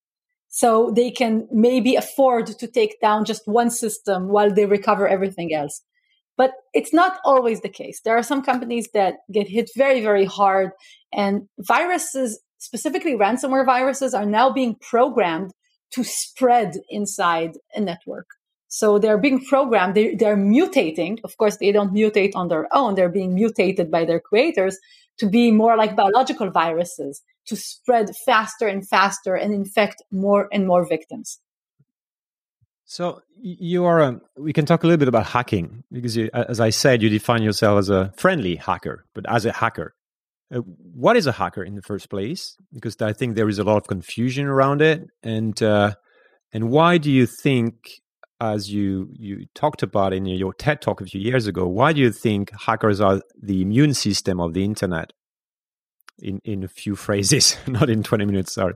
So 0.50 0.92
they 0.96 1.12
can 1.12 1.48
maybe 1.52 1.96
afford 1.96 2.48
to 2.48 2.68
take 2.68 3.00
down 3.00 3.26
just 3.26 3.48
one 3.48 3.70
system 3.70 4.28
while 4.28 4.54
they 4.54 4.66
recover 4.66 5.08
everything 5.08 5.54
else. 5.54 5.82
But 6.38 6.52
it's 6.74 6.94
not 6.94 7.20
always 7.24 7.62
the 7.62 7.70
case. 7.70 8.02
There 8.04 8.18
are 8.18 8.24
some 8.24 8.42
companies 8.42 8.90
that 8.94 9.16
get 9.32 9.48
hit 9.48 9.70
very, 9.76 10.02
very 10.02 10.26
hard, 10.26 10.72
and 11.14 11.48
viruses, 11.60 12.40
specifically 12.58 13.14
ransomware 13.14 13.66
viruses, 13.66 14.14
are 14.14 14.26
now 14.26 14.52
being 14.52 14.76
programmed 14.76 15.52
to 15.92 16.04
spread 16.04 16.78
inside 16.90 17.52
a 17.76 17.82
network. 17.82 18.28
So 18.70 19.00
they're 19.00 19.18
being 19.18 19.44
programmed, 19.44 19.96
they, 19.96 20.16
they're 20.16 20.38
mutating. 20.38 21.20
Of 21.26 21.36
course, 21.36 21.58
they 21.58 21.74
don't 21.74 21.94
mutate 21.94 22.32
on 22.36 22.48
their 22.48 22.68
own, 22.74 22.96
they're 22.96 23.10
being 23.10 23.36
mutated 23.36 23.92
by 23.92 24.06
their 24.06 24.22
creators 24.22 24.78
to 25.20 25.30
be 25.30 25.52
more 25.52 25.76
like 25.76 25.96
biological 25.98 26.50
viruses, 26.50 27.22
to 27.48 27.56
spread 27.58 28.16
faster 28.26 28.68
and 28.68 28.88
faster 28.88 29.36
and 29.36 29.54
infect 29.54 30.02
more 30.10 30.48
and 30.54 30.66
more 30.66 30.88
victims. 30.88 31.40
So 32.92 33.22
you 33.42 33.86
are. 33.86 34.02
Um, 34.02 34.22
we 34.36 34.52
can 34.52 34.66
talk 34.66 34.84
a 34.84 34.86
little 34.86 34.98
bit 34.98 35.08
about 35.08 35.26
hacking 35.28 35.86
because, 35.94 36.18
you, 36.18 36.30
as 36.34 36.60
I 36.60 36.72
said, 36.72 37.02
you 37.02 37.08
define 37.08 37.42
yourself 37.42 37.80
as 37.80 37.90
a 37.90 38.12
friendly 38.18 38.58
hacker, 38.58 39.06
but 39.16 39.24
as 39.30 39.46
a 39.46 39.54
hacker, 39.54 39.96
uh, 40.54 40.58
what 40.58 41.16
is 41.16 41.26
a 41.26 41.32
hacker 41.32 41.64
in 41.64 41.76
the 41.76 41.82
first 41.82 42.10
place? 42.10 42.58
Because 42.74 43.02
I 43.02 43.14
think 43.14 43.36
there 43.36 43.48
is 43.48 43.60
a 43.60 43.64
lot 43.64 43.78
of 43.78 43.88
confusion 43.88 44.46
around 44.46 44.82
it, 44.82 45.08
and 45.24 45.64
uh, 45.64 45.94
and 46.52 46.70
why 46.70 46.98
do 46.98 47.10
you 47.10 47.28
think 47.28 47.76
as 48.42 48.70
you 48.70 49.08
you 49.14 49.46
talked 49.56 49.84
about 49.84 50.12
in 50.12 50.26
your 50.26 50.54
TED 50.54 50.82
talk 50.82 51.00
a 51.00 51.06
few 51.06 51.22
years 51.22 51.48
ago, 51.48 51.66
why 51.66 51.94
do 51.94 52.02
you 52.02 52.12
think 52.12 52.52
hackers 52.60 53.00
are 53.00 53.22
the 53.42 53.62
immune 53.62 53.94
system 53.94 54.42
of 54.42 54.52
the 54.54 54.66
internet? 54.66 55.14
In 56.20 56.42
in 56.44 56.66
a 56.66 56.68
few 56.68 56.96
phrases, 57.06 57.56
not 57.68 57.90
in 57.90 58.04
twenty 58.04 58.26
minutes. 58.26 58.54
Sorry. 58.54 58.74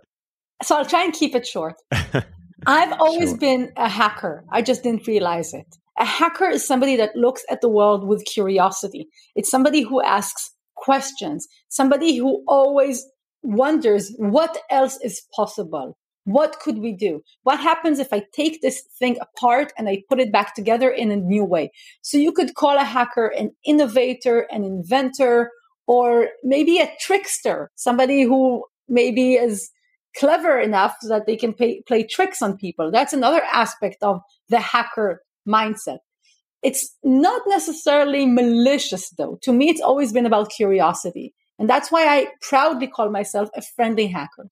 So 0.64 0.78
I'll 0.78 0.86
try 0.86 1.04
and 1.04 1.12
keep 1.12 1.36
it 1.36 1.46
short. 1.46 1.76
I've 2.66 2.94
always 3.00 3.30
sure. 3.30 3.38
been 3.38 3.72
a 3.78 3.90
hacker. 3.90 4.44
I 4.52 4.62
just 4.62 4.84
didn't 4.84 5.08
realize 5.08 5.54
it. 5.54 5.78
A 5.98 6.06
hacker 6.06 6.50
is 6.50 6.68
somebody 6.68 6.96
that 6.98 7.16
looks 7.16 7.44
at 7.50 7.62
the 7.62 7.70
world 7.70 8.08
with 8.08 8.26
curiosity. 8.26 9.08
It's 9.36 9.50
somebody 9.50 9.82
who 9.82 10.02
asks 10.02 10.52
questions, 10.76 11.48
somebody 11.70 12.18
who 12.18 12.44
always 12.48 13.06
wonders 13.44 14.14
what 14.18 14.58
else 14.70 14.98
is 15.04 15.22
possible. 15.34 15.98
What 16.26 16.60
could 16.60 16.80
we 16.80 16.92
do? 16.92 17.22
What 17.44 17.60
happens 17.60 18.00
if 18.00 18.12
I 18.12 18.24
take 18.34 18.62
this 18.62 18.82
thing 18.98 19.18
apart 19.22 19.72
and 19.78 19.88
I 19.88 20.02
put 20.10 20.20
it 20.20 20.32
back 20.32 20.56
together 20.56 20.90
in 20.90 21.12
a 21.12 21.16
new 21.16 21.46
way? 21.46 21.72
So 22.02 22.18
you 22.18 22.32
could 22.32 22.56
call 22.56 22.78
a 22.78 22.84
hacker 22.84 23.28
an 23.28 23.52
innovator, 23.64 24.48
an 24.52 24.64
inventor, 24.64 25.52
or 25.88 26.30
maybe 26.44 26.80
a 26.80 26.92
trickster, 27.00 27.70
somebody 27.76 28.24
who 28.24 28.66
maybe 28.90 29.36
is 29.36 29.70
clever 30.18 30.60
enough 30.60 30.96
so 31.02 31.10
that 31.10 31.26
they 31.26 31.36
can 31.36 31.54
pay, 31.54 31.82
play 31.88 32.04
tricks 32.04 32.42
on 32.42 32.58
people. 32.58 32.92
That's 32.92 33.14
another 33.14 33.42
aspect 33.44 33.98
of 34.02 34.22
the 34.50 34.60
hacker 34.60 35.22
mindset. 35.48 36.00
It's 36.64 36.96
not 37.04 37.42
necessarily 37.48 38.26
malicious 38.26 39.10
though. 39.18 39.38
To 39.44 39.54
me, 39.54 39.70
it's 39.70 39.82
always 39.82 40.12
been 40.12 40.26
about 40.26 40.50
curiosity. 40.50 41.34
And 41.60 41.70
that's 41.70 41.92
why 41.92 42.06
I 42.08 42.28
proudly 42.42 42.88
call 42.88 43.10
myself 43.10 43.50
a 43.56 43.62
friendly 43.76 44.08
hacker. 44.08 44.48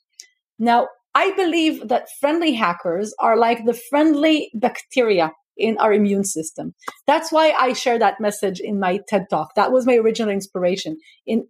Now, 0.59 0.87
I 1.15 1.31
believe 1.31 1.87
that 1.89 2.07
friendly 2.19 2.53
hackers 2.53 3.13
are 3.19 3.37
like 3.37 3.65
the 3.65 3.73
friendly 3.73 4.49
bacteria 4.53 5.31
in 5.57 5.77
our 5.77 5.93
immune 5.93 6.23
system. 6.23 6.73
That's 7.05 7.31
why 7.31 7.51
I 7.51 7.73
share 7.73 7.99
that 7.99 8.19
message 8.19 8.59
in 8.59 8.79
my 8.79 8.99
TED 9.07 9.25
talk. 9.29 9.53
That 9.55 9.71
was 9.71 9.85
my 9.85 9.95
original 9.95 10.33
inspiration. 10.33 10.97
In 11.25 11.47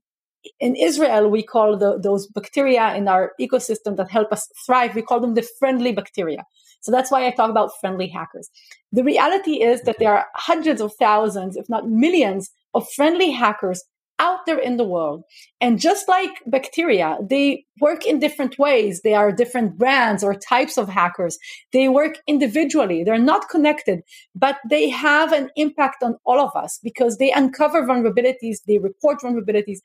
in 0.60 0.76
Israel, 0.76 1.30
we 1.30 1.44
call 1.44 1.78
the, 1.78 2.00
those 2.00 2.28
bacteria 2.28 2.96
in 2.96 3.08
our 3.08 3.32
ecosystem 3.40 3.96
that 3.98 4.10
help 4.10 4.32
us 4.32 4.48
thrive, 4.66 4.96
we 4.96 5.02
call 5.02 5.20
them 5.20 5.34
the 5.34 5.48
friendly 5.60 5.92
bacteria. 5.92 6.44
So 6.82 6.92
that's 6.92 7.12
why 7.12 7.26
I 7.26 7.32
talk 7.32 7.50
about 7.50 7.72
friendly 7.80 8.08
hackers. 8.08 8.50
The 8.92 9.04
reality 9.04 9.62
is 9.62 9.82
that 9.84 10.00
there 10.00 10.14
are 10.14 10.26
hundreds 10.36 10.82
of 10.82 10.94
thousands, 11.00 11.56
if 11.56 11.70
not 11.70 11.90
millions, 11.90 12.52
of 12.74 12.88
friendly 12.92 13.32
hackers 13.32 13.84
out 14.20 14.46
there 14.46 14.60
in 14.60 14.78
the 14.78 14.84
world. 14.84 15.24
And 15.60 15.80
just 15.80 16.08
like 16.08 16.32
bacteria, 16.46 17.18
they 17.30 17.66
work 17.80 18.06
in 18.06 18.20
different 18.20 18.60
ways. 18.60 19.02
They 19.02 19.14
are 19.14 19.32
different 19.32 19.78
brands 19.78 20.24
or 20.24 20.36
types 20.36 20.78
of 20.78 20.88
hackers. 20.88 21.38
They 21.72 21.90
work 21.90 22.16
individually. 22.28 23.04
They're 23.04 23.18
not 23.18 23.50
connected, 23.50 24.02
but 24.36 24.58
they 24.70 24.90
have 24.90 25.32
an 25.32 25.50
impact 25.56 26.04
on 26.04 26.16
all 26.26 26.40
of 26.40 26.52
us 26.56 26.80
because 26.84 27.18
they 27.18 27.32
uncover 27.32 27.84
vulnerabilities. 27.84 28.58
They 28.68 28.78
report 28.78 29.20
vulnerabilities. 29.22 29.80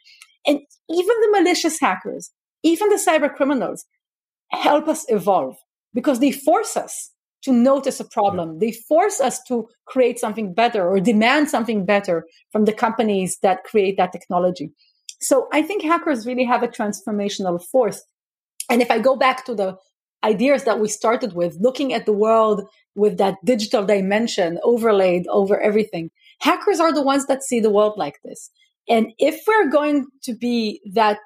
And 0.48 0.58
even 0.90 1.20
the 1.20 1.38
malicious 1.38 1.78
hackers, 1.78 2.30
even 2.64 2.88
the 2.88 2.96
cyber 2.96 3.32
criminals 3.32 3.84
help 4.50 4.88
us 4.88 5.04
evolve 5.08 5.56
because 5.94 6.18
they 6.18 6.32
force 6.32 6.76
us 6.76 7.12
to 7.42 7.52
notice 7.52 8.00
a 8.00 8.04
problem. 8.04 8.58
They 8.58 8.72
force 8.72 9.20
us 9.20 9.40
to 9.44 9.68
create 9.86 10.18
something 10.18 10.54
better 10.54 10.88
or 10.88 10.98
demand 11.00 11.48
something 11.50 11.84
better 11.84 12.24
from 12.50 12.64
the 12.64 12.72
companies 12.72 13.38
that 13.42 13.64
create 13.64 13.96
that 13.98 14.10
technology. 14.10 14.72
So 15.20 15.48
I 15.52 15.62
think 15.62 15.82
hackers 15.82 16.26
really 16.26 16.44
have 16.44 16.62
a 16.62 16.68
transformational 16.68 17.62
force. 17.62 18.02
And 18.70 18.82
if 18.82 18.90
I 18.90 18.98
go 18.98 19.16
back 19.16 19.44
to 19.46 19.54
the 19.54 19.76
ideas 20.24 20.64
that 20.64 20.80
we 20.80 20.88
started 20.88 21.34
with, 21.34 21.56
looking 21.60 21.92
at 21.92 22.06
the 22.06 22.12
world 22.12 22.62
with 22.94 23.18
that 23.18 23.36
digital 23.44 23.84
dimension 23.84 24.58
overlaid 24.64 25.26
over 25.28 25.60
everything, 25.60 26.10
hackers 26.40 26.80
are 26.80 26.92
the 26.92 27.02
ones 27.02 27.26
that 27.26 27.42
see 27.42 27.60
the 27.60 27.70
world 27.70 27.94
like 27.96 28.18
this. 28.24 28.50
And 28.88 29.12
if 29.18 29.42
we're 29.46 29.70
going 29.70 30.06
to 30.22 30.34
be 30.34 30.80
that 30.92 31.18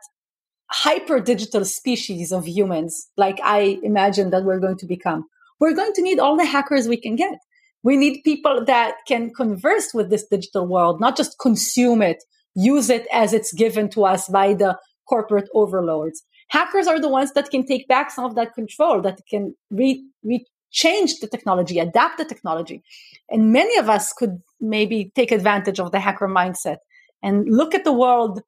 hyper 0.71 1.21
digital 1.21 1.65
species 1.65 2.33
of 2.33 2.47
humans, 2.47 3.09
like 3.17 3.39
I 3.43 3.79
imagine 3.83 4.31
that 4.31 4.45
we're 4.45 4.59
going 4.59 4.79
to 4.79 4.87
become, 4.87 5.27
we're 5.61 5.75
going 5.75 5.93
to 5.95 6.03
need 6.03 6.19
all 6.19 6.37
the 6.37 6.45
hackers 6.45 6.89
we 6.89 6.97
can 6.97 7.15
get. 7.15 7.39
We 7.85 7.97
need 7.97 8.23
people 8.25 8.65
that 8.65 8.95
can 9.07 9.33
converse 9.35 9.93
with 9.93 10.11
this 10.11 10.27
digital 10.27 10.67
world, 10.67 11.01
not 11.01 11.17
just 11.17 11.39
consume 11.41 12.01
it, 12.01 12.23
use 12.55 12.91
it 12.91 13.07
as 13.13 13.33
it's 13.33 13.53
given 13.53 13.89
to 13.91 14.05
us 14.05 14.29
by 14.29 14.55
the 14.55 14.79
corporate 15.09 15.49
overlords. 15.55 16.23
Hackers 16.49 16.87
are 16.87 17.01
the 17.01 17.09
ones 17.09 17.33
that 17.33 17.51
can 17.51 17.67
take 17.67 17.89
back 17.89 18.11
some 18.11 18.25
of 18.25 18.35
that 18.35 18.55
control, 18.55 19.01
that 19.03 19.21
can 19.29 19.55
re, 19.71 20.05
re- 20.23 20.47
change 20.71 21.19
the 21.21 21.27
technology, 21.27 21.79
adapt 21.79 22.19
the 22.19 22.25
technology. 22.25 22.83
And 23.29 23.53
many 23.53 23.77
of 23.79 23.89
us 23.89 24.13
could 24.13 24.43
maybe 24.61 25.13
take 25.15 25.33
advantage 25.33 25.81
of 25.81 25.93
the 25.93 26.01
hacker 26.01 26.29
mindset 26.29 26.79
and 27.23 27.49
look 27.49 27.75
at 27.75 27.85
the 27.85 27.93
world 27.93 28.43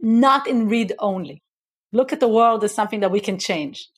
not 0.00 0.46
in 0.46 0.68
read 0.68 0.92
only. 0.98 1.42
Look 1.92 2.12
at 2.12 2.20
the 2.20 2.28
world 2.28 2.64
as 2.64 2.74
something 2.74 3.00
that 3.00 3.10
we 3.10 3.20
can 3.20 3.38
change 3.38 3.88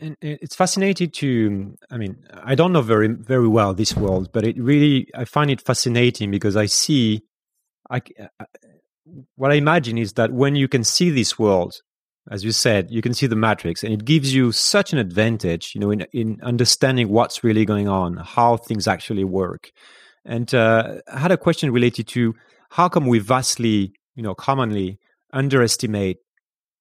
and 0.00 0.16
it's 0.20 0.54
fascinating 0.54 1.10
to 1.10 1.76
i 1.90 1.96
mean 1.96 2.16
i 2.42 2.54
don't 2.54 2.72
know 2.72 2.82
very 2.82 3.08
very 3.08 3.48
well 3.48 3.74
this 3.74 3.96
world 3.96 4.30
but 4.32 4.44
it 4.44 4.56
really 4.58 5.08
i 5.14 5.24
find 5.24 5.50
it 5.50 5.60
fascinating 5.60 6.30
because 6.30 6.56
i 6.56 6.66
see 6.66 7.22
i 7.90 8.00
uh, 8.20 8.44
what 9.36 9.50
i 9.50 9.54
imagine 9.54 9.98
is 9.98 10.14
that 10.14 10.32
when 10.32 10.54
you 10.54 10.68
can 10.68 10.84
see 10.84 11.10
this 11.10 11.38
world 11.38 11.80
as 12.30 12.44
you 12.44 12.52
said 12.52 12.90
you 12.90 13.02
can 13.02 13.14
see 13.14 13.26
the 13.26 13.36
matrix 13.36 13.82
and 13.82 13.92
it 13.92 14.04
gives 14.04 14.34
you 14.34 14.52
such 14.52 14.92
an 14.92 14.98
advantage 14.98 15.72
you 15.74 15.80
know 15.80 15.90
in, 15.90 16.02
in 16.12 16.38
understanding 16.42 17.08
what's 17.08 17.42
really 17.42 17.64
going 17.64 17.88
on 17.88 18.16
how 18.18 18.56
things 18.56 18.86
actually 18.86 19.24
work 19.24 19.70
and 20.24 20.54
uh, 20.54 21.00
i 21.12 21.18
had 21.18 21.32
a 21.32 21.36
question 21.36 21.70
related 21.72 22.06
to 22.06 22.34
how 22.70 22.88
come 22.88 23.06
we 23.06 23.18
vastly 23.18 23.92
you 24.14 24.22
know 24.22 24.34
commonly 24.34 24.98
underestimate 25.32 26.18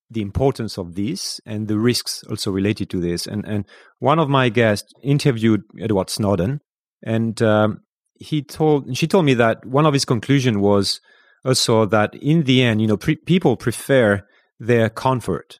the 0.09 0.21
importance 0.21 0.77
of 0.77 0.95
this 0.95 1.41
and 1.45 1.67
the 1.67 1.77
risks 1.77 2.23
also 2.29 2.51
related 2.51 2.89
to 2.89 2.99
this. 2.99 3.27
And 3.27 3.45
and 3.45 3.65
one 3.99 4.19
of 4.19 4.29
my 4.29 4.49
guests 4.49 4.91
interviewed 5.03 5.63
Edward 5.79 6.09
Snowden, 6.09 6.61
and 7.03 7.41
um, 7.41 7.81
he 8.15 8.41
told 8.41 8.95
she 8.95 9.07
told 9.07 9.25
me 9.25 9.33
that 9.35 9.65
one 9.65 9.85
of 9.85 9.93
his 9.93 10.05
conclusion 10.05 10.61
was 10.61 11.01
also 11.43 11.85
that 11.85 12.15
in 12.15 12.43
the 12.43 12.63
end, 12.63 12.81
you 12.81 12.87
know, 12.87 12.97
pre- 12.97 13.15
people 13.15 13.57
prefer 13.57 14.23
their 14.59 14.89
comfort 14.89 15.59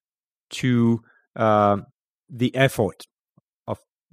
to 0.49 1.01
uh, 1.35 1.77
the 2.29 2.55
effort 2.55 3.05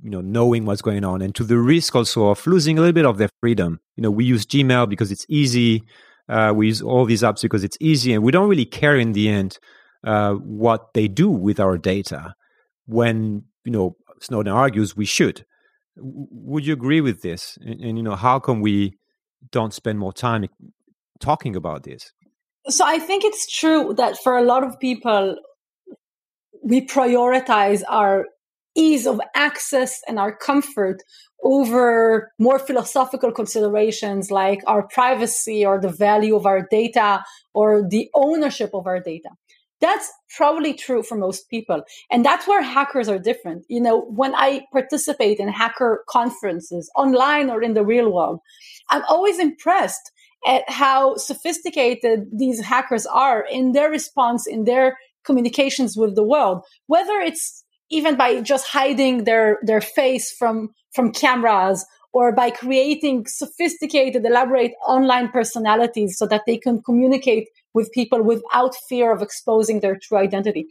you 0.04 0.10
know 0.10 0.20
knowing 0.20 0.66
what's 0.66 0.82
going 0.82 1.02
on 1.02 1.22
and 1.22 1.34
to 1.34 1.42
the 1.42 1.58
risk 1.58 1.96
also 1.96 2.28
of 2.28 2.46
losing 2.46 2.78
a 2.78 2.82
little 2.82 2.92
bit 2.92 3.06
of 3.06 3.18
their 3.18 3.30
freedom. 3.40 3.80
You 3.96 4.02
know, 4.02 4.10
we 4.10 4.24
use 4.24 4.44
Gmail 4.44 4.88
because 4.88 5.10
it's 5.10 5.26
easy. 5.28 5.82
Uh, 6.28 6.52
we 6.54 6.68
use 6.68 6.82
all 6.82 7.06
these 7.06 7.22
apps 7.22 7.42
because 7.42 7.64
it's 7.64 7.78
easy, 7.80 8.12
and 8.12 8.22
we 8.22 8.30
don't 8.30 8.48
really 8.48 8.66
care 8.66 8.96
in 8.96 9.12
the 9.12 9.28
end 9.28 9.58
uh, 10.06 10.34
what 10.34 10.92
they 10.94 11.08
do 11.08 11.30
with 11.30 11.58
our 11.58 11.78
data. 11.78 12.34
When 12.86 13.44
you 13.64 13.72
know 13.72 13.96
Snowden 14.20 14.52
argues 14.52 14.96
we 14.96 15.06
should. 15.06 15.44
W- 15.96 16.26
would 16.30 16.66
you 16.66 16.72
agree 16.72 17.00
with 17.00 17.22
this? 17.22 17.58
And, 17.60 17.80
and, 17.80 17.98
you 17.98 18.02
know, 18.02 18.16
how 18.16 18.38
come 18.38 18.60
we 18.60 18.98
don't 19.50 19.72
spend 19.72 19.98
more 19.98 20.12
time 20.12 20.46
talking 21.20 21.56
about 21.56 21.84
this? 21.84 22.12
So 22.68 22.84
I 22.84 22.98
think 22.98 23.24
it's 23.24 23.46
true 23.46 23.94
that 23.96 24.18
for 24.22 24.36
a 24.36 24.42
lot 24.42 24.64
of 24.64 24.80
people, 24.80 25.36
we 26.62 26.86
prioritize 26.86 27.82
our 27.88 28.26
ease 28.76 29.06
of 29.06 29.20
access 29.34 30.00
and 30.08 30.18
our 30.18 30.34
comfort 30.36 31.02
over 31.42 32.32
more 32.38 32.58
philosophical 32.58 33.30
considerations 33.30 34.30
like 34.30 34.62
our 34.66 34.86
privacy 34.88 35.64
or 35.64 35.80
the 35.80 35.90
value 35.90 36.34
of 36.34 36.46
our 36.46 36.66
data 36.70 37.22
or 37.52 37.86
the 37.86 38.08
ownership 38.14 38.70
of 38.72 38.86
our 38.86 39.00
data. 39.00 39.28
That's 39.80 40.10
probably 40.36 40.72
true 40.72 41.02
for 41.02 41.16
most 41.16 41.50
people. 41.50 41.82
And 42.10 42.24
that's 42.24 42.48
where 42.48 42.62
hackers 42.62 43.08
are 43.08 43.18
different. 43.18 43.66
You 43.68 43.80
know, 43.80 44.02
when 44.02 44.34
I 44.34 44.62
participate 44.72 45.38
in 45.38 45.48
hacker 45.48 46.04
conferences 46.08 46.90
online 46.96 47.50
or 47.50 47.62
in 47.62 47.74
the 47.74 47.84
real 47.84 48.10
world, 48.10 48.40
I'm 48.88 49.02
always 49.08 49.38
impressed 49.38 50.10
at 50.46 50.68
how 50.68 51.16
sophisticated 51.16 52.26
these 52.32 52.60
hackers 52.60 53.06
are 53.06 53.44
in 53.50 53.72
their 53.72 53.90
response, 53.90 54.46
in 54.46 54.64
their 54.64 54.96
communications 55.24 55.96
with 55.96 56.14
the 56.14 56.24
world, 56.24 56.62
whether 56.86 57.18
it's 57.20 57.63
even 57.90 58.16
by 58.16 58.40
just 58.40 58.66
hiding 58.66 59.24
their, 59.24 59.58
their 59.62 59.80
face 59.80 60.32
from, 60.32 60.70
from 60.92 61.12
cameras 61.12 61.84
or 62.12 62.32
by 62.32 62.50
creating 62.50 63.26
sophisticated, 63.26 64.24
elaborate 64.24 64.72
online 64.86 65.28
personalities 65.28 66.16
so 66.16 66.26
that 66.26 66.42
they 66.46 66.56
can 66.56 66.80
communicate 66.82 67.48
with 67.74 67.92
people 67.92 68.22
without 68.22 68.74
fear 68.88 69.12
of 69.12 69.20
exposing 69.20 69.80
their 69.80 69.98
true 70.00 70.18
identity. 70.18 70.66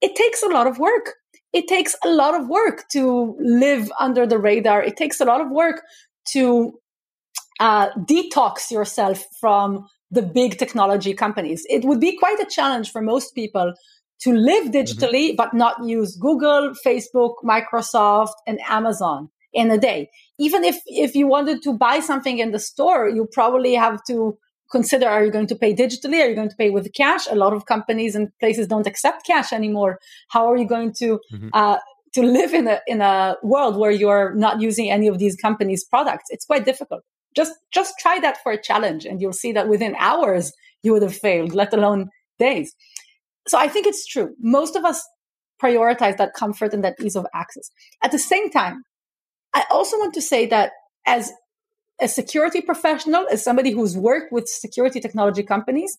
It 0.00 0.14
takes 0.14 0.42
a 0.42 0.48
lot 0.48 0.66
of 0.66 0.78
work. 0.78 1.14
It 1.52 1.66
takes 1.68 1.96
a 2.04 2.08
lot 2.08 2.38
of 2.40 2.48
work 2.48 2.84
to 2.92 3.36
live 3.40 3.90
under 3.98 4.26
the 4.26 4.38
radar. 4.38 4.82
It 4.82 4.96
takes 4.96 5.20
a 5.20 5.24
lot 5.24 5.40
of 5.40 5.50
work 5.50 5.82
to 6.28 6.78
uh, 7.60 7.90
detox 7.90 8.70
yourself 8.70 9.24
from 9.40 9.86
the 10.10 10.22
big 10.22 10.58
technology 10.58 11.12
companies. 11.12 11.66
It 11.68 11.84
would 11.84 12.00
be 12.00 12.16
quite 12.16 12.38
a 12.38 12.46
challenge 12.46 12.90
for 12.90 13.00
most 13.00 13.34
people 13.34 13.74
to 14.22 14.32
live 14.32 14.66
mm-hmm. 14.66 14.76
digitally, 14.76 15.28
mm-hmm. 15.28 15.36
but 15.36 15.54
not 15.54 15.84
use 15.84 16.16
Google, 16.16 16.74
Facebook, 16.84 17.34
Microsoft, 17.44 18.34
and 18.46 18.58
Amazon 18.68 19.28
in 19.52 19.70
a 19.70 19.78
day. 19.78 20.10
Even 20.38 20.64
if, 20.64 20.80
if 20.86 21.14
you 21.14 21.26
wanted 21.26 21.62
to 21.62 21.76
buy 21.76 22.00
something 22.00 22.38
in 22.38 22.50
the 22.50 22.58
store, 22.58 23.08
you 23.08 23.28
probably 23.32 23.74
have 23.74 24.00
to 24.08 24.36
consider 24.70 25.06
are 25.08 25.24
you 25.24 25.30
going 25.30 25.46
to 25.46 25.54
pay 25.54 25.74
digitally? 25.74 26.20
Are 26.22 26.28
you 26.28 26.34
going 26.34 26.48
to 26.48 26.56
pay 26.56 26.70
with 26.70 26.92
cash? 26.94 27.26
A 27.30 27.36
lot 27.36 27.52
of 27.52 27.66
companies 27.66 28.14
and 28.16 28.28
places 28.40 28.66
don't 28.66 28.86
accept 28.86 29.26
cash 29.26 29.52
anymore. 29.52 29.98
How 30.28 30.50
are 30.50 30.56
you 30.56 30.66
going 30.66 30.92
to 30.94 31.20
mm-hmm. 31.32 31.48
uh, 31.52 31.78
to 32.14 32.22
live 32.22 32.52
in 32.54 32.66
a 32.66 32.80
in 32.86 33.00
a 33.00 33.36
world 33.42 33.76
where 33.76 33.90
you're 33.90 34.34
not 34.34 34.60
using 34.60 34.90
any 34.90 35.06
of 35.06 35.18
these 35.18 35.36
companies' 35.36 35.84
products? 35.84 36.24
It's 36.30 36.46
quite 36.46 36.64
difficult. 36.64 37.02
Just 37.36 37.52
just 37.72 37.94
try 37.98 38.18
that 38.20 38.42
for 38.42 38.52
a 38.52 38.60
challenge, 38.60 39.04
and 39.04 39.20
you'll 39.20 39.40
see 39.44 39.52
that 39.52 39.68
within 39.68 39.94
hours 39.98 40.52
you 40.82 40.92
would 40.92 41.02
have 41.02 41.16
failed, 41.16 41.54
let 41.54 41.72
alone 41.72 42.10
days. 42.38 42.74
So 43.46 43.58
I 43.58 43.68
think 43.68 43.86
it's 43.86 44.06
true. 44.06 44.34
Most 44.40 44.76
of 44.76 44.84
us 44.84 45.06
prioritize 45.62 46.16
that 46.16 46.34
comfort 46.34 46.72
and 46.72 46.82
that 46.84 46.96
ease 47.00 47.16
of 47.16 47.26
access. 47.34 47.70
At 48.02 48.12
the 48.12 48.18
same 48.18 48.50
time, 48.50 48.82
I 49.54 49.64
also 49.70 49.98
want 49.98 50.14
to 50.14 50.22
say 50.22 50.46
that 50.46 50.72
as 51.06 51.32
a 52.00 52.08
security 52.08 52.60
professional, 52.60 53.26
as 53.30 53.44
somebody 53.44 53.70
who's 53.70 53.96
worked 53.96 54.32
with 54.32 54.48
security 54.48 55.00
technology 55.00 55.42
companies, 55.42 55.96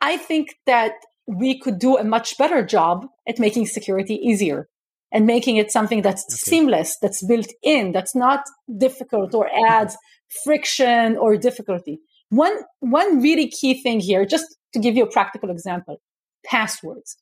I 0.00 0.16
think 0.16 0.56
that 0.66 0.92
we 1.26 1.58
could 1.60 1.78
do 1.78 1.96
a 1.96 2.04
much 2.04 2.36
better 2.38 2.64
job 2.64 3.06
at 3.28 3.38
making 3.38 3.66
security 3.66 4.14
easier 4.14 4.68
and 5.12 5.26
making 5.26 5.56
it 5.56 5.70
something 5.70 6.02
that's 6.02 6.24
okay. 6.24 6.36
seamless, 6.36 6.96
that's 7.00 7.24
built 7.24 7.50
in, 7.62 7.92
that's 7.92 8.14
not 8.14 8.44
difficult 8.78 9.34
or 9.34 9.46
mm-hmm. 9.46 9.72
adds 9.72 9.96
friction 10.44 11.16
or 11.16 11.36
difficulty. 11.36 12.00
One, 12.30 12.56
one 12.80 13.20
really 13.20 13.48
key 13.48 13.80
thing 13.82 14.00
here, 14.00 14.24
just 14.24 14.56
to 14.72 14.78
give 14.78 14.96
you 14.96 15.04
a 15.04 15.10
practical 15.10 15.50
example, 15.50 16.00
passwords. 16.44 17.16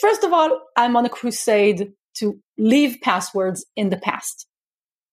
First 0.00 0.24
of 0.24 0.32
all, 0.32 0.60
I'm 0.76 0.96
on 0.96 1.06
a 1.06 1.10
crusade 1.10 1.92
to 2.16 2.40
leave 2.56 2.98
passwords 3.00 3.64
in 3.76 3.90
the 3.90 3.96
past 3.96 4.48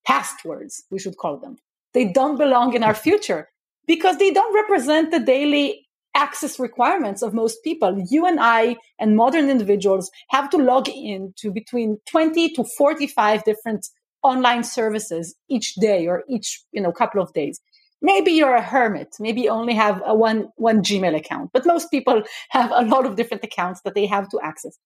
past 0.05 0.45
words, 0.45 0.83
we 0.89 0.99
should 0.99 1.17
call 1.17 1.37
them. 1.37 1.57
They 1.93 2.05
don't 2.05 2.37
belong 2.37 2.73
in 2.73 2.83
our 2.83 2.93
future 2.93 3.49
because 3.87 4.17
they 4.17 4.31
don't 4.31 4.53
represent 4.53 5.11
the 5.11 5.19
daily 5.19 5.87
access 6.15 6.59
requirements 6.59 7.21
of 7.21 7.33
most 7.33 7.57
people. 7.63 8.01
You 8.09 8.25
and 8.25 8.39
I 8.39 8.77
and 8.99 9.17
modern 9.17 9.49
individuals 9.49 10.09
have 10.29 10.49
to 10.51 10.57
log 10.57 10.87
in 10.87 11.33
to 11.37 11.51
between 11.51 11.97
20 12.09 12.49
to 12.53 12.63
45 12.63 13.43
different 13.43 13.87
online 14.23 14.63
services 14.63 15.35
each 15.49 15.75
day 15.75 16.07
or 16.07 16.23
each, 16.29 16.63
you 16.71 16.81
know, 16.81 16.91
couple 16.91 17.21
of 17.21 17.33
days. 17.33 17.59
Maybe 18.01 18.31
you're 18.31 18.55
a 18.55 18.61
hermit. 18.61 19.15
Maybe 19.19 19.41
you 19.41 19.49
only 19.49 19.73
have 19.73 20.01
a 20.05 20.13
one, 20.13 20.49
one 20.57 20.81
Gmail 20.81 21.15
account, 21.15 21.51
but 21.53 21.65
most 21.65 21.89
people 21.89 22.23
have 22.49 22.71
a 22.71 22.83
lot 22.83 23.05
of 23.05 23.15
different 23.15 23.43
accounts 23.43 23.81
that 23.81 23.95
they 23.95 24.05
have 24.05 24.29
to 24.29 24.39
access. 24.41 24.77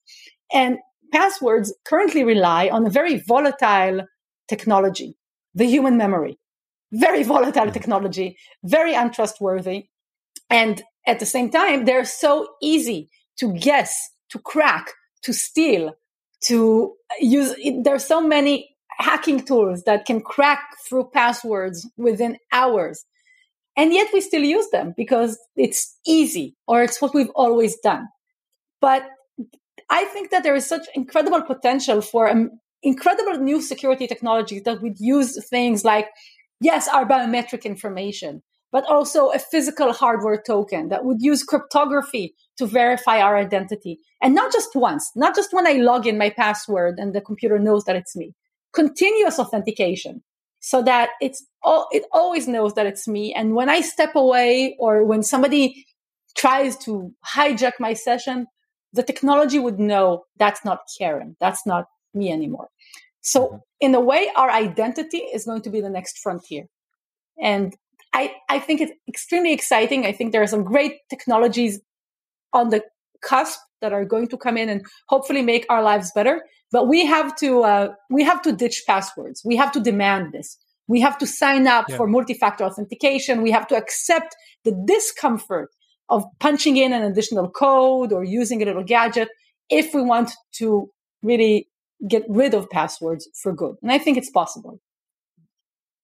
And 0.53 0.77
passwords 1.11 1.73
currently 1.85 2.23
rely 2.23 2.69
on 2.69 2.85
a 2.85 2.89
very 2.89 3.17
volatile 3.17 4.05
technology, 4.47 5.15
the 5.53 5.65
human 5.65 5.97
memory. 5.97 6.39
Very 6.91 7.23
volatile 7.23 7.63
mm-hmm. 7.63 7.71
technology, 7.71 8.37
very 8.63 8.95
untrustworthy. 8.95 9.89
And 10.49 10.81
at 11.05 11.19
the 11.19 11.25
same 11.25 11.51
time, 11.51 11.85
they're 11.85 12.05
so 12.05 12.47
easy 12.61 13.09
to 13.37 13.53
guess, 13.53 14.09
to 14.29 14.39
crack, 14.39 14.91
to 15.23 15.33
steal, 15.33 15.93
to 16.45 16.93
use. 17.19 17.53
There 17.83 17.93
are 17.93 17.99
so 17.99 18.21
many 18.21 18.68
hacking 18.99 19.45
tools 19.45 19.83
that 19.83 20.05
can 20.05 20.21
crack 20.21 20.61
through 20.87 21.09
passwords 21.13 21.87
within 21.97 22.37
hours. 22.51 23.05
And 23.77 23.93
yet 23.93 24.09
we 24.13 24.19
still 24.21 24.43
use 24.43 24.69
them 24.71 24.93
because 24.97 25.39
it's 25.55 25.97
easy 26.05 26.55
or 26.67 26.83
it's 26.83 27.01
what 27.01 27.13
we've 27.13 27.31
always 27.33 27.77
done. 27.79 28.07
But 28.81 29.07
I 29.89 30.05
think 30.05 30.31
that 30.31 30.43
there 30.43 30.55
is 30.55 30.67
such 30.67 30.85
incredible 30.93 31.41
potential 31.41 32.01
for 32.01 32.29
um, 32.29 32.51
incredible 32.83 33.39
new 33.39 33.61
security 33.61 34.05
technologies 34.05 34.63
that 34.63 34.81
would 34.81 34.99
use 34.99 35.37
things 35.49 35.85
like, 35.85 36.07
yes, 36.59 36.87
our 36.89 37.05
biometric 37.05 37.63
information, 37.63 38.43
but 38.71 38.85
also 38.85 39.29
a 39.29 39.39
physical 39.39 39.93
hardware 39.93 40.41
token 40.45 40.89
that 40.89 41.05
would 41.05 41.21
use 41.21 41.43
cryptography 41.43 42.35
to 42.57 42.65
verify 42.65 43.21
our 43.21 43.37
identity. 43.37 43.99
And 44.21 44.35
not 44.35 44.51
just 44.51 44.75
once, 44.75 45.09
not 45.15 45.35
just 45.35 45.53
when 45.53 45.65
I 45.65 45.73
log 45.73 46.05
in 46.05 46.17
my 46.17 46.29
password 46.29 46.95
and 46.97 47.15
the 47.15 47.21
computer 47.21 47.57
knows 47.57 47.85
that 47.85 47.95
it's 47.95 48.15
me. 48.15 48.33
Continuous 48.73 49.39
authentication 49.39 50.23
so 50.59 50.81
that 50.83 51.09
it's 51.21 51.45
all, 51.63 51.87
it 51.91 52.03
always 52.11 52.47
knows 52.47 52.73
that 52.73 52.85
it's 52.85 53.07
me. 53.07 53.33
And 53.33 53.55
when 53.55 53.69
I 53.69 53.81
step 53.81 54.15
away 54.15 54.75
or 54.79 55.03
when 55.05 55.23
somebody 55.23 55.85
tries 56.37 56.77
to 56.79 57.13
hijack 57.35 57.73
my 57.79 57.93
session, 57.93 58.47
the 58.93 59.03
technology 59.03 59.59
would 59.59 59.79
know 59.79 60.23
that's 60.37 60.63
not 60.65 60.79
Keren. 60.97 61.35
That's 61.39 61.65
not 61.65 61.85
me 62.13 62.31
anymore. 62.31 62.69
So 63.21 63.45
mm-hmm. 63.45 63.55
in 63.81 63.95
a 63.95 63.99
way, 63.99 64.31
our 64.35 64.49
identity 64.49 65.17
is 65.17 65.45
going 65.45 65.61
to 65.63 65.69
be 65.69 65.81
the 65.81 65.89
next 65.89 66.19
frontier. 66.19 66.65
And 67.41 67.75
I, 68.13 68.33
I 68.49 68.59
think 68.59 68.81
it's 68.81 68.91
extremely 69.07 69.53
exciting. 69.53 70.05
I 70.05 70.11
think 70.11 70.31
there 70.31 70.41
are 70.41 70.47
some 70.47 70.63
great 70.63 70.97
technologies 71.09 71.79
on 72.53 72.69
the 72.69 72.83
cusp 73.21 73.59
that 73.81 73.93
are 73.93 74.05
going 74.05 74.27
to 74.29 74.37
come 74.37 74.57
in 74.57 74.69
and 74.69 74.85
hopefully 75.07 75.41
make 75.41 75.65
our 75.69 75.83
lives 75.83 76.11
better. 76.13 76.43
But 76.71 76.87
we 76.87 77.05
have 77.05 77.35
to, 77.37 77.63
uh, 77.63 77.93
we 78.09 78.23
have 78.23 78.41
to 78.43 78.51
ditch 78.51 78.83
passwords. 78.85 79.41
We 79.43 79.55
have 79.55 79.71
to 79.71 79.79
demand 79.79 80.33
this. 80.33 80.57
We 80.87 81.01
have 81.01 81.17
to 81.19 81.27
sign 81.27 81.67
up 81.67 81.85
yeah. 81.89 81.97
for 81.97 82.07
multi-factor 82.07 82.63
authentication. 82.63 83.41
We 83.41 83.51
have 83.51 83.67
to 83.67 83.75
accept 83.75 84.35
the 84.63 84.71
discomfort 84.85 85.69
of 86.09 86.25
punching 86.39 86.77
in 86.77 86.93
an 86.93 87.03
additional 87.03 87.49
code 87.49 88.11
or 88.11 88.23
using 88.23 88.61
a 88.61 88.65
little 88.65 88.83
gadget 88.83 89.29
if 89.69 89.93
we 89.93 90.01
want 90.01 90.31
to 90.53 90.89
really 91.21 91.69
get 92.07 92.23
rid 92.27 92.53
of 92.53 92.69
passwords 92.69 93.29
for 93.41 93.53
good. 93.53 93.75
And 93.81 93.91
I 93.91 93.97
think 93.97 94.17
it's 94.17 94.31
possible. 94.31 94.79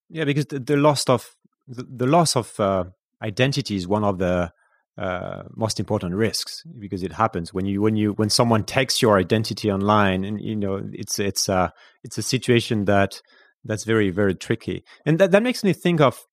Yeah, 0.10 0.26
because 0.26 0.46
the, 0.48 0.60
the 0.60 0.78
loss 0.78 1.06
of 1.06 1.36
the, 1.68 1.84
the 1.84 2.06
loss 2.06 2.36
of 2.36 2.60
uh, 2.60 2.86
identity 3.22 3.76
is 3.76 3.88
one 3.88 4.04
of 4.04 4.20
the 4.20 4.52
uh, 4.98 5.44
most 5.56 5.80
important 5.80 6.16
risks 6.16 6.64
because 6.80 7.04
it 7.04 7.14
happens. 7.14 7.54
When 7.54 7.66
you 7.66 7.82
when 7.82 7.96
you 7.96 8.14
when 8.14 8.30
someone 8.30 8.64
takes 8.64 9.02
your 9.02 9.18
identity 9.18 9.72
online 9.72 10.24
and 10.24 10.40
you 10.42 10.56
know 10.56 10.82
it's 10.94 11.20
it's 11.20 11.50
uh 11.50 11.70
it's 12.04 12.18
a 12.18 12.24
situation 12.24 12.86
that 12.86 13.22
that's 13.64 13.84
very 13.84 14.10
very 14.10 14.36
tricky. 14.36 14.84
And 15.06 15.20
that 15.20 15.32
that 15.32 15.44
makes 15.44 15.64
me 15.64 15.74
think 15.74 16.02
of 16.02 16.24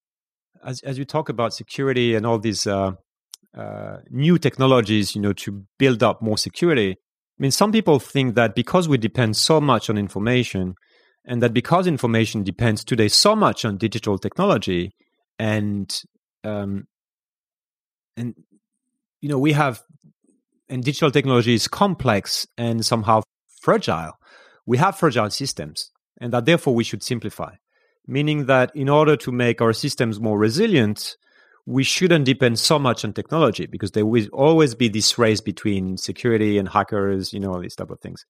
as 0.65 0.81
as 0.83 0.99
you 0.99 1.05
talk 1.05 1.29
about 1.29 1.55
security 1.55 2.15
and 2.15 2.25
all 2.25 2.39
these 2.39 2.67
uh, 2.67 2.93
uh, 3.57 3.97
new 4.11 4.39
technologies 4.39 5.15
you 5.15 5.21
know 5.21 5.33
to 5.33 5.65
build 5.79 6.03
up 6.03 6.23
more 6.23 6.39
security 6.39 6.97
I 7.39 7.43
mean, 7.43 7.51
some 7.51 7.73
people 7.73 7.99
think 7.99 8.35
that 8.35 8.55
because 8.55 8.89
we 8.89 8.99
depend 8.99 9.37
so 9.37 9.61
much 9.61 9.89
on 9.91 9.99
information, 9.99 10.75
and 11.25 11.43
that 11.43 11.53
because 11.53 11.87
information 11.87 12.45
depends 12.45 12.85
today 12.85 13.09
so 13.09 13.35
much 13.35 13.65
on 13.65 13.79
digital 13.79 14.19
technology, 14.19 14.93
and 15.39 15.93
um, 16.45 16.85
and 18.17 18.35
you 19.23 19.29
know 19.31 19.39
we 19.39 19.53
have 19.53 19.83
and 20.69 20.83
digital 20.83 21.11
technology 21.11 21.55
is 21.55 21.69
complex 21.69 22.47
and 22.57 22.85
somehow 22.85 23.23
fragile. 23.61 24.13
We 24.67 24.79
have 24.79 24.99
fragile 24.99 25.31
systems, 25.31 25.91
and 26.21 26.33
that 26.33 26.47
therefore 26.47 26.75
we 26.75 26.85
should 26.85 27.03
simplify. 27.03 27.55
Meaning 28.07 28.47
that 28.47 28.73
in 28.75 28.89
order 28.89 29.17
to 29.19 29.31
make 29.31 29.61
our 29.61 29.73
systems 29.73 30.19
more 30.19 30.39
resilient, 30.39 31.17
we 31.67 31.85
shouldn't 31.85 32.25
depend 32.25 32.59
so 32.59 32.79
much 32.79 33.05
on 33.05 33.13
technology 33.13 33.67
because 33.67 33.93
there 33.93 34.07
will 34.07 34.27
always 34.33 34.75
be 34.75 34.89
this 34.89 35.19
race 35.19 35.41
between 35.41 35.97
security 35.97 36.59
and 36.59 36.69
hackers, 36.69 37.33
you 37.33 37.39
know, 37.39 37.53
all 37.53 37.61
these 37.61 37.77
type 37.77 37.91
of 37.91 38.01
things. 38.01 38.25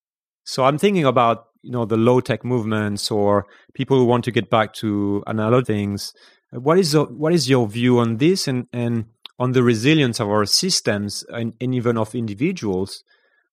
So 0.44 0.64
I'm 0.64 0.78
thinking 0.78 1.04
about, 1.04 1.46
you 1.62 1.70
know, 1.70 1.86
the 1.86 1.96
low 1.96 2.20
tech 2.20 2.44
movements 2.44 3.10
or 3.10 3.46
people 3.72 3.96
who 3.96 4.04
want 4.04 4.24
to 4.24 4.32
get 4.32 4.50
back 4.50 4.74
to 4.74 5.22
analog 5.26 5.66
things. 5.66 6.12
what 6.50 6.78
is 6.78 6.94
what 6.94 7.32
is 7.32 7.48
your 7.48 7.66
view 7.66 7.98
on 7.98 8.18
this 8.18 8.46
and, 8.46 8.66
and 8.72 9.06
on 9.42 9.50
the 9.50 9.62
resilience 9.64 10.20
of 10.20 10.28
our 10.28 10.46
systems 10.46 11.24
and, 11.30 11.52
and 11.60 11.74
even 11.74 11.98
of 11.98 12.14
individuals 12.14 13.02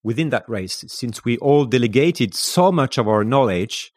within 0.03 0.29
that 0.29 0.47
race, 0.47 0.85
since 0.87 1.25
we 1.25 1.35
all 1.39 1.65
delegated 1.65 2.35
so 2.35 2.71
much 2.71 2.99
of 2.99 3.07
our 3.07 3.23
knowledge 3.23 3.91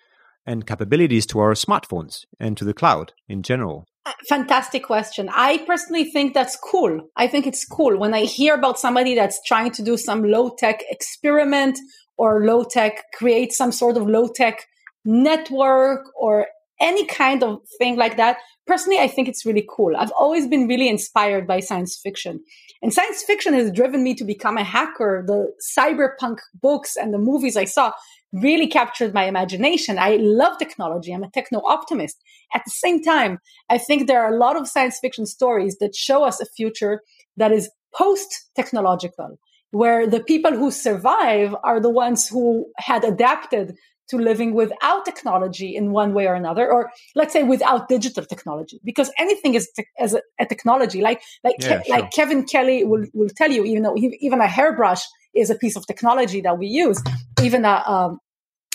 and 0.47 0.67
capabilities 0.67 1.27
to 1.27 1.39
our 1.39 1.53
smartphones 1.53 2.25
and 2.41 2.57
to 2.57 2.65
the 2.65 2.73
cloud 2.73 3.13
in 3.29 3.43
general? 3.43 3.85
Fantastic 4.27 4.85
question. 4.85 5.29
I 5.35 5.59
personally 5.67 6.05
think 6.05 6.33
that's 6.33 6.57
cool. 6.57 7.11
I 7.15 7.27
think 7.27 7.47
it's 7.47 7.67
cool 7.67 7.99
when 7.99 8.15
I 8.15 8.23
hear 8.23 8.55
about 8.55 8.79
somebody 8.79 9.15
that's 9.15 9.43
trying 9.45 9.73
to 9.73 9.83
do 9.83 9.99
some 9.99 10.23
low 10.25 10.49
tech 10.57 10.81
experiment 10.89 11.79
or 12.17 12.47
low 12.47 12.65
tech, 12.65 13.03
create 13.13 13.53
some 13.53 13.71
sort 13.71 13.99
of 13.99 14.07
low 14.07 14.29
tech 14.35 14.65
network 15.05 16.07
or 16.19 16.47
any 16.83 17.07
kind 17.07 17.43
of 17.43 17.61
thing 17.79 17.97
like 17.97 18.17
that. 18.19 18.37
Personally, 18.67 18.99
I 18.99 19.09
think 19.09 19.29
it's 19.29 19.47
really 19.47 19.67
cool. 19.75 19.97
I've 19.97 20.13
always 20.13 20.47
been 20.47 20.69
really 20.69 20.89
inspired 20.89 21.47
by 21.47 21.61
science 21.61 21.99
fiction. 22.03 22.41
And 22.83 22.93
science 22.93 23.23
fiction 23.23 23.55
has 23.55 23.71
driven 23.71 24.03
me 24.05 24.15
to 24.15 24.25
become 24.25 24.59
a 24.59 24.65
hacker. 24.65 25.25
The 25.27 25.53
cyberpunk 25.77 26.39
books 26.61 26.97
and 26.97 27.15
the 27.15 27.19
movies 27.19 27.57
I 27.57 27.65
saw 27.65 27.93
really 28.33 28.67
captured 28.67 29.15
my 29.15 29.25
imagination. 29.25 29.99
I 29.99 30.17
love 30.17 30.59
technology. 30.59 31.13
I'm 31.13 31.23
a 31.23 31.31
techno 31.31 31.63
optimist. 31.65 32.17
At 32.55 32.63
the 32.65 32.71
same 32.71 33.03
time, 33.03 33.39
I 33.71 33.79
think 33.79 34.07
there 34.07 34.23
are 34.25 34.33
a 34.33 34.39
lot 34.39 34.57
of 34.57 34.69
science 34.69 34.99
fiction 35.01 35.27
stories 35.27 35.77
that 35.81 35.95
show 35.95 36.25
us 36.25 36.41
a 36.41 36.47
future 36.47 37.03
that 37.37 37.53
is 37.53 37.71
post 37.95 38.51
technological, 38.57 39.39
where 39.71 40.07
the 40.07 40.23
people 40.23 40.53
who 40.53 40.71
survive 40.71 41.55
are 41.63 41.81
the 41.81 41.91
ones 41.91 42.29
who 42.29 42.67
had 42.79 43.05
adapted 43.05 43.77
to 44.13 44.19
living 44.19 44.55
without 44.55 45.05
technology 45.05 45.75
in 45.75 45.91
one 45.91 46.13
way 46.13 46.27
or 46.27 46.35
another, 46.35 46.71
or 46.71 46.91
let's 47.15 47.33
say 47.33 47.43
without 47.43 47.89
digital 47.89 48.25
technology, 48.25 48.79
because 48.85 49.11
anything 49.19 49.55
is 49.55 49.71
te- 49.75 49.87
as 49.99 50.15
a, 50.15 50.21
a, 50.39 50.47
technology. 50.47 51.01
Like 51.01 51.21
like 51.43 51.57
yeah, 51.59 51.81
Ke- 51.81 51.87
sure. 51.87 51.97
like 51.97 52.13
Kevin 52.13 52.45
Kelly 52.45 52.85
will 52.85 53.07
will 53.15 53.31
tell 53.41 53.51
you, 53.51 53.65
even 53.65 53.83
though 53.83 53.95
he, 53.95 54.07
even 54.21 54.41
a 54.41 54.47
hairbrush 54.47 55.03
is 55.35 55.49
a 55.51 55.55
piece 55.55 55.77
of 55.77 55.87
technology 55.87 56.41
that 56.43 56.59
we 56.59 56.67
use, 56.67 57.03
even 57.43 57.65
a 57.65 57.83
um, 57.95 58.19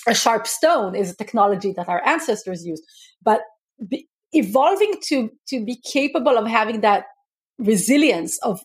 a 0.07 0.15
sharp 0.15 0.47
stone 0.47 0.95
is 0.95 1.11
a 1.11 1.15
technology 1.15 1.71
that 1.77 1.87
our 1.87 2.01
ancestors 2.05 2.65
used, 2.65 2.83
but 3.21 3.41
be, 3.87 4.07
evolving 4.33 4.93
to 5.09 5.29
to 5.49 5.63
be 5.63 5.79
capable 5.93 6.35
of 6.37 6.47
having 6.47 6.81
that 6.81 7.05
resilience 7.59 8.39
of 8.41 8.59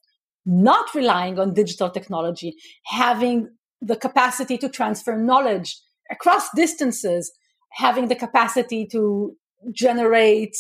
not 0.47 0.95
relying 0.95 1.39
on 1.39 1.55
digital 1.55 1.91
technology, 1.91 2.55
having 2.85 3.49
the 3.81 3.97
capacity 3.97 4.57
to 4.57 4.69
transfer 4.69 5.17
knowledge 5.17 5.77
across 6.13 6.49
distances, 6.55 7.33
having 7.71 8.09
the 8.09 8.15
capacity 8.15 8.87
to 8.93 9.35
generate 9.75 10.55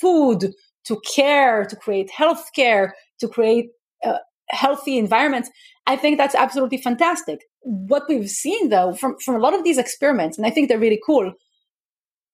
food, 0.00 0.52
to 0.84 1.00
care, 1.14 1.64
to 1.64 1.76
create 1.76 2.10
healthcare, 2.16 2.90
to 3.20 3.28
create 3.28 3.66
uh, 4.04 4.18
healthy 4.50 4.98
environments. 4.98 5.48
I 5.86 5.96
think 5.96 6.18
that's 6.18 6.34
absolutely 6.34 6.78
fantastic. 6.78 7.40
What 7.60 8.04
we've 8.08 8.28
seen 8.28 8.68
though 8.68 8.92
from, 8.94 9.16
from 9.24 9.36
a 9.36 9.38
lot 9.38 9.54
of 9.54 9.64
these 9.64 9.78
experiments, 9.78 10.36
and 10.36 10.46
I 10.46 10.50
think 10.50 10.68
they're 10.68 10.78
really 10.78 11.00
cool, 11.04 11.32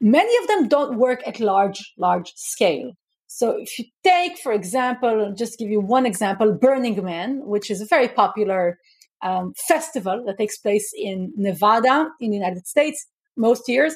many 0.01 0.35
of 0.43 0.49
them 0.49 0.69
don't 0.69 0.99
work 0.99 1.21
at 1.27 1.41
large, 1.41 1.81
large 1.99 2.33
scale. 2.37 2.93
So 3.29 3.57
if 3.59 3.79
you 3.79 3.85
take, 4.03 4.39
for 4.39 4.53
example, 4.53 5.35
just 5.37 5.59
give 5.59 5.69
you 5.69 5.81
one 5.81 6.07
example, 6.07 6.57
Burning 6.59 7.03
Man, 7.05 7.43
which 7.45 7.71
is 7.71 7.81
a 7.83 7.87
very 7.87 8.09
popular 8.09 8.79
um, 9.23 9.53
festival 9.67 10.23
that 10.27 10.39
takes 10.39 10.59
place 10.59 10.93
in 10.97 11.33
Nevada 11.37 12.11
in 12.21 12.31
the 12.31 12.37
United 12.37 12.67
States 12.67 13.07
most 13.37 13.69
years. 13.69 13.95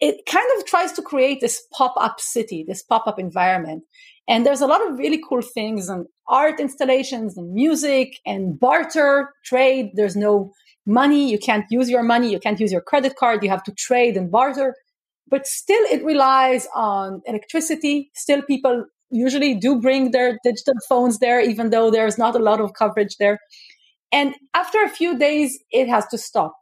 It 0.00 0.26
kind 0.26 0.46
of 0.58 0.66
tries 0.66 0.92
to 0.92 1.02
create 1.02 1.40
this 1.40 1.62
pop 1.72 1.94
up 1.98 2.20
city, 2.20 2.64
this 2.66 2.82
pop 2.82 3.06
up 3.06 3.18
environment. 3.18 3.82
And 4.28 4.44
there's 4.44 4.60
a 4.60 4.66
lot 4.66 4.86
of 4.86 4.98
really 4.98 5.22
cool 5.26 5.40
things 5.40 5.88
and 5.88 6.06
art 6.28 6.60
installations 6.60 7.36
and 7.36 7.54
music 7.54 8.18
and 8.26 8.58
barter 8.58 9.30
trade. 9.44 9.90
There's 9.94 10.16
no 10.16 10.52
money. 10.84 11.30
You 11.30 11.38
can't 11.38 11.64
use 11.70 11.88
your 11.88 12.02
money. 12.02 12.30
You 12.30 12.40
can't 12.40 12.60
use 12.60 12.72
your 12.72 12.80
credit 12.80 13.16
card. 13.16 13.42
You 13.42 13.50
have 13.50 13.62
to 13.64 13.72
trade 13.72 14.16
and 14.16 14.30
barter. 14.30 14.74
But 15.28 15.46
still, 15.46 15.82
it 15.90 16.04
relies 16.04 16.68
on 16.74 17.22
electricity. 17.26 18.10
Still, 18.14 18.42
people 18.42 18.84
usually 19.10 19.54
do 19.54 19.80
bring 19.80 20.10
their 20.10 20.38
digital 20.44 20.74
phones 20.88 21.18
there, 21.18 21.40
even 21.40 21.70
though 21.70 21.90
there's 21.90 22.18
not 22.18 22.36
a 22.36 22.40
lot 22.40 22.60
of 22.60 22.74
coverage 22.74 23.16
there. 23.18 23.38
And 24.16 24.34
after 24.54 24.82
a 24.82 24.88
few 24.88 25.18
days, 25.18 25.58
it 25.70 25.88
has 25.88 26.06
to 26.06 26.16
stop. 26.16 26.54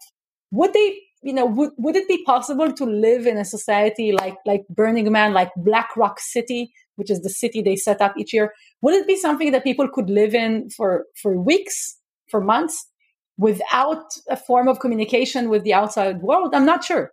Would 0.50 0.72
they, 0.72 0.98
you 1.22 1.32
know, 1.32 1.46
would, 1.46 1.70
would 1.78 1.94
it 1.94 2.08
be 2.08 2.24
possible 2.24 2.72
to 2.72 2.84
live 2.84 3.28
in 3.28 3.36
a 3.36 3.44
society 3.44 4.10
like, 4.10 4.34
like 4.44 4.64
Burning 4.68 5.10
Man, 5.12 5.32
like 5.32 5.52
Black 5.56 5.96
Rock 5.96 6.18
City, 6.18 6.72
which 6.96 7.12
is 7.12 7.20
the 7.20 7.30
city 7.30 7.62
they 7.62 7.76
set 7.76 8.00
up 8.00 8.14
each 8.18 8.32
year? 8.32 8.52
Would 8.82 8.94
it 8.94 9.06
be 9.06 9.14
something 9.14 9.52
that 9.52 9.62
people 9.62 9.88
could 9.88 10.10
live 10.10 10.34
in 10.34 10.68
for, 10.76 11.04
for 11.22 11.40
weeks, 11.40 11.96
for 12.28 12.40
months, 12.40 12.88
without 13.38 14.04
a 14.28 14.36
form 14.36 14.66
of 14.66 14.80
communication 14.80 15.48
with 15.48 15.62
the 15.62 15.74
outside 15.74 16.22
world? 16.22 16.56
I'm 16.56 16.66
not 16.66 16.82
sure. 16.82 17.12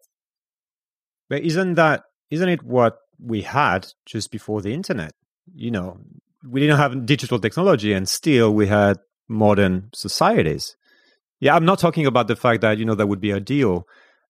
But 1.29 1.43
isn't 1.43 1.75
that, 1.75 2.01
isn't 2.31 2.49
it 2.49 2.63
what 2.63 2.97
we 3.23 3.43
had 3.43 3.93
just 4.07 4.31
before 4.31 4.63
the 4.63 4.73
internet? 4.73 5.11
You 5.53 5.69
know, 5.69 5.99
we 6.43 6.61
didn't 6.61 6.77
have 6.77 7.05
digital 7.05 7.37
technology 7.37 7.93
and 7.93 8.09
still 8.09 8.55
we 8.55 8.65
had 8.65 8.97
modern 9.31 9.89
societies. 9.93 10.75
Yeah, 11.39 11.55
I'm 11.55 11.65
not 11.65 11.79
talking 11.79 12.05
about 12.05 12.27
the 12.27 12.35
fact 12.35 12.61
that, 12.61 12.77
you 12.77 12.85
know, 12.85 12.95
that 12.95 13.07
would 13.07 13.21
be 13.21 13.33
ideal. 13.33 13.87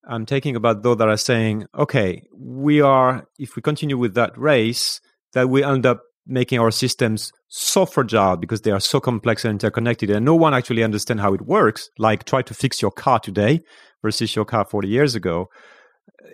I'm 0.08 0.26
talking 0.26 0.56
about 0.56 0.84
those 0.84 0.97
that 0.97 1.10
are 1.10 1.18
saying, 1.18 1.66
okay, 1.78 2.24
we 2.34 2.82
are, 2.82 3.28
if 3.38 3.56
we 3.56 3.62
continue 3.62 3.97
with 3.97 4.14
that 4.14 4.38
race, 4.38 5.02
that 5.34 5.49
we 5.49 5.64
end 5.64 5.86
up 5.86 6.02
making 6.26 6.60
our 6.60 6.72
systems 6.72 7.32
so 7.47 7.86
fragile 7.86 8.38
because 8.38 8.62
they 8.62 8.72
are 8.72 8.80
so 8.80 8.99
complex 8.99 9.43
and 9.43 9.54
interconnected 9.54 10.10
and 10.10 10.24
no 10.24 10.36
one 10.36 10.54
actually 10.54 10.84
understands 10.84 11.22
how 11.22 11.34
it 11.34 11.41
works. 11.41 11.89
Like 11.97 12.24
try 12.24 12.41
to 12.43 12.54
fix 12.54 12.82
your 12.82 12.91
car 12.91 13.20
today 13.20 13.62
versus 14.02 14.36
your 14.36 14.45
car 14.45 14.66
40 14.66 14.88
years 14.88 15.16
ago. 15.16 15.49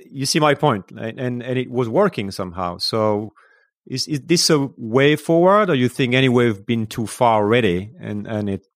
You 0.10 0.26
see 0.26 0.40
my 0.40 0.54
point, 0.54 0.92
and, 0.92 1.20
and, 1.20 1.44
and 1.44 1.58
it 1.58 1.72
was 1.72 1.90
working 1.90 2.32
somehow. 2.32 2.78
So 2.78 3.34
is, 3.90 4.08
is 4.08 4.22
this 4.22 4.50
a 4.50 4.70
way 4.78 5.16
forward, 5.16 5.70
or 5.70 5.76
you 5.76 5.90
think 5.90 6.14
anyway 6.14 6.48
we've 6.48 6.66
been 6.66 6.88
too 6.88 7.08
far 7.08 7.44
already, 7.44 7.92
and 8.00 8.28
and 8.28 8.50
it, 8.50 8.68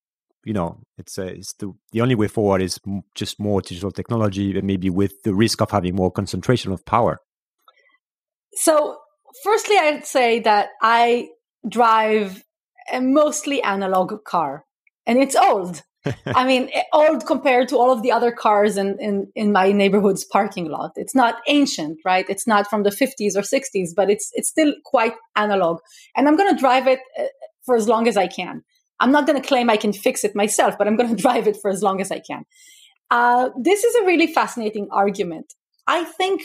you 0.46 0.54
know, 0.54 0.80
it's 0.98 1.18
a, 1.18 1.28
it's 1.28 1.54
the 1.54 1.74
the 1.92 2.02
only 2.02 2.16
way 2.16 2.28
forward 2.28 2.62
is 2.62 2.80
just 3.14 3.40
more 3.40 3.62
digital 3.62 3.92
technology, 3.92 4.58
and 4.58 4.66
maybe 4.66 4.90
with 4.90 5.22
the 5.24 5.34
risk 5.34 5.62
of 5.62 5.72
having 5.72 5.96
more 5.96 6.12
concentration 6.12 6.72
of 6.72 6.86
power. 6.86 7.20
So, 8.54 8.98
firstly, 9.44 9.78
I'd 9.78 10.06
say 10.06 10.40
that 10.40 10.70
I 10.82 11.30
drive 11.68 12.44
a 12.92 13.02
mostly 13.02 13.62
analog 13.62 14.24
car, 14.24 14.66
and 15.06 15.22
it's 15.22 15.36
old. 15.36 15.84
I 16.26 16.46
mean, 16.46 16.70
old 16.94 17.26
compared 17.26 17.70
to 17.70 17.78
all 17.78 17.92
of 17.92 18.02
the 18.02 18.12
other 18.12 18.32
cars 18.32 18.78
in, 18.78 18.98
in, 19.00 19.32
in 19.36 19.52
my 19.52 19.72
neighborhood's 19.72 20.24
parking 20.24 20.70
lot. 20.70 20.92
It's 20.96 21.16
not 21.16 21.42
ancient, 21.48 22.00
right? 22.04 22.26
It's 22.28 22.48
not 22.48 22.70
from 22.70 22.84
the 22.84 22.90
50s 22.90 23.36
or 23.36 23.42
60s, 23.42 23.90
but 23.96 24.10
it's, 24.10 24.32
it's 24.34 24.50
still 24.50 24.74
quite 24.86 25.14
analog. 25.36 25.80
And 26.16 26.28
I'm 26.28 26.36
going 26.36 26.54
to 26.54 26.60
drive 26.60 26.88
it 26.88 27.00
uh, 27.20 27.24
for 27.66 27.76
as 27.76 27.88
long 27.88 28.08
as 28.08 28.18
I 28.18 28.28
can. 28.28 28.64
I'm 29.00 29.12
not 29.12 29.26
going 29.26 29.42
to 29.42 29.48
claim 29.48 29.70
I 29.70 29.78
can 29.78 29.94
fix 29.94 30.24
it 30.24 30.36
myself, 30.36 30.78
but 30.78 30.88
I'm 30.88 30.96
going 30.96 31.10
to 31.16 31.22
drive 31.22 31.48
it 31.48 31.58
for 31.62 31.70
as 31.70 31.84
long 31.84 32.02
as 32.02 32.12
I 32.12 32.20
can. 32.20 32.46
Uh, 33.10 33.50
this 33.60 33.84
is 33.84 33.96
a 33.96 34.06
really 34.06 34.28
fascinating 34.28 34.88
argument. 34.92 35.54
I 35.88 36.06
think 36.06 36.42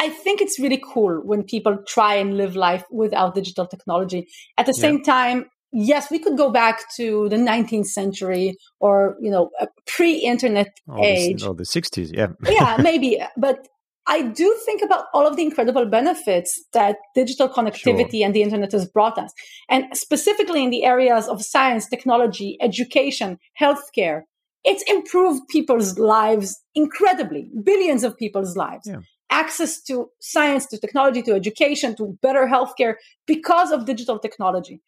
I 0.00 0.08
think 0.08 0.40
it's 0.40 0.58
really 0.58 0.82
cool 0.82 1.20
when 1.22 1.42
people 1.42 1.76
try 1.86 2.14
and 2.14 2.38
live 2.38 2.56
life 2.56 2.84
without 2.90 3.34
digital 3.34 3.66
technology. 3.66 4.28
At 4.56 4.64
the 4.64 4.72
yeah. 4.74 4.80
same 4.80 5.02
time, 5.02 5.50
yes, 5.72 6.10
we 6.10 6.18
could 6.18 6.36
go 6.36 6.50
back 6.50 6.84
to 6.96 7.28
the 7.28 7.36
19th 7.36 7.86
century 7.86 8.56
or, 8.80 9.16
you 9.20 9.30
know, 9.30 9.50
a 9.60 9.68
pre-internet 9.86 10.68
age. 11.02 11.42
or 11.42 11.54
the 11.54 11.64
60s, 11.64 12.10
yeah. 12.12 12.28
yeah, 12.48 12.76
maybe. 12.82 13.18
But 13.36 13.68
I 14.06 14.22
do 14.22 14.56
think 14.64 14.82
about 14.82 15.04
all 15.14 15.26
of 15.26 15.36
the 15.36 15.42
incredible 15.42 15.86
benefits 15.86 16.60
that 16.72 16.96
digital 17.14 17.48
connectivity 17.48 18.18
sure. 18.18 18.24
and 18.24 18.34
the 18.34 18.42
internet 18.42 18.72
has 18.72 18.86
brought 18.86 19.18
us. 19.18 19.32
And 19.68 19.84
specifically 19.96 20.64
in 20.64 20.70
the 20.70 20.84
areas 20.84 21.28
of 21.28 21.42
science, 21.42 21.88
technology, 21.88 22.56
education, 22.60 23.38
healthcare, 23.60 24.22
it's 24.64 24.82
improved 24.90 25.48
people's 25.48 25.98
lives 25.98 26.60
incredibly, 26.74 27.50
billions 27.62 28.04
of 28.04 28.16
people's 28.16 28.56
lives. 28.56 28.86
Yeah. 28.86 29.00
Access 29.30 29.80
to 29.82 30.10
science, 30.20 30.66
to 30.66 30.78
technology, 30.78 31.22
to 31.22 31.32
education, 31.32 31.94
to 31.96 32.18
better 32.20 32.46
healthcare 32.46 32.94
because 33.26 33.70
of 33.70 33.86
digital 33.86 34.18
technology. 34.18 34.80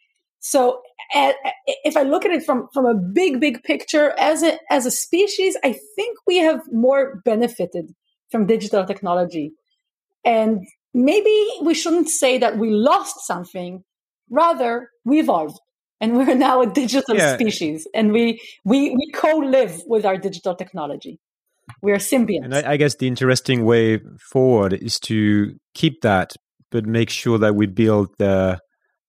So 0.42 0.82
if 1.84 1.96
I 1.96 2.02
look 2.02 2.24
at 2.24 2.32
it 2.32 2.44
from, 2.44 2.68
from 2.74 2.84
a 2.84 2.94
big, 2.94 3.40
big 3.40 3.62
picture 3.62 4.12
as 4.18 4.42
a, 4.42 4.58
as 4.70 4.86
a 4.86 4.90
species, 4.90 5.56
I 5.62 5.78
think 5.94 6.18
we 6.26 6.38
have 6.38 6.60
more 6.72 7.22
benefited 7.24 7.94
from 8.28 8.46
digital 8.46 8.84
technology. 8.84 9.52
And 10.24 10.66
maybe 10.92 11.48
we 11.62 11.74
shouldn't 11.74 12.08
say 12.08 12.38
that 12.38 12.58
we 12.58 12.70
lost 12.70 13.24
something. 13.24 13.84
Rather, 14.30 14.90
we 15.04 15.20
evolved 15.20 15.60
and 16.00 16.16
we're 16.16 16.34
now 16.34 16.60
a 16.60 16.66
digital 16.66 17.14
yeah. 17.14 17.34
species 17.34 17.86
and 17.94 18.12
we, 18.12 18.40
we, 18.64 18.90
we 18.90 19.12
co-live 19.14 19.80
with 19.86 20.04
our 20.04 20.16
digital 20.16 20.56
technology. 20.56 21.20
We're 21.82 21.96
symbionts. 21.98 22.44
And 22.44 22.54
I, 22.56 22.72
I 22.72 22.76
guess 22.76 22.96
the 22.96 23.06
interesting 23.06 23.64
way 23.64 24.00
forward 24.18 24.72
is 24.72 24.98
to 25.00 25.54
keep 25.74 26.00
that, 26.02 26.34
but 26.72 26.84
make 26.84 27.10
sure 27.10 27.38
that 27.38 27.54
we 27.54 27.66
build 27.66 28.08
the, 28.18 28.58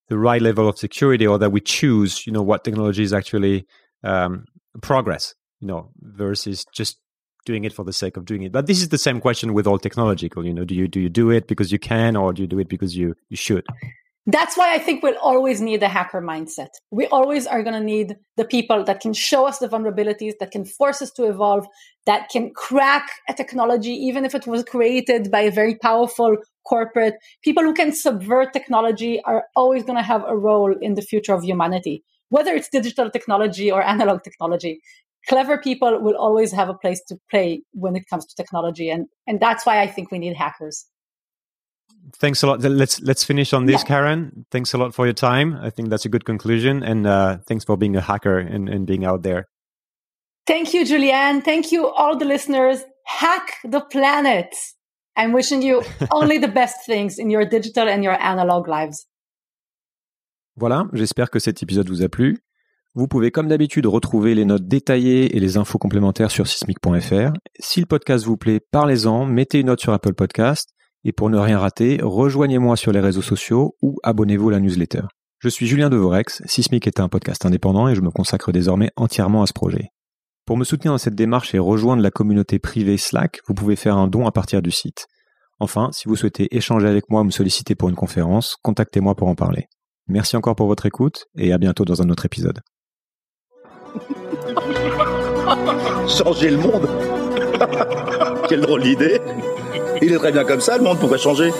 the 0.09 0.17
right 0.17 0.41
level 0.41 0.67
of 0.67 0.77
security 0.77 1.25
or 1.25 1.37
that 1.39 1.51
we 1.51 1.61
choose, 1.61 2.25
you 2.27 2.33
know, 2.33 2.41
what 2.41 2.63
technology 2.63 3.03
is 3.03 3.13
actually 3.13 3.65
um, 4.03 4.45
progress, 4.81 5.33
you 5.59 5.67
know, 5.67 5.91
versus 6.01 6.65
just 6.73 6.99
doing 7.45 7.63
it 7.63 7.73
for 7.73 7.83
the 7.83 7.93
sake 7.93 8.17
of 8.17 8.25
doing 8.25 8.43
it. 8.43 8.51
But 8.51 8.67
this 8.67 8.81
is 8.81 8.89
the 8.89 8.97
same 8.97 9.19
question 9.19 9.53
with 9.53 9.67
all 9.67 9.79
technological, 9.79 10.45
you 10.45 10.53
know, 10.53 10.65
do 10.65 10.75
you 10.75 10.87
do 10.87 10.99
you 10.99 11.09
do 11.09 11.29
it 11.29 11.47
because 11.47 11.71
you 11.71 11.79
can 11.79 12.15
or 12.15 12.33
do 12.33 12.41
you 12.41 12.47
do 12.47 12.59
it 12.59 12.69
because 12.69 12.95
you 12.95 13.15
you 13.29 13.37
should? 13.37 13.65
That's 14.25 14.55
why 14.55 14.73
I 14.73 14.79
think 14.79 15.03
we'll 15.03 15.17
always 15.17 15.59
need 15.59 15.83
a 15.83 15.89
hacker 15.89 16.21
mindset. 16.21 16.69
We 16.91 17.07
always 17.07 17.45
are 17.45 17.61
going 17.61 17.73
to 17.73 17.83
need 17.83 18.15
the 18.37 18.45
people 18.45 18.85
that 18.85 19.01
can 19.01 19.11
show 19.13 19.45
us 19.45 19.59
the 19.59 19.67
vulnerabilities, 19.67 20.33
that 20.39 20.51
can 20.51 20.63
force 20.63 21.01
us 21.01 21.11
to 21.11 21.25
evolve, 21.25 21.67
that 22.05 22.29
can 22.29 22.53
crack 22.53 23.09
a 23.27 23.33
technology, 23.33 23.91
even 23.91 24.23
if 24.23 24.33
it 24.33 24.47
was 24.47 24.63
created 24.63 25.29
by 25.29 25.41
a 25.41 25.51
very 25.51 25.75
powerful 25.75 26.37
corporate. 26.65 27.15
People 27.43 27.63
who 27.63 27.73
can 27.73 27.91
subvert 27.91 28.53
technology 28.53 29.21
are 29.25 29.43
always 29.57 29.83
going 29.83 29.97
to 29.97 30.03
have 30.03 30.23
a 30.25 30.37
role 30.37 30.73
in 30.79 30.93
the 30.93 31.01
future 31.01 31.33
of 31.33 31.43
humanity, 31.43 32.01
whether 32.29 32.53
it's 32.53 32.69
digital 32.69 33.09
technology 33.09 33.69
or 33.69 33.83
analog 33.83 34.23
technology. 34.23 34.79
Clever 35.27 35.57
people 35.57 36.01
will 36.01 36.15
always 36.15 36.53
have 36.53 36.69
a 36.69 36.73
place 36.73 37.01
to 37.09 37.17
play 37.29 37.61
when 37.73 37.97
it 37.97 38.05
comes 38.09 38.25
to 38.25 38.35
technology. 38.35 38.89
And, 38.89 39.07
and 39.27 39.41
that's 39.41 39.65
why 39.65 39.81
I 39.81 39.87
think 39.87 40.11
we 40.11 40.19
need 40.19 40.35
hackers. 40.35 40.85
Thanks 42.19 42.43
a 42.43 42.47
lot. 42.47 42.61
Let's 42.61 43.01
let's 43.01 43.23
finish 43.23 43.53
on 43.53 43.65
this, 43.65 43.81
yeah. 43.81 43.87
Karen. 43.87 44.45
Thanks 44.51 44.73
a 44.73 44.77
lot 44.77 44.93
for 44.93 45.05
your 45.05 45.13
time. 45.13 45.57
I 45.61 45.69
think 45.69 45.89
that's 45.89 46.05
a 46.05 46.09
good 46.09 46.25
conclusion, 46.25 46.83
and 46.83 47.07
uh, 47.07 47.37
thanks 47.47 47.63
for 47.63 47.77
being 47.77 47.95
a 47.95 48.01
hacker 48.01 48.37
and, 48.37 48.67
and 48.67 48.85
being 48.85 49.05
out 49.05 49.23
there. 49.23 49.47
Thank 50.45 50.73
you, 50.73 50.83
Julianne. 50.83 51.43
Thank 51.43 51.71
you, 51.71 51.87
all 51.87 52.17
the 52.17 52.25
listeners. 52.25 52.83
Hack 53.05 53.55
the 53.63 53.79
planet. 53.79 54.53
I'm 55.15 55.31
wishing 55.31 55.61
you 55.61 55.81
only 56.11 56.39
the 56.39 56.49
best 56.49 56.85
things 56.85 57.19
in 57.19 57.29
your 57.29 57.45
digital 57.45 57.87
and 57.87 58.03
your 58.03 58.19
analog 58.21 58.67
lives. 58.67 59.05
Voilà, 60.55 60.87
j'espère 60.93 61.31
que 61.31 61.39
cet 61.39 61.63
épisode 61.63 61.89
vous 61.89 62.03
a 62.03 62.09
plu. 62.09 62.39
Vous 62.95 63.07
pouvez 63.07 63.31
comme 63.31 63.47
d'habitude 63.47 63.87
retrouver 63.87 64.35
les 64.35 64.45
notes 64.45 64.67
détaillées 64.67 65.35
et 65.35 65.39
les 65.39 65.57
infos 65.57 65.79
complémentaires 65.79 66.29
sur 66.29 66.45
sismic.fr. 66.45 67.33
Si 67.59 67.79
le 67.79 67.87
podcast 67.87 68.23
vous 68.25 68.37
plaît, 68.37 68.59
parlez-en, 68.59 69.25
mettez 69.25 69.61
une 69.61 69.67
note 69.67 69.79
sur 69.79 69.93
Apple 69.93 70.13
Podcast 70.13 70.69
et 71.03 71.11
pour 71.11 71.29
ne 71.29 71.37
rien 71.37 71.59
rater, 71.59 71.99
rejoignez-moi 72.01 72.75
sur 72.75 72.91
les 72.91 72.99
réseaux 72.99 73.21
sociaux 73.21 73.75
ou 73.81 73.97
abonnez-vous 74.03 74.49
à 74.49 74.53
la 74.53 74.59
newsletter. 74.59 75.01
Je 75.39 75.49
suis 75.49 75.67
Julien 75.67 75.89
Devorex, 75.89 76.41
Sismic 76.45 76.87
est 76.87 76.99
un 76.99 77.09
podcast 77.09 77.45
indépendant 77.45 77.89
et 77.89 77.95
je 77.95 78.01
me 78.01 78.11
consacre 78.11 78.51
désormais 78.51 78.91
entièrement 78.95 79.43
à 79.43 79.47
ce 79.47 79.53
projet. 79.53 79.89
Pour 80.45 80.57
me 80.57 80.63
soutenir 80.63 80.93
dans 80.93 80.97
cette 80.97 81.15
démarche 81.15 81.53
et 81.55 81.59
rejoindre 81.59 82.01
la 82.01 82.11
communauté 82.11 82.59
privée 82.59 82.97
Slack, 82.97 83.39
vous 83.47 83.53
pouvez 83.53 83.75
faire 83.75 83.97
un 83.97 84.07
don 84.07 84.27
à 84.27 84.31
partir 84.31 84.61
du 84.61 84.71
site. 84.71 85.07
Enfin, 85.59 85.89
si 85.91 86.07
vous 86.07 86.15
souhaitez 86.15 86.55
échanger 86.55 86.87
avec 86.87 87.09
moi 87.09 87.21
ou 87.21 87.25
me 87.25 87.31
solliciter 87.31 87.75
pour 87.75 87.89
une 87.89 87.95
conférence, 87.95 88.57
contactez-moi 88.61 89.15
pour 89.15 89.27
en 89.27 89.35
parler. 89.35 89.67
Merci 90.07 90.35
encore 90.35 90.55
pour 90.55 90.67
votre 90.67 90.85
écoute 90.85 91.25
et 91.37 91.53
à 91.53 91.57
bientôt 91.57 91.85
dans 91.85 92.01
un 92.01 92.09
autre 92.09 92.25
épisode. 92.25 92.59
Changer 96.07 96.51
le 96.51 96.57
monde? 96.57 96.89
Quelle 98.49 98.61
drôle 98.61 98.83
d'idée 98.83 99.19
Il 100.01 100.11
est 100.11 100.17
très 100.17 100.31
bien 100.31 100.43
comme 100.43 100.61
ça, 100.61 100.77
le 100.77 100.83
monde, 100.83 100.99
pourrait 100.99 101.17
changer 101.17 101.51